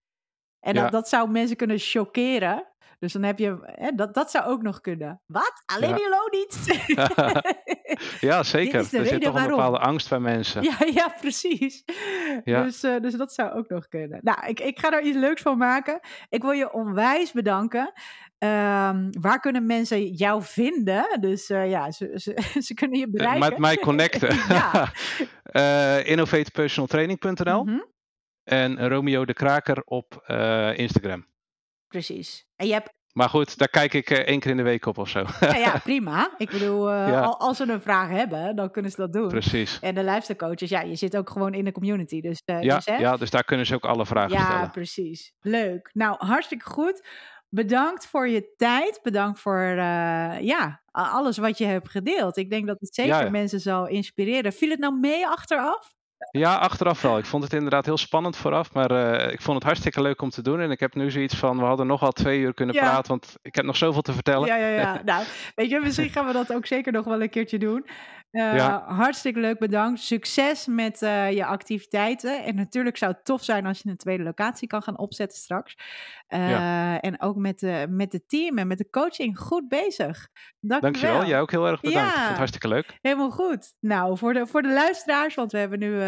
En 0.59 0.73
ja. 0.73 0.81
dat, 0.81 0.91
dat 0.91 1.09
zou 1.09 1.29
mensen 1.29 1.57
kunnen 1.57 1.79
choqueren. 1.79 2.71
Dus 2.99 3.13
dan 3.13 3.23
heb 3.23 3.39
je, 3.39 3.57
hè, 3.61 3.91
dat, 3.91 4.13
dat 4.13 4.31
zou 4.31 4.45
ook 4.45 4.61
nog 4.61 4.81
kunnen. 4.81 5.21
Wat? 5.25 5.63
Alleen 5.65 5.97
ja. 5.97 6.03
in 6.03 6.09
loondienst? 6.09 6.65
ja, 8.29 8.43
zeker. 8.57 8.79
Er 8.79 9.05
zit 9.05 9.21
toch 9.21 9.35
een 9.35 9.47
bepaalde 9.47 9.79
angst 9.79 10.09
bij 10.09 10.19
mensen. 10.19 10.63
Ja, 10.63 10.77
ja 10.93 11.15
precies. 11.21 11.83
Ja. 12.43 12.63
Dus, 12.63 12.83
uh, 12.83 12.99
dus 12.99 13.13
dat 13.13 13.33
zou 13.33 13.51
ook 13.51 13.69
nog 13.69 13.87
kunnen. 13.87 14.19
Nou, 14.23 14.47
ik, 14.47 14.59
ik 14.59 14.79
ga 14.79 14.91
er 14.91 15.01
iets 15.01 15.17
leuks 15.17 15.41
van 15.41 15.57
maken. 15.57 15.99
Ik 16.29 16.41
wil 16.41 16.51
je 16.51 16.73
onwijs 16.73 17.31
bedanken. 17.31 17.93
Um, 18.43 19.09
waar 19.21 19.39
kunnen 19.39 19.65
mensen 19.65 20.05
jou 20.07 20.43
vinden? 20.43 21.17
Dus 21.19 21.49
uh, 21.49 21.69
ja, 21.69 21.91
ze, 21.91 22.11
ze, 22.15 22.61
ze, 22.67 22.73
kunnen 22.73 22.99
je 22.99 23.09
bereiken. 23.09 23.39
Met 23.39 23.57
mij 23.57 23.77
connecten. 23.77 24.35
ja. 24.57 24.91
uh, 25.51 26.07
innovatepersonaltraining.nl 26.07 27.63
mm 27.63 27.69
-hmm. 27.69 27.85
en 28.43 28.87
Romeo 28.87 29.25
de 29.25 29.33
Kraker 29.33 29.81
op 29.85 30.23
uh, 30.27 30.77
Instagram. 30.77 31.25
Precies. 31.87 32.45
En 32.55 32.67
je 32.67 32.73
hebt 32.73 32.89
maar 33.13 33.29
goed, 33.29 33.57
daar 33.57 33.67
kijk 33.67 33.93
ik 33.93 34.09
één 34.09 34.39
keer 34.39 34.51
in 34.51 34.57
de 34.57 34.63
week 34.63 34.85
op 34.85 34.97
of 34.97 35.09
zo. 35.09 35.25
ja, 35.39 35.55
ja, 35.55 35.79
prima. 35.83 36.33
Ik 36.37 36.49
bedoel, 36.49 36.89
ja. 36.91 37.21
als 37.21 37.57
ze 37.57 37.71
een 37.71 37.81
vraag 37.81 38.09
hebben, 38.09 38.55
dan 38.55 38.71
kunnen 38.71 38.91
ze 38.91 38.97
dat 38.97 39.13
doen. 39.13 39.27
Precies. 39.27 39.79
En 39.79 39.95
de 39.95 40.03
luistercoaches, 40.03 40.69
ja, 40.69 40.81
je 40.81 40.95
zit 40.95 41.17
ook 41.17 41.29
gewoon 41.29 41.53
in 41.53 41.65
de 41.65 41.71
community. 41.71 42.21
Dus, 42.21 42.41
ja, 42.45 42.75
dus, 42.75 42.85
hè? 42.85 42.95
ja, 42.95 43.17
dus 43.17 43.29
daar 43.29 43.43
kunnen 43.43 43.65
ze 43.65 43.75
ook 43.75 43.85
alle 43.85 44.05
vragen 44.05 44.39
stellen. 44.39 44.61
Ja, 44.61 44.67
precies. 44.67 45.33
Leuk. 45.41 45.89
Nou, 45.93 46.15
hartstikke 46.17 46.65
goed. 46.65 47.01
Bedankt 47.53 48.07
voor 48.07 48.27
je 48.27 48.53
tijd. 48.57 48.99
Bedankt 49.03 49.39
voor 49.39 49.59
ja, 50.41 50.81
alles 50.91 51.37
wat 51.37 51.57
je 51.57 51.65
hebt 51.65 51.89
gedeeld. 51.89 52.37
Ik 52.37 52.49
denk 52.49 52.67
dat 52.67 52.79
het 52.79 52.95
zeker 52.95 53.23
ja, 53.23 53.29
mensen 53.29 53.59
zal 53.59 53.87
inspireren. 53.87 54.53
Viel 54.53 54.69
het 54.69 54.79
nou 54.79 54.99
mee 54.99 55.27
achteraf? 55.27 55.93
Ja, 56.31 56.55
achteraf 56.55 57.01
wel. 57.01 57.17
Ik 57.17 57.25
vond 57.25 57.43
het 57.43 57.53
inderdaad 57.53 57.85
heel 57.85 57.97
spannend 57.97 58.35
vooraf, 58.35 58.73
maar 58.73 58.91
uh, 58.91 59.31
ik 59.31 59.41
vond 59.41 59.57
het 59.57 59.65
hartstikke 59.65 60.01
leuk 60.01 60.21
om 60.21 60.29
te 60.29 60.41
doen. 60.41 60.59
En 60.59 60.71
ik 60.71 60.79
heb 60.79 60.95
nu 60.95 61.11
zoiets 61.11 61.35
van, 61.35 61.57
we 61.57 61.63
hadden 61.63 61.87
nog 61.87 61.99
wel 61.99 62.11
twee 62.11 62.39
uur 62.39 62.53
kunnen 62.53 62.75
ja. 62.75 62.81
praten, 62.81 63.07
want 63.07 63.35
ik 63.41 63.55
heb 63.55 63.65
nog 63.65 63.77
zoveel 63.77 64.01
te 64.01 64.13
vertellen. 64.13 64.47
Ja, 64.47 64.55
ja, 64.55 64.67
ja. 64.67 65.01
nou, 65.05 65.25
weet 65.55 65.69
je, 65.69 65.79
misschien 65.79 66.09
gaan 66.09 66.25
we 66.25 66.33
dat 66.33 66.53
ook 66.53 66.65
zeker 66.65 66.91
nog 66.91 67.05
wel 67.05 67.21
een 67.21 67.29
keertje 67.29 67.59
doen. 67.59 67.85
Ja. 68.31 68.83
Hartstikke 68.87 69.39
leuk, 69.39 69.59
bedankt. 69.59 69.99
Succes 69.99 70.65
met 70.65 70.99
je 71.33 71.45
activiteiten. 71.45 72.43
En 72.43 72.55
natuurlijk 72.55 72.97
zou 72.97 73.11
het 73.11 73.25
tof 73.25 73.43
zijn 73.43 73.65
als 73.65 73.79
je 73.81 73.89
een 73.89 73.97
tweede 73.97 74.23
locatie 74.23 74.67
kan 74.67 74.81
gaan 74.81 74.97
opzetten 74.97 75.37
straks. 75.37 75.77
Ja. 76.27 77.01
En 77.01 77.21
ook 77.21 77.35
met, 77.35 77.59
de, 77.59 77.85
met 77.89 78.13
het 78.13 78.29
team 78.29 78.57
en 78.57 78.67
met 78.67 78.77
de 78.77 78.89
coaching. 78.89 79.39
Goed 79.39 79.67
bezig. 79.67 80.27
Dank 80.59 80.81
Dankjewel. 80.81 81.25
Jij 81.25 81.41
ook 81.41 81.51
heel 81.51 81.67
erg 81.67 81.81
bedankt. 81.81 82.15
Ja. 82.15 82.33
hartstikke 82.33 82.67
leuk. 82.67 82.97
Helemaal 83.01 83.31
goed. 83.31 83.73
Nou, 83.79 84.17
voor 84.17 84.33
de, 84.33 84.47
voor 84.47 84.61
de 84.61 84.73
luisteraars, 84.73 85.35
want 85.35 85.51
we 85.51 85.57
hebben 85.57 85.79
nu 85.79 86.01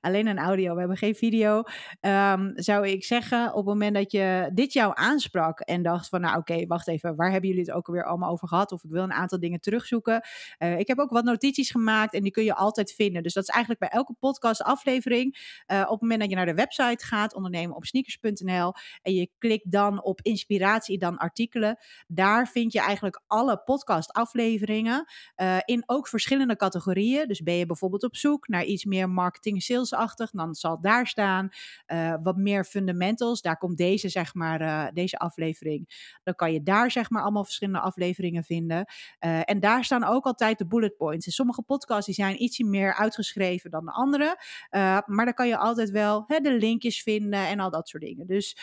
alleen 0.00 0.26
een 0.26 0.38
audio, 0.38 0.72
we 0.72 0.78
hebben 0.78 0.96
geen 0.96 1.14
video. 1.14 1.62
Um, 2.00 2.52
zou 2.54 2.88
ik 2.88 3.04
zeggen, 3.04 3.48
op 3.48 3.56
het 3.56 3.64
moment 3.64 3.94
dat 3.94 4.12
je 4.12 4.50
dit 4.54 4.72
jou 4.72 4.92
aansprak 4.94 5.60
en 5.60 5.82
dacht 5.82 6.08
van, 6.08 6.20
nou 6.20 6.38
oké, 6.38 6.66
wacht 6.66 6.88
even, 6.88 7.16
waar 7.16 7.30
hebben 7.30 7.48
jullie 7.48 7.64
het 7.64 7.74
ook 7.74 7.86
alweer 7.88 8.04
allemaal 8.04 8.30
over 8.30 8.48
gehad? 8.48 8.72
Of 8.72 8.84
ik 8.84 8.90
wil 8.90 9.02
een 9.02 9.12
aantal 9.12 9.40
dingen 9.40 9.60
terugzoeken. 9.60 10.24
Ik 10.58 10.86
heb 10.86 10.98
ook 10.98 11.10
wat 11.10 11.24
notities 11.24 11.65
gemaakt 11.70 12.14
en 12.14 12.22
die 12.22 12.30
kun 12.30 12.44
je 12.44 12.54
altijd 12.54 12.92
vinden. 12.92 13.22
Dus 13.22 13.32
dat 13.32 13.42
is 13.42 13.48
eigenlijk 13.48 13.80
bij 13.80 13.90
elke 13.90 14.14
podcast 14.18 14.62
aflevering. 14.62 15.36
Uh, 15.66 15.80
op 15.80 15.90
het 15.90 16.00
moment 16.00 16.20
dat 16.20 16.30
je 16.30 16.36
naar 16.36 16.46
de 16.46 16.54
website 16.54 17.04
gaat, 17.06 17.34
ondernemen 17.34 17.76
op 17.76 17.84
sneakers.nl 17.84 18.72
en 19.02 19.14
je 19.14 19.30
klikt 19.38 19.70
dan 19.70 20.02
op 20.02 20.20
inspiratie, 20.22 20.98
dan 20.98 21.16
artikelen. 21.16 21.78
Daar 22.06 22.48
vind 22.48 22.72
je 22.72 22.80
eigenlijk 22.80 23.22
alle 23.26 23.62
podcast 23.64 24.12
afleveringen 24.12 25.04
uh, 25.36 25.56
in 25.64 25.82
ook 25.86 26.08
verschillende 26.08 26.56
categorieën. 26.56 27.28
Dus 27.28 27.42
ben 27.42 27.54
je 27.54 27.66
bijvoorbeeld 27.66 28.02
op 28.02 28.16
zoek 28.16 28.48
naar 28.48 28.64
iets 28.64 28.84
meer 28.84 29.10
marketing 29.10 29.62
salesachtig, 29.62 30.30
dan 30.30 30.54
zal 30.54 30.80
daar 30.80 31.06
staan. 31.06 31.48
Uh, 31.86 32.14
wat 32.22 32.36
meer 32.36 32.64
fundamentals, 32.64 33.40
daar 33.40 33.58
komt 33.58 33.76
deze, 33.76 34.08
zeg 34.08 34.34
maar, 34.34 34.94
deze 34.94 35.18
aflevering. 35.18 36.10
Dan 36.22 36.34
kan 36.34 36.52
je 36.52 36.62
daar, 36.62 36.90
zeg 36.90 37.10
maar, 37.10 37.22
allemaal 37.22 37.44
verschillende 37.44 37.80
afleveringen 37.80 38.44
vinden. 38.44 38.84
En 39.18 39.60
daar 39.60 39.84
staan 39.84 40.04
ook 40.04 40.24
altijd 40.24 40.58
de 40.58 40.66
bullet 40.66 40.96
points. 40.96 41.26
En 41.26 41.32
sommige 41.32 41.55
podcasts 41.62 42.06
die 42.06 42.14
zijn 42.14 42.42
ietsje 42.42 42.64
meer 42.64 42.94
uitgeschreven 42.94 43.70
dan 43.70 43.84
de 43.84 43.92
andere. 43.92 44.38
maar 45.06 45.24
dan 45.24 45.34
kan 45.34 45.48
je 45.48 45.56
altijd 45.56 45.90
wel 45.90 46.24
hè, 46.26 46.38
de 46.38 46.58
linkjes 46.58 47.02
vinden 47.02 47.46
en 47.46 47.60
al 47.60 47.70
dat 47.70 47.88
soort 47.88 48.02
dingen. 48.02 48.26
Dus 48.26 48.56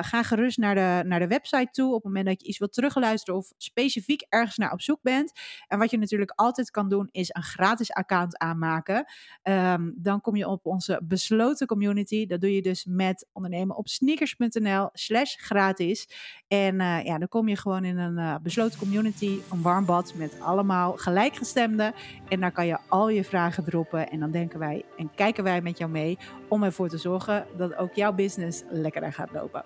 ga 0.00 0.22
gerust 0.22 0.58
naar 0.58 0.74
de, 0.74 1.08
naar 1.08 1.18
de 1.18 1.26
website 1.26 1.68
toe 1.70 1.88
op 1.88 1.94
het 1.94 2.04
moment 2.04 2.26
dat 2.26 2.40
je 2.40 2.46
iets 2.46 2.58
wilt 2.58 2.72
terugluisteren 2.72 3.40
of 3.40 3.52
specifiek 3.56 4.26
ergens 4.28 4.56
naar 4.56 4.72
op 4.72 4.80
zoek 4.80 5.02
bent. 5.02 5.32
En 5.68 5.78
wat 5.78 5.90
je 5.90 5.98
natuurlijk 5.98 6.32
altijd 6.34 6.70
kan 6.70 6.88
doen, 6.88 7.08
is 7.10 7.28
een 7.32 7.42
gratis 7.42 7.92
account 7.92 8.38
aanmaken. 8.38 9.04
Um, 9.42 9.94
dan 9.96 10.20
kom 10.20 10.36
je 10.36 10.48
op 10.48 10.66
onze 10.66 11.00
besloten 11.04 11.66
community. 11.66 12.26
Dat 12.26 12.40
doe 12.40 12.54
je 12.54 12.62
dus 12.62 12.84
met 12.84 13.28
ondernemen 13.32 13.76
op 13.76 13.88
sneakers.nl 13.88 14.88
slash 14.92 15.34
gratis. 15.36 16.08
En 16.48 16.80
uh, 16.80 17.04
ja, 17.04 17.18
dan 17.18 17.28
kom 17.28 17.48
je 17.48 17.56
gewoon 17.56 17.84
in 17.84 17.98
een 17.98 18.42
besloten 18.42 18.78
community, 18.78 19.38
een 19.50 19.62
warm 19.62 19.84
bad 19.84 20.14
met 20.14 20.40
allemaal 20.40 20.92
gelijkgestemden. 20.96 21.94
En 22.30 22.40
daar 22.40 22.52
kan 22.52 22.66
je 22.66 22.78
al 22.88 23.08
je 23.08 23.24
vragen 23.24 23.64
droppen. 23.64 24.10
En 24.10 24.20
dan 24.20 24.30
denken 24.30 24.58
wij 24.58 24.84
en 24.96 25.10
kijken 25.14 25.44
wij 25.44 25.60
met 25.60 25.78
jou 25.78 25.90
mee 25.90 26.18
om 26.48 26.62
ervoor 26.62 26.88
te 26.88 26.98
zorgen 26.98 27.46
dat 27.56 27.76
ook 27.76 27.94
jouw 27.94 28.12
business 28.12 28.62
lekkerder 28.70 29.12
gaat 29.12 29.32
lopen. 29.32 29.64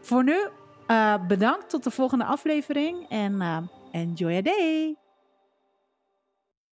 Voor 0.00 0.24
nu, 0.24 0.46
uh, 0.86 1.26
bedankt 1.26 1.70
tot 1.70 1.84
de 1.84 1.90
volgende 1.90 2.24
aflevering 2.24 3.08
en 3.08 3.68
enjoy 3.92 4.30
your 4.30 4.42
day! 4.42 5.03